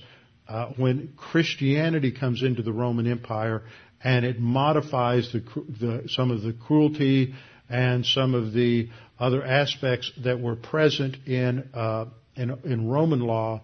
uh, 0.48 0.66
when 0.76 1.14
Christianity 1.16 2.12
comes 2.12 2.44
into 2.44 2.62
the 2.62 2.72
Roman 2.72 3.10
Empire 3.10 3.64
and 4.00 4.24
it 4.24 4.38
modifies 4.38 5.32
the, 5.32 5.40
the, 5.80 6.04
some 6.06 6.30
of 6.30 6.42
the 6.42 6.52
cruelty 6.52 7.34
and 7.68 8.06
some 8.06 8.36
of 8.36 8.52
the 8.52 8.90
other 9.18 9.44
aspects 9.44 10.12
that 10.22 10.38
were 10.38 10.54
present 10.54 11.16
in, 11.26 11.68
uh, 11.74 12.04
in, 12.36 12.56
in 12.62 12.88
Roman 12.88 13.18
law, 13.18 13.60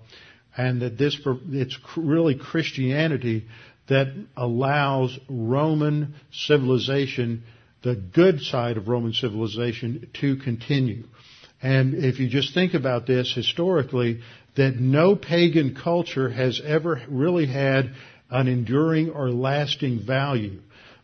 and 0.56 0.82
that 0.82 0.98
this 0.98 1.16
it's 1.50 1.78
really 1.96 2.34
Christianity 2.34 3.46
that 3.88 4.08
allows 4.36 5.16
Roman 5.28 6.16
civilization, 6.32 7.44
the 7.86 7.94
good 7.94 8.40
side 8.40 8.76
of 8.76 8.88
Roman 8.88 9.12
civilization, 9.12 10.08
to 10.14 10.34
continue. 10.38 11.04
And 11.62 11.94
if 11.94 12.18
you 12.18 12.28
just 12.28 12.52
think 12.52 12.74
about 12.74 13.06
this 13.06 13.32
historically, 13.32 14.22
that 14.56 14.74
no 14.74 15.14
pagan 15.14 15.76
culture 15.80 16.28
has 16.28 16.60
ever 16.64 17.00
really 17.08 17.46
had 17.46 17.92
an 18.28 18.48
enduring 18.48 19.10
or 19.10 19.30
lasting 19.30 20.04
value. 20.04 20.58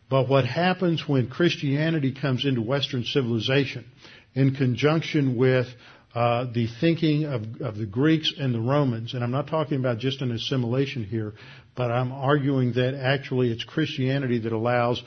But 0.09 0.27
what 0.27 0.45
happens 0.45 1.07
when 1.07 1.29
Christianity 1.29 2.13
comes 2.13 2.43
into 2.43 2.61
Western 2.61 3.05
civilization 3.05 3.85
in 4.35 4.53
conjunction 4.53 5.37
with 5.37 5.67
uh, 6.13 6.47
the 6.53 6.67
thinking 6.81 7.23
of, 7.23 7.61
of 7.61 7.77
the 7.77 7.85
Greeks 7.85 8.33
and 8.37 8.53
the 8.53 8.59
Romans, 8.59 9.13
and 9.13 9.23
I'm 9.23 9.31
not 9.31 9.47
talking 9.47 9.79
about 9.79 9.99
just 9.99 10.21
an 10.21 10.33
assimilation 10.33 11.05
here, 11.05 11.33
but 11.75 11.91
I'm 11.91 12.11
arguing 12.11 12.73
that 12.73 12.93
actually 12.93 13.53
it's 13.53 13.63
Christianity 13.63 14.39
that 14.39 14.51
allows 14.51 15.01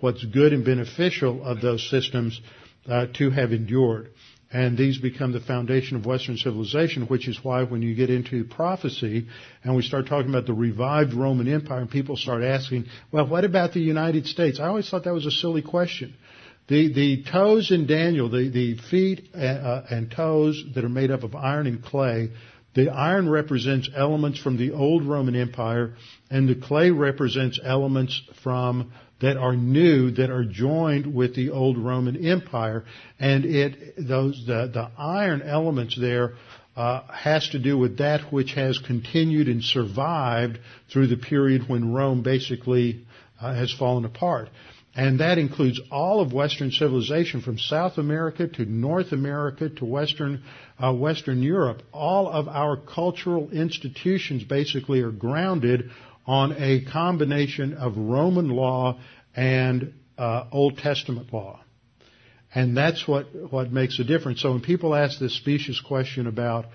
what's 0.00 0.24
good 0.24 0.52
and 0.52 0.64
beneficial 0.64 1.44
of 1.44 1.60
those 1.60 1.88
systems 1.88 2.40
uh, 2.88 3.06
to 3.14 3.30
have 3.30 3.52
endured. 3.52 4.10
And 4.52 4.76
these 4.76 4.98
become 4.98 5.32
the 5.32 5.40
foundation 5.40 5.96
of 5.96 6.04
Western 6.04 6.36
civilization, 6.36 7.06
which 7.06 7.26
is 7.26 7.42
why 7.42 7.62
when 7.62 7.80
you 7.80 7.94
get 7.94 8.10
into 8.10 8.44
prophecy 8.44 9.28
and 9.64 9.74
we 9.74 9.82
start 9.82 10.06
talking 10.06 10.28
about 10.28 10.46
the 10.46 10.52
revived 10.52 11.14
Roman 11.14 11.48
Empire 11.48 11.80
and 11.80 11.90
people 11.90 12.18
start 12.18 12.42
asking, 12.42 12.84
well, 13.10 13.26
what 13.26 13.44
about 13.44 13.72
the 13.72 13.80
United 13.80 14.26
States? 14.26 14.60
I 14.60 14.66
always 14.66 14.90
thought 14.90 15.04
that 15.04 15.14
was 15.14 15.24
a 15.24 15.30
silly 15.30 15.62
question. 15.62 16.14
The, 16.68 16.92
the 16.92 17.24
toes 17.24 17.70
in 17.70 17.86
Daniel, 17.86 18.28
the, 18.28 18.50
the 18.50 18.76
feet 18.76 19.30
uh, 19.34 19.38
uh 19.38 19.86
and 19.90 20.10
toes 20.10 20.62
that 20.74 20.84
are 20.84 20.88
made 20.88 21.10
up 21.10 21.22
of 21.22 21.34
iron 21.34 21.66
and 21.66 21.82
clay, 21.82 22.30
the 22.74 22.90
iron 22.90 23.28
represents 23.28 23.88
elements 23.94 24.38
from 24.38 24.58
the 24.58 24.72
old 24.72 25.04
Roman 25.04 25.34
Empire 25.34 25.94
and 26.30 26.48
the 26.48 26.54
clay 26.54 26.90
represents 26.90 27.58
elements 27.62 28.20
from 28.42 28.92
that 29.22 29.36
are 29.36 29.56
new 29.56 30.10
that 30.10 30.30
are 30.30 30.44
joined 30.44 31.14
with 31.14 31.34
the 31.34 31.50
old 31.50 31.78
Roman 31.78 32.26
Empire, 32.26 32.84
and 33.18 33.44
it 33.44 33.94
those 33.96 34.44
the, 34.46 34.70
the 34.72 34.90
iron 34.98 35.42
elements 35.42 35.96
there 35.98 36.34
uh, 36.76 37.02
has 37.08 37.48
to 37.50 37.58
do 37.58 37.78
with 37.78 37.98
that 37.98 38.32
which 38.32 38.52
has 38.54 38.78
continued 38.78 39.48
and 39.48 39.62
survived 39.62 40.58
through 40.90 41.06
the 41.06 41.16
period 41.16 41.68
when 41.68 41.92
Rome 41.92 42.22
basically 42.22 43.06
uh, 43.40 43.54
has 43.54 43.72
fallen 43.72 44.04
apart. 44.04 44.48
And 44.94 45.20
that 45.20 45.38
includes 45.38 45.80
all 45.90 46.20
of 46.20 46.34
Western 46.34 46.70
civilization 46.70 47.40
from 47.40 47.58
South 47.58 47.96
America 47.96 48.46
to 48.46 48.66
North 48.66 49.12
America 49.12 49.70
to 49.70 49.86
Western, 49.86 50.42
uh, 50.78 50.92
Western 50.92 51.42
Europe. 51.42 51.82
All 51.92 52.28
of 52.28 52.46
our 52.46 52.76
cultural 52.76 53.50
institutions 53.50 54.44
basically 54.44 55.00
are 55.00 55.10
grounded 55.10 55.90
on 56.26 56.54
a 56.58 56.84
combination 56.84 57.74
of 57.74 57.96
Roman 57.96 58.48
law 58.48 59.00
and 59.34 59.94
uh, 60.18 60.44
Old 60.52 60.78
Testament 60.78 61.32
law. 61.32 61.60
And 62.54 62.76
that's 62.76 63.08
what, 63.08 63.28
what 63.50 63.72
makes 63.72 63.98
a 63.98 64.04
difference. 64.04 64.42
So 64.42 64.50
when 64.50 64.60
people 64.60 64.94
ask 64.94 65.18
this 65.18 65.34
specious 65.36 65.80
question 65.80 66.26
about 66.26 66.66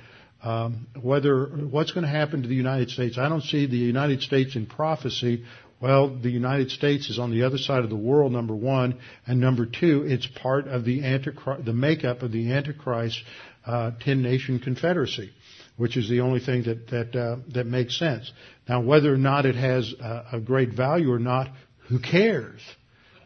um, 0.44 0.88
whether 1.02 1.46
what's 1.46 1.92
going 1.92 2.04
to 2.04 2.10
happen 2.10 2.42
to 2.42 2.48
the 2.48 2.56
United 2.56 2.90
States, 2.90 3.18
I 3.18 3.30
don't 3.30 3.44
see 3.44 3.68
the 3.68 3.78
United 3.78 4.22
States 4.22 4.56
in 4.56 4.66
prophecy. 4.66 5.44
Well, 5.80 6.10
the 6.10 6.32
United 6.32 6.72
States 6.72 7.10
is 7.10 7.20
on 7.20 7.30
the 7.32 7.44
other 7.44 7.60
side 7.60 7.84
of 7.84 7.92
the 7.92 7.96
world, 7.96 8.32
number 8.32 8.56
one, 8.56 9.00
and 9.28 9.40
number 9.40 9.68
two, 9.68 10.04
it's 10.08 10.26
part 10.26 10.68
of 10.68 10.84
the 10.84 11.04
Antichrist, 11.04 11.66
the 11.66 11.74
makeup 11.74 12.24
of 12.24 12.32
the 12.32 12.52
Antichrist 12.52 13.22
uh, 13.66 13.92
ten 14.00 14.24
nation 14.24 14.60
confederacy 14.60 15.32
which 15.78 15.96
is 15.96 16.10
the 16.10 16.22
only 16.22 16.40
thing 16.40 16.64
that 16.64 16.88
that 16.88 17.16
uh, 17.16 17.38
that 17.54 17.66
makes 17.66 17.98
sense. 17.98 18.32
Now, 18.68 18.82
whether 18.82 19.14
or 19.14 19.18
not 19.18 19.46
it 19.46 19.56
has 19.56 19.94
a, 20.00 20.26
a 20.34 20.40
great 20.40 20.74
value 20.74 21.12
or 21.12 21.20
not, 21.20 21.50
who 21.88 22.00
cares? 22.00 22.62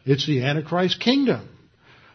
It's 0.04 0.26
the 0.26 0.44
Antichrist 0.44 1.00
kingdom. 1.00 1.48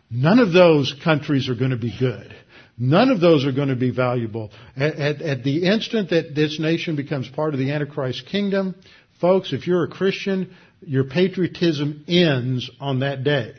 None 0.09 0.39
of 0.39 0.53
those 0.53 0.95
countries 1.03 1.49
are 1.49 1.55
going 1.55 1.71
to 1.71 1.77
be 1.77 1.93
good. 1.97 2.33
None 2.77 3.09
of 3.09 3.19
those 3.19 3.45
are 3.45 3.51
going 3.51 3.69
to 3.69 3.75
be 3.75 3.89
valuable. 3.89 4.51
At, 4.75 4.95
at, 4.95 5.21
at, 5.21 5.43
the 5.43 5.63
instant 5.63 6.11
that 6.11 6.35
this 6.35 6.59
nation 6.59 6.95
becomes 6.95 7.27
part 7.27 7.53
of 7.53 7.59
the 7.59 7.71
Antichrist 7.71 8.27
kingdom, 8.27 8.75
folks, 9.19 9.51
if 9.51 9.65
you're 9.65 9.83
a 9.83 9.89
Christian, 9.89 10.55
your 10.81 11.05
patriotism 11.05 12.05
ends 12.07 12.69
on 12.79 12.99
that 12.99 13.23
day. 13.23 13.53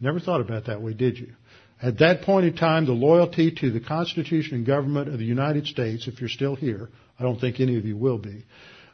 Never 0.00 0.18
thought 0.18 0.40
about 0.40 0.66
that 0.66 0.80
way, 0.80 0.94
did 0.94 1.18
you? 1.18 1.34
At 1.82 1.98
that 1.98 2.22
point 2.22 2.46
in 2.46 2.54
time, 2.54 2.86
the 2.86 2.92
loyalty 2.92 3.50
to 3.50 3.70
the 3.70 3.80
Constitution 3.80 4.54
and 4.56 4.66
government 4.66 5.08
of 5.08 5.18
the 5.18 5.24
United 5.24 5.66
States, 5.66 6.06
if 6.06 6.20
you're 6.20 6.28
still 6.30 6.54
here, 6.54 6.88
I 7.18 7.24
don't 7.24 7.40
think 7.40 7.58
any 7.58 7.76
of 7.76 7.84
you 7.84 7.96
will 7.96 8.18
be, 8.18 8.44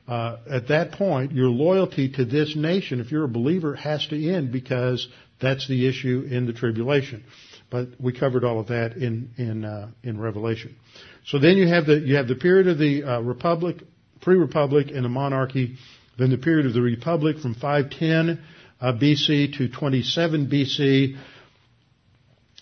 uh, 0.09 0.39
at 0.51 0.69
that 0.69 0.93
point, 0.93 1.33
your 1.33 1.51
loyalty 1.51 2.09
to 2.13 2.25
this 2.25 2.57
nation, 2.57 3.01
if 3.01 3.13
you're 3.13 3.25
a 3.25 3.29
believer, 3.29 3.75
has 3.75 4.07
to 4.07 4.31
end 4.31 4.53
because 4.53 5.07
that's 5.39 5.69
the 5.69 5.87
issue 5.87 6.27
in 6.31 6.47
the 6.47 6.55
tribulation. 6.55 7.25
But 7.71 7.89
we 8.01 8.19
covered 8.19 8.43
all 8.43 8.59
of 8.59 8.69
that 8.69 8.97
in 8.97 9.31
in 9.37 9.67
uh, 9.67 9.91
in 10.03 10.19
Revelation. 10.19 10.75
So 11.27 11.39
then 11.39 11.59
you 11.59 11.69
have 11.69 11.85
the 11.85 11.99
you 11.99 12.17
have 12.17 12.27
the 12.27 12.37
period 12.37 12.69
of 12.69 12.79
the 12.79 13.05
uh, 13.05 13.21
republic, 13.21 13.77
pre-republic, 14.23 14.91
and 14.91 15.05
the 15.05 15.11
monarchy. 15.11 15.77
Then 16.19 16.31
the 16.31 16.39
period 16.39 16.65
of 16.65 16.73
the 16.73 16.81
republic 16.81 17.39
from 17.39 17.55
510 17.55 18.41
uh, 18.81 18.93
BC 18.95 19.59
to 19.59 19.69
27 19.69 20.47
BC. 20.49 21.19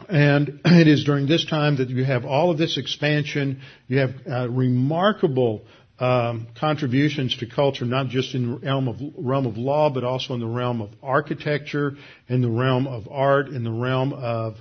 And 0.09 0.61
it 0.65 0.89
is 0.89 1.05
during 1.05 1.27
this 1.27 1.45
time 1.45 1.77
that 1.77 1.91
you 1.91 2.05
have 2.05 2.25
all 2.25 2.51
of 2.51 2.59
this 2.59 2.79
expansion. 2.79 3.61
You 3.89 3.99
have 3.99 4.11
uh, 4.31 4.49
remarkable 4.49 5.63
um, 5.99 6.49
contributions 6.59 7.37
to 7.39 7.47
culture, 7.47 7.85
not 7.85 8.09
just 8.09 8.35
in 8.35 8.51
the 8.51 8.59
realm 8.59 8.89
of, 8.89 8.97
realm 9.17 9.47
of 9.47 9.57
law, 9.57 9.91
but 9.91 10.05
also 10.05 10.35
in 10.35 10.41
the 10.41 10.47
realm 10.47 10.81
of 10.81 10.91
architecture, 11.03 11.95
in 12.29 12.43
the 12.43 12.51
realm 12.51 12.87
of 12.87 13.09
art, 13.11 13.49
in 13.49 13.65
the 13.65 13.73
realm 13.73 14.13
of, 14.13 14.57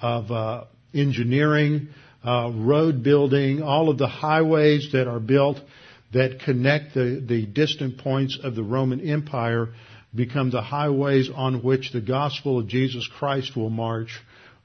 of 0.00 0.30
uh, 0.30 0.64
engineering, 0.92 1.88
uh, 2.24 2.50
road 2.52 3.02
building, 3.02 3.62
all 3.62 3.88
of 3.88 3.98
the 3.98 4.08
highways 4.08 4.90
that 4.92 5.06
are 5.06 5.20
built 5.20 5.58
that 6.12 6.40
connect 6.40 6.94
the, 6.94 7.24
the 7.26 7.46
distant 7.46 7.98
points 7.98 8.38
of 8.42 8.56
the 8.56 8.62
Roman 8.62 9.00
Empire 9.00 9.68
become 10.14 10.50
the 10.50 10.60
highways 10.60 11.30
on 11.32 11.62
which 11.62 11.92
the 11.92 12.00
gospel 12.00 12.58
of 12.58 12.66
Jesus 12.66 13.06
Christ 13.06 13.56
will 13.56 13.70
march 13.70 14.20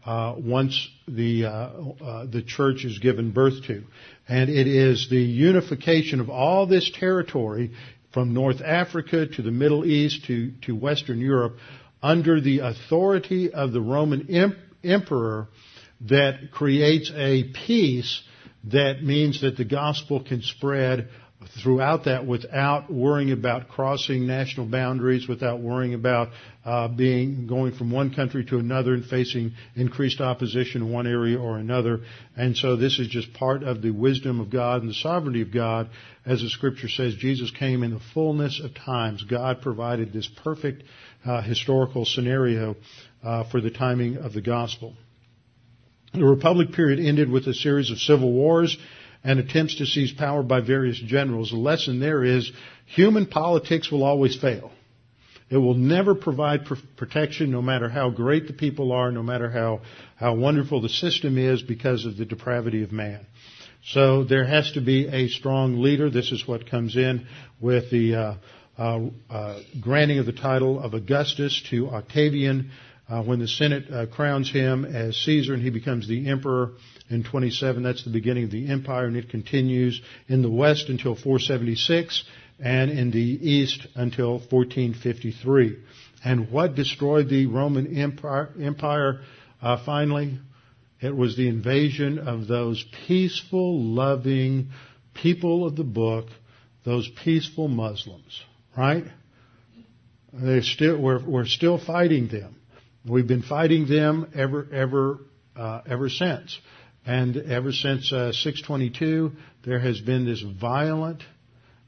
uh, 0.05 0.35
once 0.37 0.87
the 1.07 1.45
uh, 1.45 1.49
uh, 1.49 2.25
the 2.25 2.43
church 2.43 2.85
is 2.85 2.99
given 2.99 3.31
birth 3.31 3.65
to, 3.65 3.83
and 4.27 4.49
it 4.49 4.67
is 4.67 5.07
the 5.09 5.17
unification 5.17 6.19
of 6.19 6.29
all 6.29 6.67
this 6.67 6.91
territory 6.93 7.71
from 8.13 8.33
North 8.33 8.61
Africa 8.61 9.27
to 9.27 9.41
the 9.41 9.51
Middle 9.51 9.85
East 9.85 10.25
to 10.25 10.51
to 10.65 10.75
Western 10.75 11.19
Europe 11.19 11.57
under 12.03 12.39
the 12.39 12.59
authority 12.59 13.51
of 13.51 13.71
the 13.71 13.81
Roman 13.81 14.29
em- 14.29 14.55
emperor 14.83 15.47
that 16.01 16.51
creates 16.51 17.11
a 17.15 17.45
peace 17.65 18.21
that 18.65 19.03
means 19.03 19.41
that 19.41 19.57
the 19.57 19.65
gospel 19.65 20.23
can 20.23 20.41
spread 20.41 21.09
throughout 21.61 22.05
that 22.05 22.25
without 22.25 22.91
worrying 22.91 23.31
about 23.31 23.67
crossing 23.67 24.25
national 24.25 24.65
boundaries, 24.65 25.27
without 25.27 25.59
worrying 25.59 25.93
about 25.93 26.29
uh, 26.63 26.88
being 26.88 27.45
going 27.45 27.73
from 27.73 27.91
one 27.91 28.13
country 28.13 28.45
to 28.45 28.57
another 28.57 28.93
and 28.93 29.05
facing 29.05 29.53
increased 29.75 30.21
opposition 30.21 30.81
in 30.81 30.91
one 30.91 31.07
area 31.07 31.38
or 31.38 31.57
another. 31.57 31.99
And 32.36 32.55
so 32.55 32.75
this 32.75 32.99
is 32.99 33.07
just 33.07 33.33
part 33.33 33.63
of 33.63 33.81
the 33.81 33.91
wisdom 33.91 34.39
of 34.39 34.49
God 34.49 34.81
and 34.81 34.89
the 34.89 34.95
sovereignty 34.95 35.41
of 35.41 35.53
God. 35.53 35.89
As 36.25 36.41
the 36.41 36.49
scripture 36.49 36.89
says, 36.89 37.15
Jesus 37.15 37.51
came 37.51 37.83
in 37.83 37.91
the 37.91 38.01
fullness 38.13 38.61
of 38.63 38.73
times. 38.73 39.23
God 39.23 39.61
provided 39.61 40.13
this 40.13 40.29
perfect 40.43 40.83
uh, 41.25 41.41
historical 41.41 42.05
scenario 42.05 42.75
uh, 43.23 43.43
for 43.49 43.61
the 43.61 43.71
timing 43.71 44.17
of 44.17 44.33
the 44.33 44.41
gospel. 44.41 44.95
The 46.13 46.25
Republic 46.25 46.71
period 46.71 46.99
ended 47.05 47.29
with 47.29 47.45
a 47.47 47.53
series 47.53 47.91
of 47.91 47.97
civil 47.97 48.31
wars 48.31 48.77
and 49.26 49.39
attempts 49.39 49.76
to 49.78 49.86
seize 49.88 50.13
power 50.13 50.43
by 50.43 50.61
various 50.61 50.99
generals. 50.99 51.49
The 51.49 51.57
lesson 51.57 51.99
there 51.99 52.23
is 52.23 52.51
human 52.86 53.26
politics 53.26 53.91
will 53.91 54.03
always 54.03 54.36
fail. 54.36 54.71
It 55.49 55.57
will 55.57 55.73
never 55.73 56.13
provide 56.15 56.65
pr- 56.65 56.76
protection 56.95 57.51
no 57.51 57.61
matter 57.61 57.89
how 57.89 58.11
great 58.11 58.47
the 58.47 58.53
people 58.53 58.91
are, 58.91 59.11
no 59.11 59.23
matter 59.23 59.49
how, 59.49 59.82
how 60.15 60.36
wonderful 60.36 60.82
the 60.82 60.89
system 60.89 61.38
is 61.39 61.63
because 61.63 62.05
of 62.05 62.17
the 62.17 62.26
depravity 62.26 62.84
of 62.84 62.91
man. 62.91 63.26
So 63.84 64.23
there 64.23 64.45
has 64.45 64.71
to 64.73 64.82
be 64.82 65.07
a 65.07 65.28
strong 65.28 65.82
leader. 65.82 66.09
This 66.09 66.32
is 66.32 66.47
what 66.47 66.69
comes 66.69 66.95
in 66.95 67.28
with 67.59 67.91
the 67.91 68.15
uh, 68.15 68.34
uh, 68.78 68.99
uh, 69.30 69.59
granting 69.82 70.19
of 70.19 70.26
the 70.26 70.34
title 70.34 70.80
of 70.80 70.93
Augustus 70.93 71.63
to 71.69 71.89
Octavian 71.89 72.71
uh, 73.09 73.23
when 73.23 73.39
the 73.39 73.47
Senate 73.47 73.86
uh, 73.91 74.05
crowns 74.07 74.51
him 74.51 74.86
as 74.86 75.15
Caesar 75.17 75.53
and 75.53 75.61
he 75.61 75.69
becomes 75.69 76.07
the 76.07 76.28
emperor 76.30 76.73
in 77.09 77.23
27. 77.23 77.83
That's 77.83 78.03
the 78.03 78.11
beginning 78.11 78.45
of 78.45 78.51
the 78.51 78.69
empire, 78.69 79.05
and 79.05 79.15
it 79.15 79.29
continues 79.29 80.01
in 80.27 80.41
the 80.41 80.49
west 80.49 80.89
until 80.89 81.15
476 81.15 82.23
and 82.59 82.89
in 82.89 83.11
the 83.11 83.19
east 83.19 83.85
until 83.95 84.39
1453. 84.39 85.77
And 86.23 86.51
what 86.51 86.75
destroyed 86.75 87.29
the 87.29 87.45
Roman 87.45 87.97
Empire, 87.97 88.49
empire 88.59 89.21
uh, 89.61 89.83
finally? 89.85 90.39
It 91.01 91.15
was 91.15 91.35
the 91.35 91.47
invasion 91.47 92.19
of 92.19 92.47
those 92.47 92.83
peaceful, 93.05 93.79
loving 93.79 94.69
people 95.13 95.67
of 95.67 95.75
the 95.75 95.83
book, 95.83 96.27
those 96.83 97.07
peaceful 97.23 97.67
Muslims, 97.67 98.41
right? 98.77 99.03
They 100.33 100.61
still, 100.61 100.99
we're, 100.99 101.23
we're 101.23 101.45
still 101.45 101.77
fighting 101.77 102.27
them. 102.27 102.55
We've 103.05 103.27
been 103.27 103.43
fighting 103.43 103.87
them 103.87 104.31
ever, 104.33 104.67
ever, 104.73 105.19
uh, 105.55 105.81
ever 105.87 106.09
since. 106.09 106.57
And 107.05 107.37
ever 107.37 107.71
since 107.71 108.11
uh, 108.11 108.31
622, 108.31 109.31
there 109.63 109.79
has 109.79 110.01
been 110.01 110.25
this 110.25 110.41
violent 110.41 111.21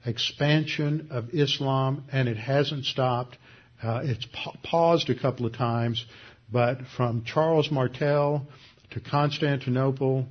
expansion 0.05 1.07
of 1.11 1.33
Islam, 1.33 2.03
and 2.11 2.29
it 2.29 2.37
hasn't 2.37 2.85
stopped. 2.85 3.37
Uh, 3.81 4.01
it's 4.03 4.25
pa- 4.31 4.53
paused 4.63 5.09
a 5.09 5.19
couple 5.19 5.45
of 5.45 5.53
times, 5.53 6.05
but 6.51 6.79
from 6.95 7.23
Charles 7.23 7.71
Martel 7.71 8.47
to 8.91 8.99
Constantinople 8.99 10.27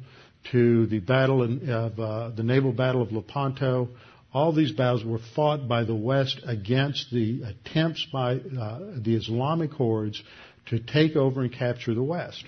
to 0.52 0.86
the 0.86 1.00
battle 1.00 1.42
in, 1.42 1.68
of 1.68 1.98
uh, 1.98 2.30
the 2.30 2.42
naval 2.42 2.72
battle 2.72 3.02
of 3.02 3.10
Lepanto, 3.12 3.88
all 4.32 4.52
these 4.52 4.72
battles 4.72 5.04
were 5.04 5.20
fought 5.34 5.66
by 5.66 5.82
the 5.84 5.94
West 5.94 6.40
against 6.44 7.10
the 7.10 7.42
attempts 7.42 8.06
by 8.12 8.34
uh, 8.34 8.78
the 8.98 9.16
Islamic 9.16 9.72
hordes 9.72 10.22
to 10.66 10.78
take 10.78 11.16
over 11.16 11.42
and 11.42 11.52
capture 11.52 11.94
the 11.94 12.02
West. 12.02 12.44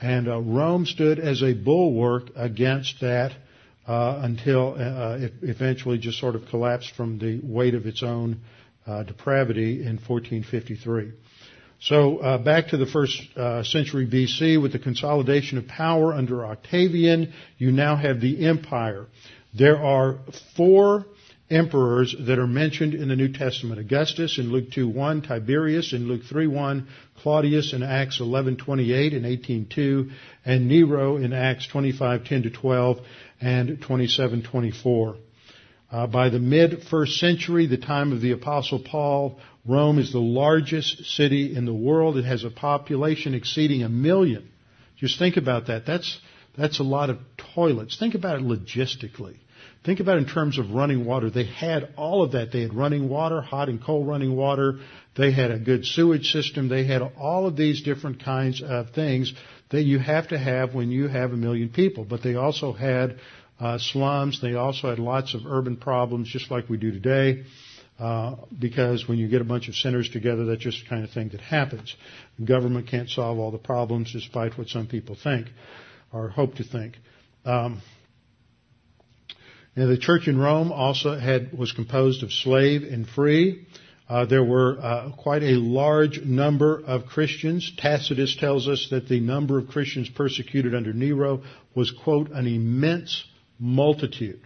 And 0.00 0.28
uh, 0.28 0.40
Rome 0.40 0.86
stood 0.86 1.18
as 1.18 1.42
a 1.42 1.54
bulwark 1.54 2.30
against 2.36 3.00
that 3.00 3.32
uh, 3.86 4.20
until 4.22 4.74
uh, 4.74 5.18
it 5.18 5.34
eventually 5.42 5.98
just 5.98 6.18
sort 6.18 6.34
of 6.34 6.46
collapsed 6.46 6.92
from 6.96 7.18
the 7.18 7.40
weight 7.42 7.74
of 7.74 7.86
its 7.86 8.02
own 8.02 8.40
uh, 8.86 9.02
depravity 9.02 9.80
in 9.80 9.96
1453. 9.96 11.12
So 11.80 12.18
uh, 12.18 12.38
back 12.38 12.68
to 12.68 12.76
the 12.76 12.86
first 12.86 13.20
uh, 13.36 13.62
century 13.62 14.06
BC, 14.06 14.60
with 14.60 14.72
the 14.72 14.78
consolidation 14.78 15.58
of 15.58 15.66
power 15.66 16.14
under 16.14 16.46
Octavian, 16.46 17.32
you 17.58 17.72
now 17.72 17.96
have 17.96 18.20
the 18.20 18.46
empire. 18.46 19.06
There 19.52 19.76
are 19.76 20.18
four 20.56 21.04
emperors 21.50 22.14
that 22.18 22.38
are 22.38 22.46
mentioned 22.46 22.94
in 22.94 23.08
the 23.08 23.16
New 23.16 23.28
Testament. 23.28 23.78
Augustus 23.78 24.38
in 24.38 24.50
Luke 24.50 24.70
2:1, 24.70 25.22
Tiberius 25.22 25.92
in 25.92 26.08
Luke 26.08 26.22
3:1, 26.24 26.86
Claudius 27.18 27.72
in 27.72 27.82
Acts 27.82 28.18
11:28 28.18 29.12
and 29.12 29.26
18:2, 29.26 30.10
and 30.44 30.68
Nero 30.68 31.16
in 31.16 31.32
Acts 31.32 31.66
25:10 31.66 32.44
to 32.44 32.50
12 32.50 33.00
and 33.40 33.80
27:24. 33.80 35.16
Uh, 35.92 36.06
by 36.06 36.28
the 36.28 36.40
mid 36.40 36.82
first 36.82 37.18
century, 37.18 37.66
the 37.66 37.76
time 37.76 38.12
of 38.12 38.20
the 38.20 38.32
Apostle 38.32 38.80
Paul, 38.80 39.38
Rome 39.66 39.98
is 39.98 40.12
the 40.12 40.20
largest 40.20 41.04
city 41.04 41.54
in 41.54 41.66
the 41.66 41.74
world. 41.74 42.16
It 42.16 42.24
has 42.24 42.44
a 42.44 42.50
population 42.50 43.34
exceeding 43.34 43.82
a 43.82 43.88
million. 43.88 44.48
Just 44.96 45.18
think 45.18 45.36
about 45.36 45.66
that. 45.66 45.86
That's 45.86 46.18
that's 46.56 46.80
a 46.80 46.84
lot 46.84 47.10
of 47.10 47.18
toilets. 47.54 47.96
Think 47.98 48.14
about 48.14 48.40
it 48.40 48.44
logistically. 48.44 49.36
Think 49.84 50.00
about 50.00 50.16
in 50.16 50.26
terms 50.26 50.58
of 50.58 50.70
running 50.70 51.04
water. 51.04 51.28
They 51.28 51.44
had 51.44 51.92
all 51.96 52.22
of 52.22 52.32
that. 52.32 52.50
They 52.50 52.62
had 52.62 52.72
running 52.72 53.10
water, 53.10 53.42
hot 53.42 53.68
and 53.68 53.82
cold 53.82 54.08
running 54.08 54.34
water. 54.34 54.78
They 55.14 55.30
had 55.30 55.50
a 55.50 55.58
good 55.58 55.84
sewage 55.84 56.32
system. 56.32 56.68
They 56.68 56.84
had 56.84 57.02
all 57.02 57.46
of 57.46 57.54
these 57.54 57.82
different 57.82 58.24
kinds 58.24 58.62
of 58.62 58.90
things 58.90 59.34
that 59.70 59.82
you 59.82 59.98
have 59.98 60.28
to 60.28 60.38
have 60.38 60.74
when 60.74 60.90
you 60.90 61.08
have 61.08 61.32
a 61.32 61.36
million 61.36 61.68
people. 61.68 62.04
But 62.04 62.22
they 62.22 62.34
also 62.34 62.72
had 62.72 63.18
uh, 63.60 63.76
slums. 63.76 64.40
They 64.40 64.54
also 64.54 64.88
had 64.88 64.98
lots 64.98 65.34
of 65.34 65.42
urban 65.46 65.76
problems, 65.76 66.28
just 66.30 66.50
like 66.50 66.70
we 66.70 66.78
do 66.78 66.90
today. 66.90 67.44
Uh, 67.98 68.36
because 68.58 69.06
when 69.06 69.18
you 69.18 69.28
get 69.28 69.42
a 69.42 69.44
bunch 69.44 69.68
of 69.68 69.74
sinners 69.74 70.08
together, 70.08 70.46
that's 70.46 70.62
just 70.62 70.82
the 70.82 70.88
kind 70.88 71.04
of 71.04 71.10
thing 71.10 71.28
that 71.28 71.42
happens. 71.42 71.94
Government 72.42 72.88
can't 72.88 73.10
solve 73.10 73.38
all 73.38 73.50
the 73.50 73.58
problems, 73.58 74.12
despite 74.12 74.56
what 74.56 74.68
some 74.68 74.86
people 74.86 75.14
think 75.14 75.48
or 76.10 76.30
hope 76.30 76.54
to 76.54 76.64
think. 76.64 76.96
Um, 77.44 77.82
now, 79.76 79.86
the 79.86 79.98
church 79.98 80.28
in 80.28 80.38
Rome 80.38 80.70
also 80.70 81.18
had 81.18 81.56
was 81.56 81.72
composed 81.72 82.22
of 82.22 82.32
slave 82.32 82.84
and 82.84 83.08
free. 83.08 83.66
Uh, 84.08 84.24
there 84.24 84.44
were 84.44 84.78
uh, 84.80 85.10
quite 85.16 85.42
a 85.42 85.56
large 85.56 86.22
number 86.22 86.80
of 86.86 87.06
Christians. 87.06 87.72
Tacitus 87.76 88.36
tells 88.36 88.68
us 88.68 88.88
that 88.90 89.08
the 89.08 89.18
number 89.18 89.58
of 89.58 89.66
Christians 89.66 90.08
persecuted 90.08 90.76
under 90.76 90.92
Nero 90.92 91.42
was, 91.74 91.90
quote, 91.90 92.30
an 92.30 92.46
immense 92.46 93.24
multitude. 93.58 94.40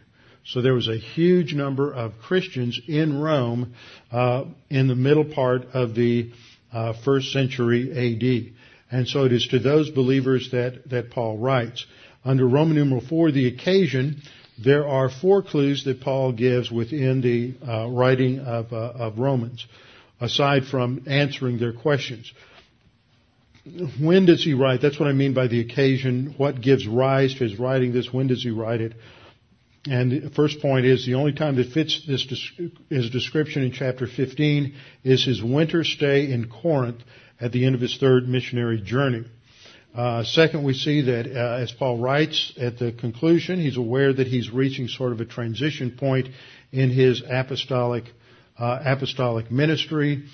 So 0.47 0.62
there 0.62 0.72
was 0.72 0.89
a 0.89 0.97
huge 0.97 1.53
number 1.53 1.93
of 1.93 2.18
Christians 2.20 2.81
in 2.89 3.20
Rome 3.20 3.74
uh, 4.11 4.45
in 4.70 4.89
the 4.89 4.95
middle 4.95 5.26
part 5.26 5.66
of 5.74 5.95
the 5.95 6.33
uh, 6.72 6.95
first 7.05 7.33
century 7.33 7.91
AD. 7.91 8.55
And 8.91 9.07
so 9.07 9.24
it 9.24 9.33
is 9.33 9.47
to 9.49 9.59
those 9.59 9.91
believers 9.91 10.53
that, 10.53 10.89
that 10.89 11.11
Paul 11.11 11.37
writes. 11.37 11.85
Under 12.24 12.49
Roman 12.49 12.76
numeral 12.76 13.03
4, 13.07 13.33
the 13.33 13.49
occasion, 13.49 14.22
there 14.63 14.87
are 14.87 15.09
four 15.09 15.43
clues 15.43 15.85
that 15.85 16.01
Paul 16.01 16.33
gives 16.33 16.71
within 16.71 17.21
the 17.21 17.55
uh, 17.67 17.89
writing 17.89 18.41
of, 18.41 18.73
uh, 18.73 18.77
of 18.77 19.19
Romans, 19.19 19.67
aside 20.21 20.65
from 20.65 21.05
answering 21.07 21.59
their 21.59 21.73
questions. 21.73 22.33
When 24.01 24.27
does 24.27 24.43
he 24.43 24.55
write? 24.55 24.81
That's 24.81 24.99
what 24.99 25.09
I 25.09 25.13
mean 25.13 25.35
by 25.35 25.47
the 25.47 25.61
occasion. 25.61 26.35
What 26.39 26.61
gives 26.61 26.87
rise 26.87 27.35
to 27.35 27.45
his 27.45 27.59
writing 27.59 27.93
this? 27.93 28.13
When 28.13 28.27
does 28.27 28.43
he 28.43 28.51
write 28.51 28.81
it? 28.81 28.95
And 29.87 30.23
the 30.23 30.31
first 30.31 30.61
point 30.61 30.87
is 30.87 31.07
the 31.07 31.15
only 31.15 31.33
time 31.33 31.57
that 31.57 31.73
fits 31.73 32.05
this 32.07 32.27
his 32.91 33.11
description 33.11 33.63
in 33.63 33.73
chapter 33.73 34.07
15 34.07 34.75
is 35.05 35.25
his 35.25 35.43
winter 35.43 35.85
stay 35.85 36.31
in 36.31 36.49
Corinth 36.49 37.01
at 37.41 37.53
the 37.53 37.65
end 37.65 37.75
of 37.75 37.81
his 37.81 37.97
third 37.97 38.29
missionary 38.29 38.81
journey. 38.81 39.25
Uh, 39.95 40.22
second, 40.22 40.64
we 40.64 40.74
see 40.74 41.03
that 41.03 41.26
uh, 41.26 41.62
as 41.62 41.72
Paul 41.72 41.99
writes 41.99 42.53
at 42.61 42.78
the 42.78 42.93
conclusion, 42.93 43.61
he's 43.61 43.76
aware 43.76 44.12
that 44.12 44.26
he's 44.26 44.51
reaching 44.51 44.86
sort 44.86 45.12
of 45.12 45.20
a 45.20 45.24
transition 45.24 45.97
point 45.99 46.28
in 46.72 46.91
his 46.91 47.22
apostolic 47.28 48.05
uh, 48.59 48.80
apostolic 48.84 49.51
ministry. 49.51 50.24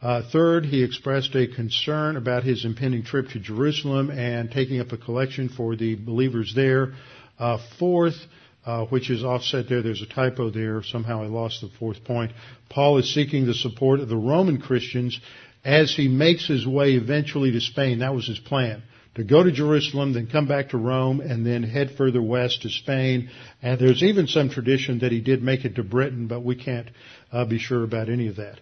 Uh, 0.00 0.22
third, 0.30 0.64
he 0.64 0.82
expressed 0.84 1.34
a 1.34 1.46
concern 1.48 2.16
about 2.16 2.44
his 2.44 2.64
impending 2.64 3.02
trip 3.02 3.28
to 3.30 3.40
Jerusalem 3.40 4.10
and 4.10 4.50
taking 4.50 4.80
up 4.80 4.92
a 4.92 4.96
collection 4.96 5.48
for 5.48 5.74
the 5.74 5.94
believers 5.96 6.52
there. 6.54 6.92
Uh, 7.38 7.58
fourth, 7.78 8.16
uh, 8.64 8.84
which 8.86 9.10
is 9.10 9.24
offset 9.24 9.68
there. 9.68 9.82
There's 9.82 10.02
a 10.02 10.06
typo 10.06 10.50
there. 10.50 10.82
Somehow 10.82 11.22
I 11.22 11.26
lost 11.26 11.60
the 11.60 11.70
fourth 11.78 12.04
point. 12.04 12.32
Paul 12.68 12.98
is 12.98 13.12
seeking 13.12 13.46
the 13.46 13.54
support 13.54 14.00
of 14.00 14.08
the 14.08 14.16
Roman 14.16 14.60
Christians 14.60 15.18
as 15.64 15.94
he 15.94 16.08
makes 16.08 16.46
his 16.46 16.66
way 16.66 16.92
eventually 16.92 17.50
to 17.52 17.60
Spain. 17.60 18.00
That 18.00 18.14
was 18.14 18.26
his 18.26 18.38
plan 18.38 18.82
to 19.14 19.24
go 19.24 19.42
to 19.42 19.50
Jerusalem, 19.50 20.12
then 20.12 20.28
come 20.28 20.46
back 20.46 20.70
to 20.70 20.78
Rome, 20.78 21.20
and 21.20 21.44
then 21.44 21.62
head 21.62 21.92
further 21.96 22.22
west 22.22 22.62
to 22.62 22.70
Spain. 22.70 23.30
And 23.62 23.78
there's 23.80 24.02
even 24.02 24.26
some 24.26 24.50
tradition 24.50 25.00
that 25.00 25.12
he 25.12 25.20
did 25.20 25.42
make 25.42 25.64
it 25.64 25.76
to 25.76 25.82
Britain, 25.82 26.28
but 26.28 26.44
we 26.44 26.54
can't 26.54 26.88
uh, 27.32 27.44
be 27.44 27.58
sure 27.58 27.82
about 27.82 28.08
any 28.08 28.28
of 28.28 28.36
that. 28.36 28.60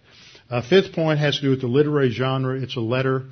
Uh, 0.49 0.61
fifth 0.67 0.93
point 0.93 1.19
has 1.19 1.35
to 1.35 1.41
do 1.41 1.49
with 1.49 1.61
the 1.61 1.67
literary 1.67 2.09
genre. 2.09 2.59
It's 2.59 2.77
a 2.77 2.81
letter. 2.81 3.25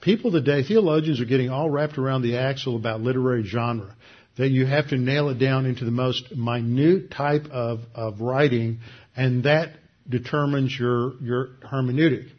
People 0.00 0.30
today, 0.30 0.62
theologians 0.62 1.20
are 1.20 1.26
getting 1.26 1.50
all 1.50 1.68
wrapped 1.68 1.98
around 1.98 2.22
the 2.22 2.38
axle 2.38 2.76
about 2.76 3.00
literary 3.00 3.44
genre. 3.44 3.94
That 4.38 4.48
you 4.48 4.64
have 4.64 4.88
to 4.88 4.96
nail 4.96 5.28
it 5.28 5.38
down 5.38 5.66
into 5.66 5.84
the 5.84 5.90
most 5.90 6.34
minute 6.34 7.10
type 7.10 7.46
of, 7.50 7.80
of 7.94 8.20
writing, 8.20 8.78
and 9.14 9.44
that 9.44 9.72
determines 10.08 10.78
your 10.78 11.20
your 11.20 11.48
hermeneutic. 11.62 12.30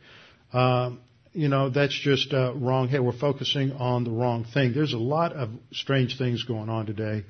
Um, 0.54 1.00
you 1.34 1.48
know, 1.48 1.70
that's 1.70 1.98
just 1.98 2.34
uh, 2.34 2.54
wrong. 2.56 2.90
Hey, 2.90 3.00
we're 3.00 3.18
focusing 3.18 3.72
on 3.74 4.04
the 4.04 4.12
wrong 4.12 4.46
thing. 4.54 4.74
There's 4.74 4.94
a 4.94 4.98
lot 4.98 5.34
of 5.34 5.50
strange 5.72 6.18
things 6.18 6.44
going 6.44 6.70
on 6.70 6.86
today, 6.86 7.24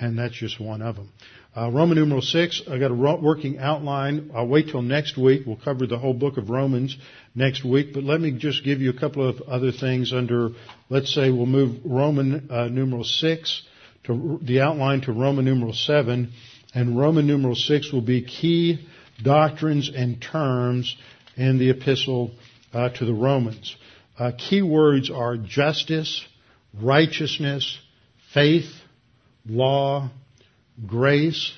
and 0.00 0.18
that's 0.18 0.34
just 0.34 0.60
one 0.60 0.82
of 0.82 0.96
them. 0.96 1.12
Uh, 1.56 1.70
Roman 1.70 1.96
numeral 1.96 2.20
6, 2.20 2.62
I 2.68 2.78
got 2.78 2.90
a 2.90 2.94
working 2.94 3.58
outline. 3.58 4.30
I'll 4.34 4.48
wait 4.48 4.68
till 4.68 4.82
next 4.82 5.16
week. 5.16 5.44
We'll 5.46 5.56
cover 5.56 5.86
the 5.86 5.96
whole 5.96 6.12
book 6.12 6.36
of 6.36 6.50
Romans 6.50 6.96
next 7.34 7.64
week, 7.64 7.94
but 7.94 8.02
let 8.02 8.20
me 8.20 8.32
just 8.32 8.62
give 8.62 8.80
you 8.80 8.90
a 8.90 8.98
couple 8.98 9.26
of 9.26 9.40
other 9.42 9.72
things 9.72 10.12
under, 10.12 10.50
let's 10.90 11.14
say 11.14 11.30
we'll 11.30 11.46
move 11.46 11.80
Roman 11.84 12.48
uh, 12.50 12.68
numeral 12.68 13.04
6 13.04 13.62
to 14.04 14.38
the 14.42 14.60
outline 14.60 15.00
to 15.02 15.12
Roman 15.12 15.44
numeral 15.44 15.72
7, 15.72 16.30
and 16.74 16.98
Roman 16.98 17.26
numeral 17.26 17.54
6 17.54 17.92
will 17.92 18.02
be 18.02 18.22
key 18.22 18.86
doctrines 19.22 19.90
and 19.94 20.20
terms 20.20 20.94
in 21.36 21.58
the 21.58 21.70
epistle 21.70 22.32
uh, 22.72 22.88
to 22.90 23.04
the 23.04 23.14
Romans. 23.14 23.76
Uh, 24.18 24.32
key 24.36 24.62
words 24.62 25.10
are 25.10 25.36
justice, 25.36 26.24
righteousness, 26.80 27.78
faith, 28.32 28.70
law, 29.46 30.10
grace, 30.86 31.52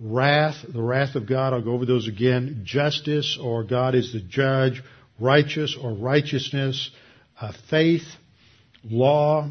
wrath, 0.00 0.56
the 0.68 0.82
wrath 0.82 1.14
of 1.16 1.28
God. 1.28 1.52
I'll 1.52 1.62
go 1.62 1.72
over 1.72 1.86
those 1.86 2.08
again. 2.08 2.62
Justice, 2.64 3.38
or 3.40 3.64
God 3.64 3.94
is 3.94 4.12
the 4.12 4.20
judge. 4.20 4.82
Righteous, 5.20 5.76
or 5.80 5.92
righteousness. 5.92 6.90
Uh, 7.40 7.52
faith, 7.68 8.04
law, 8.84 9.50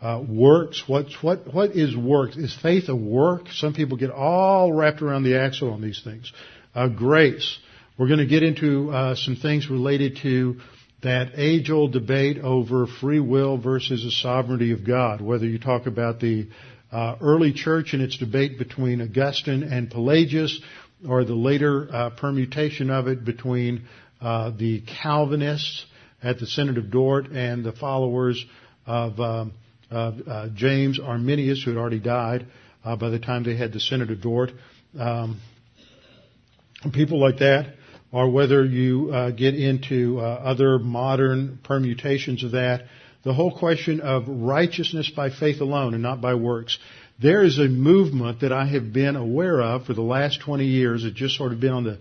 uh, 0.00 0.22
works. 0.28 0.82
What's, 0.86 1.22
what, 1.22 1.52
what 1.52 1.70
is 1.70 1.96
works? 1.96 2.36
Is 2.36 2.56
faith 2.60 2.88
a 2.88 2.96
work? 2.96 3.48
Some 3.52 3.72
people 3.72 3.96
get 3.96 4.10
all 4.10 4.72
wrapped 4.72 5.02
around 5.02 5.22
the 5.22 5.38
axle 5.38 5.72
on 5.72 5.80
these 5.80 6.02
things. 6.02 6.32
Uh, 6.74 6.88
grace. 6.88 7.58
We're 7.98 8.08
going 8.08 8.18
to 8.18 8.26
get 8.26 8.42
into 8.42 8.90
uh, 8.90 9.14
some 9.14 9.36
things 9.36 9.70
related 9.70 10.18
to 10.20 10.60
that 11.02 11.30
age-old 11.34 11.94
debate 11.94 12.36
over 12.36 12.86
free 12.86 13.20
will 13.20 13.56
versus 13.56 14.04
the 14.04 14.10
sovereignty 14.10 14.72
of 14.72 14.86
God. 14.86 15.22
Whether 15.22 15.46
you 15.46 15.58
talk 15.58 15.86
about 15.86 16.20
the 16.20 16.48
uh, 16.92 17.16
early 17.22 17.54
church 17.54 17.94
and 17.94 18.02
its 18.02 18.18
debate 18.18 18.58
between 18.58 19.00
Augustine 19.00 19.62
and 19.62 19.90
Pelagius, 19.90 20.60
or 21.08 21.24
the 21.24 21.34
later 21.34 21.88
uh, 21.90 22.10
permutation 22.10 22.90
of 22.90 23.08
it 23.08 23.24
between 23.24 23.86
uh, 24.20 24.50
the 24.50 24.82
Calvinists 25.02 25.86
at 26.22 26.38
the 26.38 26.46
Synod 26.46 26.76
of 26.76 26.90
Dort 26.90 27.28
and 27.28 27.64
the 27.64 27.72
followers 27.72 28.44
of, 28.86 29.18
um, 29.18 29.54
uh, 29.90 30.48
James 30.54 31.00
Arminius, 31.00 31.62
who 31.64 31.70
had 31.70 31.78
already 31.78 32.00
died 32.00 32.46
uh, 32.84 32.96
by 32.96 33.08
the 33.08 33.18
time 33.18 33.42
they 33.42 33.56
had 33.56 33.72
the 33.72 33.80
Synod 33.80 34.10
of 34.10 34.20
Dort. 34.20 34.50
Um, 34.98 35.40
people 36.92 37.18
like 37.18 37.38
that, 37.38 37.75
or 38.12 38.30
whether 38.30 38.64
you 38.64 39.10
uh, 39.12 39.30
get 39.30 39.54
into 39.54 40.20
other 40.20 40.78
modern 40.78 41.58
permutations 41.62 42.44
of 42.44 42.52
that 42.52 42.86
the 43.26 43.34
whole 43.34 43.58
question 43.58 44.00
of 44.00 44.28
righteousness 44.28 45.10
by 45.10 45.30
faith 45.30 45.60
alone 45.60 45.94
and 45.94 46.02
not 46.02 46.20
by 46.20 46.34
works. 46.34 46.78
There 47.20 47.42
is 47.42 47.58
a 47.58 47.66
movement 47.66 48.42
that 48.42 48.52
I 48.52 48.66
have 48.66 48.92
been 48.92 49.16
aware 49.16 49.60
of 49.60 49.84
for 49.84 49.94
the 49.94 50.02
last 50.02 50.40
20 50.42 50.64
years. 50.64 51.04
It's 51.04 51.16
just 51.16 51.36
sort 51.36 51.52
of 51.52 51.58
been 51.58 51.72
on 51.72 51.82
the 51.82 51.98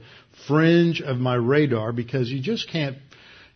fringe 0.47 1.01
of 1.01 1.17
my 1.17 1.33
radar 1.33 1.93
because 1.93 2.29
you 2.29 2.41
just 2.41 2.69
can't 2.69 2.97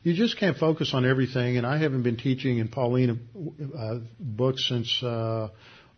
you 0.01 0.15
just 0.15 0.39
can't 0.39 0.57
focus 0.57 0.95
on 0.95 1.05
everything. 1.05 1.57
And 1.57 1.67
I 1.67 1.77
haven't 1.77 2.01
been 2.01 2.17
teaching 2.17 2.57
in 2.57 2.69
Pauline 2.69 3.19
uh, 3.77 3.99
books 4.19 4.67
since 4.67 5.03
uh, 5.03 5.49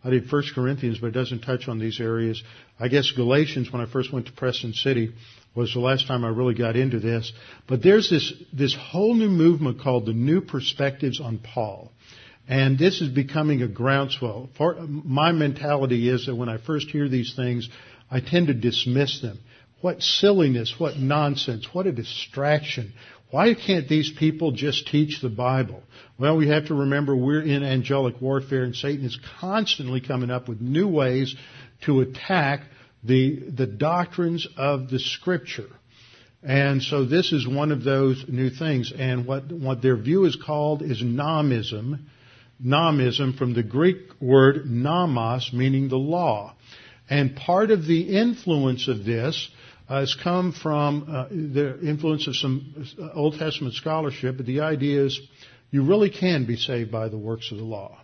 I 0.04 0.10
did 0.10 0.28
First 0.28 0.54
Corinthians, 0.54 0.98
but 0.98 1.08
it 1.08 1.12
doesn't 1.12 1.42
touch 1.42 1.68
on 1.68 1.78
these 1.78 2.00
areas. 2.00 2.42
I 2.78 2.88
guess 2.88 3.12
Galatians, 3.12 3.72
when 3.72 3.80
I 3.80 3.86
first 3.86 4.12
went 4.12 4.26
to 4.26 4.32
Preston 4.32 4.72
City, 4.72 5.12
was 5.54 5.72
the 5.72 5.80
last 5.80 6.06
time 6.06 6.24
I 6.24 6.28
really 6.28 6.54
got 6.54 6.76
into 6.76 6.98
this. 6.98 7.32
But 7.68 7.82
there's 7.82 8.10
this, 8.10 8.32
this 8.52 8.74
whole 8.74 9.14
new 9.14 9.28
movement 9.28 9.80
called 9.80 10.06
the 10.06 10.12
New 10.12 10.40
Perspectives 10.40 11.20
on 11.20 11.38
Paul. 11.38 11.92
And 12.48 12.78
this 12.78 13.00
is 13.00 13.08
becoming 13.08 13.62
a 13.62 13.68
groundswell. 13.68 14.48
For, 14.56 14.74
my 14.74 15.30
mentality 15.30 16.08
is 16.08 16.26
that 16.26 16.34
when 16.34 16.48
I 16.48 16.58
first 16.58 16.88
hear 16.88 17.08
these 17.08 17.34
things, 17.36 17.68
I 18.10 18.20
tend 18.20 18.48
to 18.48 18.54
dismiss 18.54 19.20
them. 19.20 19.38
What 19.80 20.02
silliness, 20.02 20.74
what 20.78 20.96
nonsense, 20.96 21.68
what 21.72 21.86
a 21.86 21.92
distraction. 21.92 22.92
Why 23.32 23.54
can't 23.54 23.88
these 23.88 24.12
people 24.12 24.52
just 24.52 24.88
teach 24.88 25.22
the 25.22 25.30
Bible? 25.30 25.82
Well, 26.18 26.36
we 26.36 26.48
have 26.48 26.66
to 26.66 26.74
remember 26.74 27.16
we're 27.16 27.40
in 27.40 27.62
angelic 27.62 28.20
warfare 28.20 28.62
and 28.62 28.76
Satan 28.76 29.06
is 29.06 29.18
constantly 29.40 30.02
coming 30.02 30.30
up 30.30 30.48
with 30.48 30.60
new 30.60 30.86
ways 30.86 31.34
to 31.86 32.02
attack 32.02 32.60
the, 33.02 33.38
the 33.48 33.66
doctrines 33.66 34.46
of 34.58 34.90
the 34.90 34.98
scripture. 34.98 35.70
And 36.42 36.82
so 36.82 37.06
this 37.06 37.32
is 37.32 37.48
one 37.48 37.72
of 37.72 37.82
those 37.82 38.22
new 38.28 38.50
things. 38.50 38.92
And 38.94 39.24
what, 39.24 39.50
what 39.50 39.80
their 39.80 39.96
view 39.96 40.26
is 40.26 40.36
called 40.36 40.82
is 40.82 41.02
nomism. 41.02 42.00
Nomism 42.62 43.38
from 43.38 43.54
the 43.54 43.62
Greek 43.62 43.96
word 44.20 44.70
nomos, 44.70 45.54
meaning 45.54 45.88
the 45.88 45.96
law. 45.96 46.54
And 47.08 47.34
part 47.34 47.70
of 47.70 47.86
the 47.86 48.14
influence 48.14 48.88
of 48.88 49.06
this 49.06 49.48
has 49.88 50.14
come 50.14 50.52
from 50.52 51.06
uh, 51.08 51.28
the 51.28 51.78
influence 51.82 52.26
of 52.26 52.36
some 52.36 52.86
uh, 53.00 53.10
Old 53.12 53.38
Testament 53.38 53.74
scholarship, 53.74 54.36
but 54.36 54.46
the 54.46 54.60
idea 54.60 55.04
is 55.04 55.20
you 55.70 55.84
really 55.84 56.10
can 56.10 56.46
be 56.46 56.56
saved 56.56 56.90
by 56.90 57.08
the 57.08 57.18
works 57.18 57.50
of 57.50 57.58
the 57.58 57.64
law. 57.64 57.98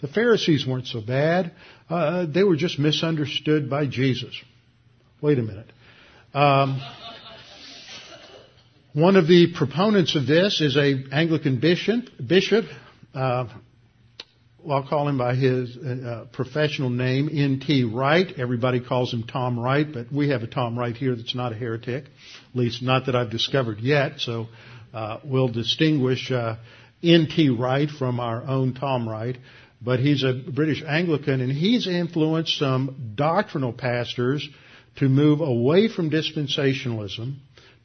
The 0.00 0.08
Pharisees 0.08 0.66
weren't 0.66 0.86
so 0.86 1.00
bad. 1.00 1.52
Uh, 1.88 2.26
they 2.26 2.42
were 2.42 2.56
just 2.56 2.78
misunderstood 2.78 3.70
by 3.70 3.86
Jesus. 3.86 4.34
Wait 5.20 5.38
a 5.38 5.42
minute. 5.42 5.70
Um, 6.32 6.80
one 8.92 9.16
of 9.16 9.26
the 9.28 9.52
proponents 9.54 10.16
of 10.16 10.26
this 10.26 10.60
is 10.60 10.76
a 10.76 11.04
Anglican 11.12 11.60
bishop. 11.60 12.06
Bishop, 12.26 12.64
uh, 13.14 13.46
well, 14.62 14.78
I'll 14.78 14.88
call 14.88 15.08
him 15.08 15.18
by 15.18 15.34
his 15.34 15.76
uh, 15.76 16.26
professional 16.32 16.90
name, 16.90 17.28
N.T. 17.32 17.84
Wright. 17.84 18.26
Everybody 18.38 18.80
calls 18.80 19.12
him 19.12 19.24
Tom 19.24 19.58
Wright, 19.58 19.86
but 19.90 20.12
we 20.12 20.30
have 20.30 20.42
a 20.42 20.46
Tom 20.46 20.78
Wright 20.78 20.96
here 20.96 21.14
that's 21.14 21.34
not 21.34 21.52
a 21.52 21.56
heretic, 21.56 22.04
at 22.04 22.56
least 22.56 22.82
not 22.82 23.06
that 23.06 23.16
I've 23.16 23.30
discovered 23.30 23.80
yet. 23.80 24.20
So 24.20 24.46
uh, 24.92 25.18
we'll 25.24 25.48
distinguish 25.48 26.30
uh, 26.30 26.56
N.T. 27.02 27.50
Wright 27.50 27.88
from 27.90 28.20
our 28.20 28.42
own 28.42 28.74
Tom 28.74 29.08
Wright 29.08 29.36
but 29.80 30.00
he's 30.00 30.22
a 30.22 30.32
British 30.32 30.82
Anglican 30.86 31.40
and 31.40 31.50
he's 31.50 31.86
influenced 31.86 32.58
some 32.58 33.12
doctrinal 33.14 33.72
pastors 33.72 34.46
to 34.96 35.08
move 35.08 35.40
away 35.40 35.88
from 35.88 36.10
dispensationalism, 36.10 37.36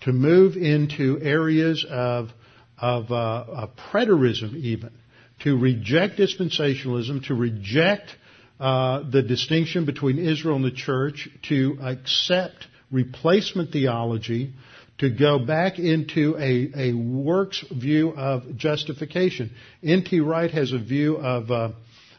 to 0.01 0.11
move 0.11 0.57
into 0.57 1.19
areas 1.21 1.85
of, 1.89 2.29
of, 2.77 3.11
uh, 3.11 3.45
of 3.47 3.69
preterism 3.91 4.55
even, 4.55 4.91
to 5.39 5.57
reject 5.57 6.17
dispensationalism, 6.17 7.25
to 7.27 7.35
reject 7.35 8.15
uh, 8.59 9.03
the 9.09 9.21
distinction 9.21 9.85
between 9.85 10.17
Israel 10.17 10.55
and 10.55 10.65
the 10.65 10.71
church, 10.71 11.27
to 11.49 11.77
accept 11.81 12.67
replacement 12.91 13.71
theology, 13.71 14.53
to 14.99 15.09
go 15.09 15.39
back 15.39 15.77
into 15.77 16.37
a, 16.37 16.89
a 16.89 16.93
works 16.93 17.63
view 17.69 18.11
of 18.11 18.55
justification. 18.55 19.51
N.T. 19.83 20.21
Wright 20.21 20.51
has 20.51 20.71
a 20.71 20.79
view 20.79 21.17
of 21.17 21.51
uh, 21.51 21.71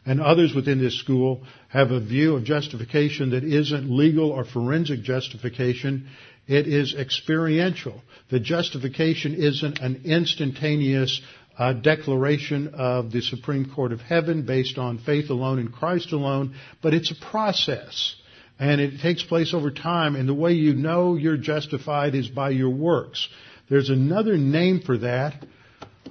and 0.07 0.21
others 0.21 0.55
within 0.55 0.79
this 0.79 0.97
school 0.97 1.43
have 1.67 1.91
a 1.91 1.99
view 1.99 2.37
of 2.37 2.45
justification 2.45 3.31
that 3.31 3.43
isn't 3.43 3.91
legal 3.91 4.31
or 4.31 4.45
forensic 4.45 5.01
justification. 5.01 6.07
It 6.47 6.65
is 6.65 6.95
experiential. 6.95 8.01
The 8.29 8.39
justification 8.39 9.35
isn't 9.35 9.79
an 9.79 10.03
instantaneous 10.05 11.19
uh, 11.57 11.73
declaration 11.73 12.73
of 12.75 13.11
the 13.11 13.21
Supreme 13.21 13.71
Court 13.73 13.91
of 13.91 14.01
Heaven 14.01 14.45
based 14.45 14.77
on 14.77 14.99
faith 14.99 15.29
alone 15.29 15.59
in 15.59 15.69
Christ 15.69 16.11
alone, 16.11 16.55
but 16.81 16.93
it's 16.93 17.11
a 17.11 17.25
process. 17.31 18.15
And 18.59 18.81
it 18.81 19.01
takes 19.01 19.23
place 19.23 19.53
over 19.53 19.69
time, 19.69 20.15
and 20.15 20.27
the 20.27 20.33
way 20.33 20.53
you 20.53 20.73
know 20.73 21.15
you're 21.15 21.37
justified 21.37 22.15
is 22.15 22.27
by 22.27 22.49
your 22.49 22.71
works. 22.71 23.27
There's 23.69 23.89
another 23.89 24.37
name 24.37 24.81
for 24.81 24.97
that. 24.99 25.45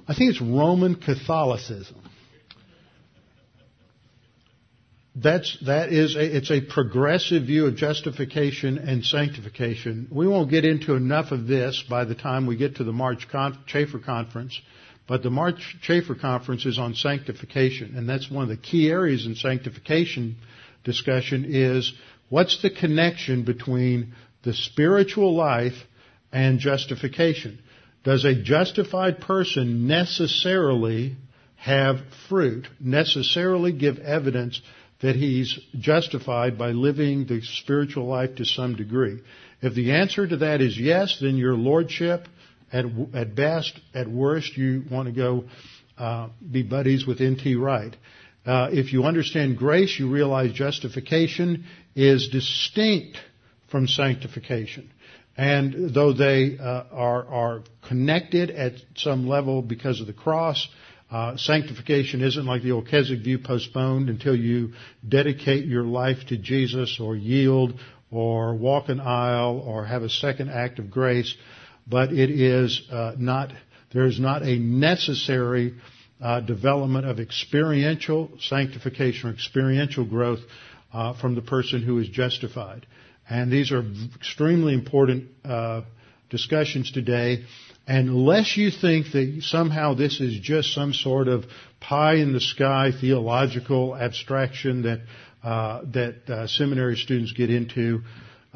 I 0.07 0.13
think 0.13 0.31
it's 0.31 0.41
Roman 0.41 0.95
Catholicism. 0.95 1.97
that's 5.19 5.57
that 5.65 5.91
is 5.91 6.15
a, 6.15 6.37
it's 6.37 6.51
a 6.51 6.61
progressive 6.61 7.43
view 7.43 7.65
of 7.65 7.75
justification 7.75 8.77
and 8.77 9.03
sanctification. 9.03 10.07
We 10.11 10.27
won't 10.27 10.51
get 10.51 10.63
into 10.63 10.93
enough 10.93 11.31
of 11.31 11.47
this 11.47 11.83
by 11.89 12.05
the 12.05 12.15
time 12.15 12.45
we 12.45 12.55
get 12.55 12.75
to 12.75 12.83
the 12.83 12.91
March 12.91 13.27
Con- 13.31 13.57
Chafer 13.65 13.99
conference, 13.99 14.59
but 15.07 15.23
the 15.23 15.29
March 15.29 15.77
Chafer 15.81 16.15
conference 16.15 16.65
is 16.65 16.77
on 16.77 16.93
sanctification, 16.95 17.95
and 17.95 18.07
that's 18.07 18.29
one 18.29 18.43
of 18.43 18.49
the 18.49 18.57
key 18.57 18.89
areas 18.89 19.25
in 19.25 19.35
sanctification 19.35 20.37
discussion 20.83 21.45
is 21.47 21.93
what's 22.29 22.61
the 22.61 22.69
connection 22.69 23.43
between 23.43 24.13
the 24.43 24.53
spiritual 24.53 25.35
life 25.35 25.75
and 26.31 26.59
justification? 26.59 27.59
Does 28.03 28.25
a 28.25 28.35
justified 28.41 29.21
person 29.21 29.87
necessarily 29.87 31.17
have 31.57 31.97
fruit, 32.29 32.67
necessarily 32.79 33.71
give 33.71 33.97
evidence 33.97 34.61
that 35.01 35.15
he's 35.15 35.59
justified 35.77 36.57
by 36.57 36.71
living 36.71 37.25
the 37.25 37.41
spiritual 37.41 38.05
life 38.05 38.35
to 38.35 38.45
some 38.45 38.75
degree. 38.75 39.19
If 39.61 39.73
the 39.73 39.91
answer 39.91 40.27
to 40.27 40.37
that 40.37 40.61
is 40.61 40.77
yes, 40.77 41.17
then 41.21 41.37
your 41.37 41.55
lordship, 41.55 42.27
at, 42.71 42.85
at 43.13 43.35
best, 43.35 43.79
at 43.93 44.07
worst, 44.07 44.57
you 44.57 44.83
want 44.89 45.07
to 45.07 45.13
go 45.13 45.45
uh, 45.97 46.29
be 46.51 46.63
buddies 46.63 47.05
with 47.05 47.21
N.T. 47.21 47.55
Wright. 47.55 47.95
Uh, 48.45 48.69
if 48.71 48.93
you 48.93 49.03
understand 49.03 49.57
grace, 49.57 49.97
you 49.99 50.09
realize 50.09 50.53
justification 50.53 51.65
is 51.95 52.29
distinct 52.29 53.17
from 53.69 53.87
sanctification. 53.87 54.91
And 55.35 55.93
though 55.93 56.13
they 56.13 56.57
uh, 56.57 56.83
are, 56.91 57.25
are 57.27 57.63
connected 57.87 58.49
at 58.49 58.73
some 58.95 59.27
level 59.27 59.61
because 59.61 59.99
of 60.01 60.07
the 60.07 60.13
cross, 60.13 60.67
Uh, 61.09 61.37
sanctification 61.37 62.21
isn't 62.21 62.45
like 62.45 62.63
the 62.63 62.71
old 62.71 62.87
Keswick 62.87 63.21
view 63.21 63.39
postponed 63.39 64.09
until 64.09 64.35
you 64.35 64.73
dedicate 65.07 65.65
your 65.65 65.83
life 65.83 66.25
to 66.27 66.37
Jesus 66.37 66.99
or 66.99 67.15
yield 67.15 67.79
or 68.11 68.55
walk 68.55 68.89
an 68.89 68.99
aisle 68.99 69.63
or 69.65 69.85
have 69.85 70.03
a 70.03 70.09
second 70.09 70.49
act 70.49 70.79
of 70.79 70.91
grace, 70.91 71.33
but 71.89 72.11
it 72.11 72.29
is 72.29 72.81
uh, 72.91 73.13
not, 73.17 73.51
there 73.93 74.05
is 74.05 74.19
not 74.19 74.43
a 74.43 74.57
necessary 74.57 75.73
uh, 76.21 76.41
development 76.41 77.05
of 77.05 77.19
experiential 77.19 78.29
sanctification 78.39 79.29
or 79.29 79.33
experiential 79.33 80.05
growth 80.05 80.39
uh, 80.93 81.13
from 81.19 81.35
the 81.35 81.41
person 81.41 81.81
who 81.81 81.99
is 81.99 82.07
justified. 82.09 82.85
And 83.29 83.51
these 83.51 83.71
are 83.71 83.83
extremely 84.15 84.73
important 84.73 85.29
uh, 85.43 85.81
discussions 86.29 86.91
today. 86.91 87.43
Unless 87.87 88.57
you 88.57 88.71
think 88.71 89.11
that 89.13 89.39
somehow 89.43 89.93
this 89.93 90.19
is 90.19 90.39
just 90.39 90.73
some 90.73 90.93
sort 90.93 91.27
of 91.27 91.45
pie 91.79 92.15
in 92.15 92.33
the 92.33 92.41
sky 92.41 92.91
theological 92.99 93.95
abstraction 93.95 94.83
that 94.83 94.99
uh, 95.43 95.81
that 95.93 96.29
uh, 96.29 96.47
seminary 96.47 96.97
students 96.97 97.31
get 97.31 97.49
into, 97.49 98.01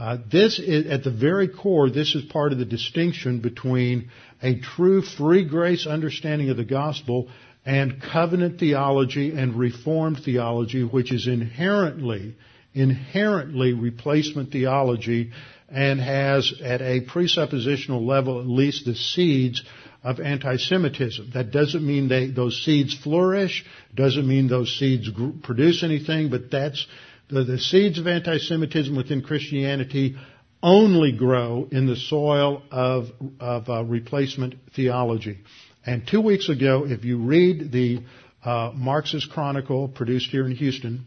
uh, 0.01 0.17
this 0.31 0.57
is 0.57 0.87
at 0.87 1.03
the 1.03 1.11
very 1.11 1.47
core. 1.47 1.87
This 1.91 2.15
is 2.15 2.23
part 2.23 2.53
of 2.53 2.57
the 2.57 2.65
distinction 2.65 3.39
between 3.39 4.09
a 4.41 4.59
true 4.59 5.03
free 5.03 5.47
grace 5.47 5.85
understanding 5.85 6.49
of 6.49 6.57
the 6.57 6.65
gospel 6.65 7.29
and 7.67 8.01
covenant 8.01 8.59
theology 8.59 9.29
and 9.29 9.55
reformed 9.55 10.19
theology, 10.25 10.83
which 10.83 11.11
is 11.11 11.27
inherently 11.27 12.35
inherently 12.73 13.73
replacement 13.73 14.51
theology 14.51 15.31
and 15.69 15.99
has 15.99 16.51
at 16.63 16.81
a 16.81 17.01
presuppositional 17.01 18.03
level 18.03 18.39
at 18.39 18.47
least 18.47 18.85
the 18.85 18.95
seeds 18.95 19.61
of 20.03 20.19
anti-Semitism. 20.19 21.29
That 21.35 21.51
doesn't 21.51 21.85
mean 21.85 22.07
they, 22.07 22.31
those 22.31 22.63
seeds 22.65 22.97
flourish, 22.97 23.63
doesn't 23.93 24.27
mean 24.27 24.47
those 24.47 24.79
seeds 24.79 25.07
produce 25.43 25.83
anything, 25.83 26.31
but 26.31 26.49
that's 26.49 26.87
the, 27.31 27.43
the 27.43 27.57
seeds 27.59 27.97
of 27.97 28.07
anti-Semitism 28.07 28.95
within 28.95 29.21
Christianity 29.21 30.15
only 30.61 31.11
grow 31.11 31.67
in 31.71 31.87
the 31.87 31.95
soil 31.95 32.61
of, 32.71 33.07
of 33.39 33.69
uh, 33.69 33.83
replacement 33.83 34.55
theology. 34.75 35.39
And 35.85 36.07
two 36.07 36.21
weeks 36.21 36.49
ago, 36.49 36.85
if 36.85 37.03
you 37.03 37.17
read 37.17 37.71
the 37.71 38.03
uh, 38.43 38.71
Marxist 38.75 39.31
Chronicle 39.31 39.87
produced 39.87 40.29
here 40.29 40.45
in 40.45 40.55
Houston, 40.55 41.05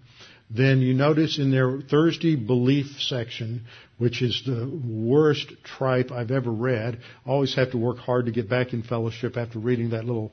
then 0.54 0.80
you 0.80 0.94
notice 0.94 1.38
in 1.38 1.50
their 1.50 1.80
Thursday 1.80 2.36
belief 2.36 2.86
section, 3.00 3.62
which 3.98 4.22
is 4.22 4.42
the 4.46 4.70
worst 4.86 5.52
tripe 5.64 6.12
I've 6.12 6.30
ever 6.30 6.50
read. 6.50 7.00
Always 7.26 7.54
have 7.56 7.72
to 7.72 7.78
work 7.78 7.98
hard 7.98 8.26
to 8.26 8.32
get 8.32 8.48
back 8.48 8.72
in 8.72 8.82
fellowship 8.84 9.36
after 9.36 9.58
reading 9.58 9.90
that 9.90 10.04
little 10.04 10.32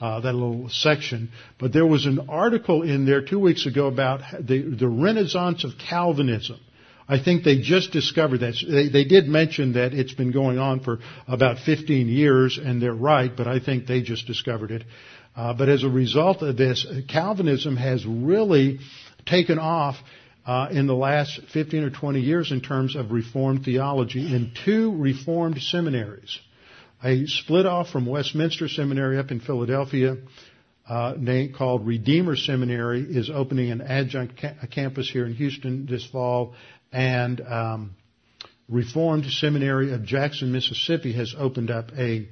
uh, 0.00 0.20
that 0.20 0.32
little 0.32 0.68
section. 0.70 1.30
But 1.58 1.72
there 1.72 1.86
was 1.86 2.06
an 2.06 2.28
article 2.28 2.82
in 2.82 3.06
there 3.06 3.24
two 3.24 3.38
weeks 3.38 3.64
ago 3.64 3.86
about 3.86 4.22
the 4.40 4.62
the 4.62 4.88
Renaissance 4.88 5.62
of 5.62 5.72
Calvinism. 5.78 6.58
I 7.08 7.18
think 7.22 7.42
they 7.42 7.58
just 7.58 7.90
discovered 7.90 8.38
that. 8.38 8.54
They, 8.64 8.88
they, 8.88 9.02
did 9.02 9.26
mention 9.26 9.72
that 9.72 9.92
it's 9.92 10.14
been 10.14 10.30
going 10.30 10.60
on 10.60 10.78
for 10.78 11.00
about 11.26 11.58
15 11.58 12.06
years, 12.06 12.56
and 12.56 12.80
they're 12.80 12.94
right, 12.94 13.36
but 13.36 13.48
I 13.48 13.58
think 13.58 13.88
they 13.88 14.00
just 14.00 14.28
discovered 14.28 14.70
it. 14.70 14.84
Uh, 15.34 15.52
but 15.52 15.68
as 15.68 15.82
a 15.82 15.88
result 15.88 16.42
of 16.42 16.56
this, 16.56 16.86
Calvinism 17.08 17.76
has 17.76 18.06
really 18.06 18.78
taken 19.26 19.58
off 19.58 19.96
uh, 20.46 20.68
in 20.70 20.86
the 20.86 20.94
last 20.94 21.40
15 21.52 21.84
or 21.84 21.90
20 21.90 22.20
years 22.20 22.52
in 22.52 22.60
terms 22.60 22.96
of 22.96 23.12
Reformed 23.12 23.64
theology 23.64 24.34
in 24.34 24.52
two 24.64 24.96
Reformed 24.96 25.60
seminaries. 25.60 26.38
A 27.02 27.26
split 27.26 27.66
off 27.66 27.90
from 27.90 28.04
Westminster 28.06 28.68
Seminary 28.68 29.18
up 29.18 29.30
in 29.30 29.40
Philadelphia, 29.40 30.16
uh, 30.88 31.14
called 31.56 31.86
Redeemer 31.86 32.36
Seminary, 32.36 33.02
is 33.02 33.30
opening 33.30 33.70
an 33.70 33.80
adjunct 33.80 34.40
ca- 34.40 34.66
campus 34.70 35.08
here 35.08 35.24
in 35.24 35.34
Houston 35.34 35.86
this 35.86 36.04
fall, 36.04 36.54
and 36.92 37.40
um, 37.40 37.94
Reformed 38.68 39.24
Seminary 39.26 39.92
of 39.92 40.04
Jackson, 40.04 40.52
Mississippi, 40.52 41.12
has 41.12 41.34
opened 41.38 41.70
up 41.70 41.90
a 41.96 42.28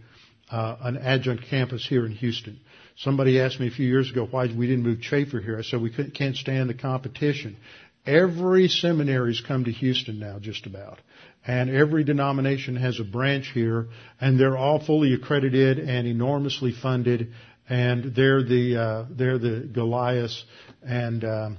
uh, 0.50 0.76
an 0.80 0.96
adjunct 0.96 1.44
campus 1.44 1.86
here 1.86 2.06
in 2.06 2.12
Houston. 2.12 2.58
Somebody 2.98 3.40
asked 3.40 3.60
me 3.60 3.68
a 3.68 3.70
few 3.70 3.86
years 3.86 4.10
ago 4.10 4.26
why 4.28 4.46
we 4.46 4.66
didn't 4.66 4.82
move 4.82 5.00
Chafer 5.00 5.40
here. 5.40 5.56
I 5.56 5.62
said 5.62 5.80
we 5.80 5.90
can't 5.90 6.34
stand 6.34 6.68
the 6.68 6.74
competition. 6.74 7.56
Every 8.04 8.66
seminary's 8.66 9.40
come 9.40 9.64
to 9.66 9.70
Houston 9.70 10.18
now, 10.18 10.40
just 10.40 10.66
about. 10.66 10.98
And 11.46 11.70
every 11.70 12.02
denomination 12.02 12.74
has 12.74 12.98
a 12.98 13.04
branch 13.04 13.52
here, 13.54 13.86
and 14.20 14.38
they're 14.38 14.56
all 14.56 14.84
fully 14.84 15.14
accredited 15.14 15.78
and 15.78 16.08
enormously 16.08 16.72
funded, 16.72 17.32
and 17.68 18.16
they're 18.16 18.42
the, 18.42 18.76
uh, 18.76 19.04
they're 19.10 19.38
the 19.38 19.68
Goliaths, 19.72 20.44
and, 20.82 21.24
um, 21.24 21.58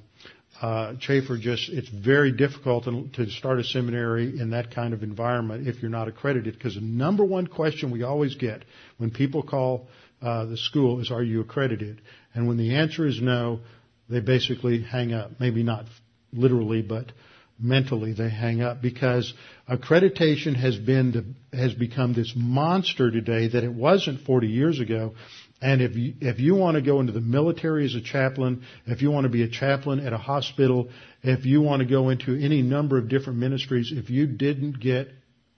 uh, 0.62 0.96
Chafer 1.00 1.38
just, 1.38 1.70
it's 1.70 1.88
very 1.88 2.34
difficult 2.34 2.84
to 3.14 3.30
start 3.30 3.60
a 3.60 3.64
seminary 3.64 4.38
in 4.38 4.50
that 4.50 4.76
kind 4.76 4.94
of 4.94 5.04
environment 5.04 5.70
if 5.70 5.82
you're 5.82 5.90
not 5.90 6.10
accredited, 6.10 6.56
because 6.56 6.76
the 6.76 6.82
number 6.82 7.24
one 7.24 7.48
question 7.48 7.92
we 7.92 8.04
always 8.04 8.36
get 8.36 8.66
when 8.98 9.10
people 9.10 9.42
call 9.42 9.88
uh, 10.22 10.46
the 10.46 10.58
school 10.58 11.00
is, 11.00 11.12
are 11.12 11.24
you 11.24 11.42
accredited? 11.42 12.02
And 12.34 12.48
when 12.48 12.58
the 12.58 12.76
answer 12.76 13.08
is 13.08 13.22
no, 13.22 13.62
they 14.10 14.20
basically 14.20 14.82
hang 14.82 15.14
up. 15.14 15.32
Maybe 15.40 15.64
not 15.64 15.86
literally, 16.34 16.82
but 16.82 17.12
mentally 17.60 18.14
they 18.14 18.30
hang 18.30 18.62
up 18.62 18.82
because 18.82 19.34
accreditation 19.70 20.56
has 20.56 20.78
been 20.78 21.12
the, 21.12 21.58
has 21.58 21.74
become 21.74 22.14
this 22.14 22.34
monster 22.36 23.12
today 23.12 23.50
that 23.50 23.64
it 23.64 23.74
wasn't 23.74 24.22
40 24.22 24.48
years 24.48 24.80
ago. 24.80 25.14
And 25.62 25.82
if 25.82 25.96
you, 25.96 26.14
if 26.22 26.40
you 26.40 26.56
want 26.56 26.76
to 26.76 26.82
go 26.82 27.02
into 27.02 27.12
the 27.12 27.20
military 27.20 27.86
as 27.86 27.96
a 27.96 28.02
chaplain, 28.02 28.64
if 28.86 29.02
you 29.02 29.12
want 29.12 29.26
to 29.26 29.30
be 29.30 29.44
a 29.44 29.50
chaplain 29.50 30.00
at 30.00 30.14
a 30.14 30.18
hospital, 30.18 30.90
if 31.22 31.46
you 31.46 31.62
want 31.62 31.82
to 31.82 31.86
go 31.86 32.10
into 32.10 32.34
any 32.36 32.62
number 32.62 32.98
of 32.98 33.10
different 33.10 33.40
ministries, 33.40 33.92
if 33.94 34.10
you 34.10 34.26
didn't 34.26 34.80
get 34.80 35.10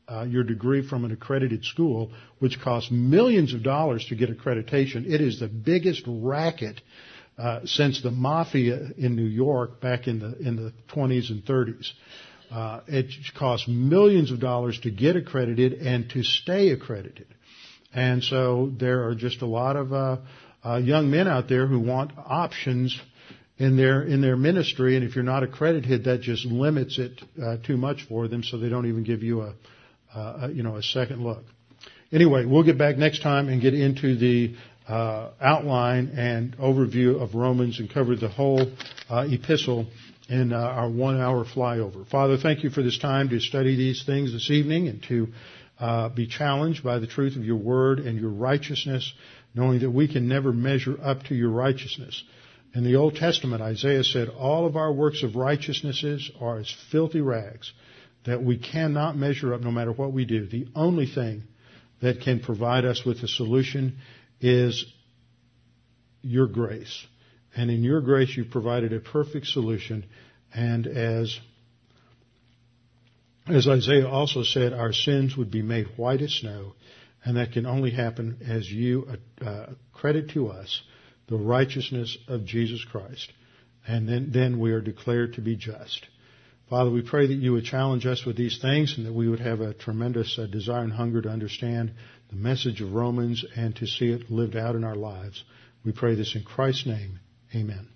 uh, 0.07 0.23
your 0.23 0.43
degree 0.43 0.87
from 0.87 1.05
an 1.05 1.11
accredited 1.11 1.63
school, 1.63 2.11
which 2.39 2.59
costs 2.61 2.91
millions 2.91 3.53
of 3.53 3.63
dollars 3.63 4.05
to 4.09 4.15
get 4.15 4.35
accreditation. 4.35 5.05
It 5.07 5.21
is 5.21 5.39
the 5.39 5.47
biggest 5.47 6.03
racket 6.07 6.81
uh, 7.37 7.61
since 7.65 8.01
the 8.01 8.11
mafia 8.11 8.89
in 8.97 9.15
New 9.15 9.25
York 9.25 9.79
back 9.81 10.07
in 10.07 10.19
the 10.19 10.37
in 10.37 10.55
the 10.55 10.73
20s 10.93 11.29
and 11.29 11.43
30s. 11.45 11.89
Uh, 12.51 12.81
it 12.87 13.13
costs 13.37 13.67
millions 13.67 14.31
of 14.31 14.39
dollars 14.39 14.79
to 14.81 14.91
get 14.91 15.15
accredited 15.15 15.73
and 15.73 16.09
to 16.09 16.21
stay 16.21 16.69
accredited. 16.69 17.27
And 17.93 18.23
so 18.23 18.71
there 18.77 19.07
are 19.07 19.15
just 19.15 19.41
a 19.41 19.45
lot 19.45 19.77
of 19.77 19.93
uh, 19.93 20.17
uh, 20.63 20.77
young 20.77 21.09
men 21.09 21.27
out 21.27 21.47
there 21.47 21.67
who 21.67 21.79
want 21.79 22.11
options 22.17 22.99
in 23.57 23.77
their 23.77 24.01
in 24.01 24.21
their 24.21 24.35
ministry, 24.35 24.95
and 24.95 25.05
if 25.05 25.15
you're 25.15 25.23
not 25.23 25.43
accredited, 25.43 26.05
that 26.05 26.21
just 26.21 26.45
limits 26.45 26.97
it 26.97 27.21
uh, 27.41 27.57
too 27.65 27.77
much 27.77 28.03
for 28.07 28.27
them, 28.27 28.43
so 28.43 28.57
they 28.57 28.69
don't 28.69 28.87
even 28.87 29.03
give 29.03 29.23
you 29.23 29.41
a 29.41 29.53
uh, 30.14 30.49
you 30.51 30.64
know, 30.64 30.76
a 30.76 30.84
second 30.84 31.24
look. 31.24 31.43
Anyway, 32.12 32.45
we'll 32.45 32.64
get 32.64 32.78
back 32.78 32.97
next 32.97 33.22
time 33.22 33.47
and 33.47 33.62
get 33.62 33.74
into 33.74 34.18
the 34.18 34.55
uh, 34.88 35.30
outline 35.39 36.09
and 36.18 36.57
overview 36.57 37.22
of 37.22 37.36
Romans 37.36 37.80
and 37.80 37.89
cover 37.89 38.16
the 38.16 38.28
whole 38.28 38.62
uh, 39.09 39.26
epistle 39.30 39.88
in 40.28 40.51
uh, 40.51 40.57
our 40.57 40.89
one-hour 40.89 41.45
flyover. 41.45 42.07
Father, 42.07 42.38
thank 42.38 42.64
you 42.64 42.70
for 42.70 42.82
this 42.82 42.99
time 42.99 43.30
to 43.30 43.39
study 43.39 43.76
these 43.76 44.03
things 44.05 44.34
this 44.34 44.49
evening 44.49 44.88
and 44.88 45.03
to 45.03 45.28
uh, 45.80 46.09
be 46.09 46.28
challenged 46.28 46.84
by 46.84 46.99
the 46.99 47.07
truth 47.07 47.36
of 47.36 47.45
your 47.45 47.57
word 47.57 47.99
and 47.99 48.20
your 48.20 48.30
righteousness, 48.30 49.14
knowing 49.55 49.80
that 49.80 49.91
we 49.91 50.07
can 50.07 50.28
never 50.28 50.51
measure 50.51 50.97
up 51.01 51.24
to 51.24 51.36
your 51.36 51.49
righteousness. 51.49 52.24
In 52.74 52.84
the 52.84 52.95
Old 52.95 53.16
Testament, 53.16 53.62
Isaiah 53.62 54.03
said, 54.03 54.30
all 54.30 54.66
of 54.66 54.76
our 54.76 54.91
works 54.91 55.24
of 55.24 55.36
righteousnesses 55.36 56.32
are 56.39 56.59
as 56.59 56.74
filthy 56.91 57.22
rags 57.22 57.72
that 58.26 58.43
we 58.43 58.57
cannot 58.57 59.17
measure 59.17 59.53
up 59.53 59.61
no 59.61 59.72
matter 59.72 59.91
what 59.91 60.13
we 60.13 60.26
do. 60.26 60.45
The 60.45 60.67
only 60.76 61.07
thing 61.07 61.43
that 62.01 62.22
can 62.22 62.39
provide 62.39 62.86
us 62.86 63.03
with 63.05 63.24
a 63.24 63.28
solution 63.28 63.97
is 64.39 64.86
your 66.22 66.47
grace. 66.47 67.05
And 67.55 67.69
in 67.69 67.84
your 67.84 68.01
grace, 68.01 68.36
you've 68.36 68.51
provided 68.51 68.93
a 68.93 68.99
perfect 68.99 69.47
solution. 69.47 70.05
And 70.53 70.88
as, 70.88 71.39
as 73.47 73.67
Isaiah 73.67 74.07
also 74.07 74.43
said, 74.43 74.74
our 74.74 74.93
sins 74.93 75.36
would 75.36 75.51
be 75.51 75.61
made 75.61 75.88
white 75.97 76.22
as 76.22 76.34
snow. 76.34 76.74
And 77.24 77.38
that 77.38 77.51
can 77.51 77.65
only 77.65 77.91
happen 77.91 78.38
as 78.47 78.72
you 78.72 79.07
uh, 79.45 79.67
credit 79.93 80.32
to 80.32 80.47
us 80.47 80.82
the 81.28 81.38
righteousness 81.38 82.17
of 82.28 82.45
Jesus 82.45 82.84
Christ. 82.84 83.32
And 83.88 84.07
then, 84.07 84.32
then 84.32 84.59
we 84.59 84.72
are 84.72 84.82
declared 84.82 85.34
to 85.34 85.41
be 85.41 85.55
just. 85.55 86.07
Father, 86.72 86.89
we 86.89 87.01
pray 87.01 87.28
that 87.28 87.34
you 87.34 87.51
would 87.51 87.65
challenge 87.65 88.05
us 88.05 88.26
with 88.26 88.38
these 88.38 88.57
things 88.61 88.93
and 88.95 89.05
that 89.05 89.11
we 89.11 89.28
would 89.28 89.41
have 89.41 89.59
a 89.59 89.74
tremendous 89.74 90.39
uh, 90.39 90.45
desire 90.45 90.86
and 90.86 90.93
hunger 90.93 91.22
to 91.22 91.28
understand 91.28 91.91
the 92.30 92.38
message 92.38 92.80
of 92.80 92.93
Romans 92.93 93.43
and 93.57 93.76
to 93.76 93.86
see 93.86 94.05
it 94.05 94.32
lived 94.32 94.55
out 94.55 94.76
in 94.76 94.86
our 94.86 94.95
lives. 94.95 95.43
We 95.84 95.91
pray 95.91 96.15
this 96.15 96.34
in 96.34 96.45
Christ's 96.45 96.86
name. 96.86 97.19
Amen. 97.53 97.90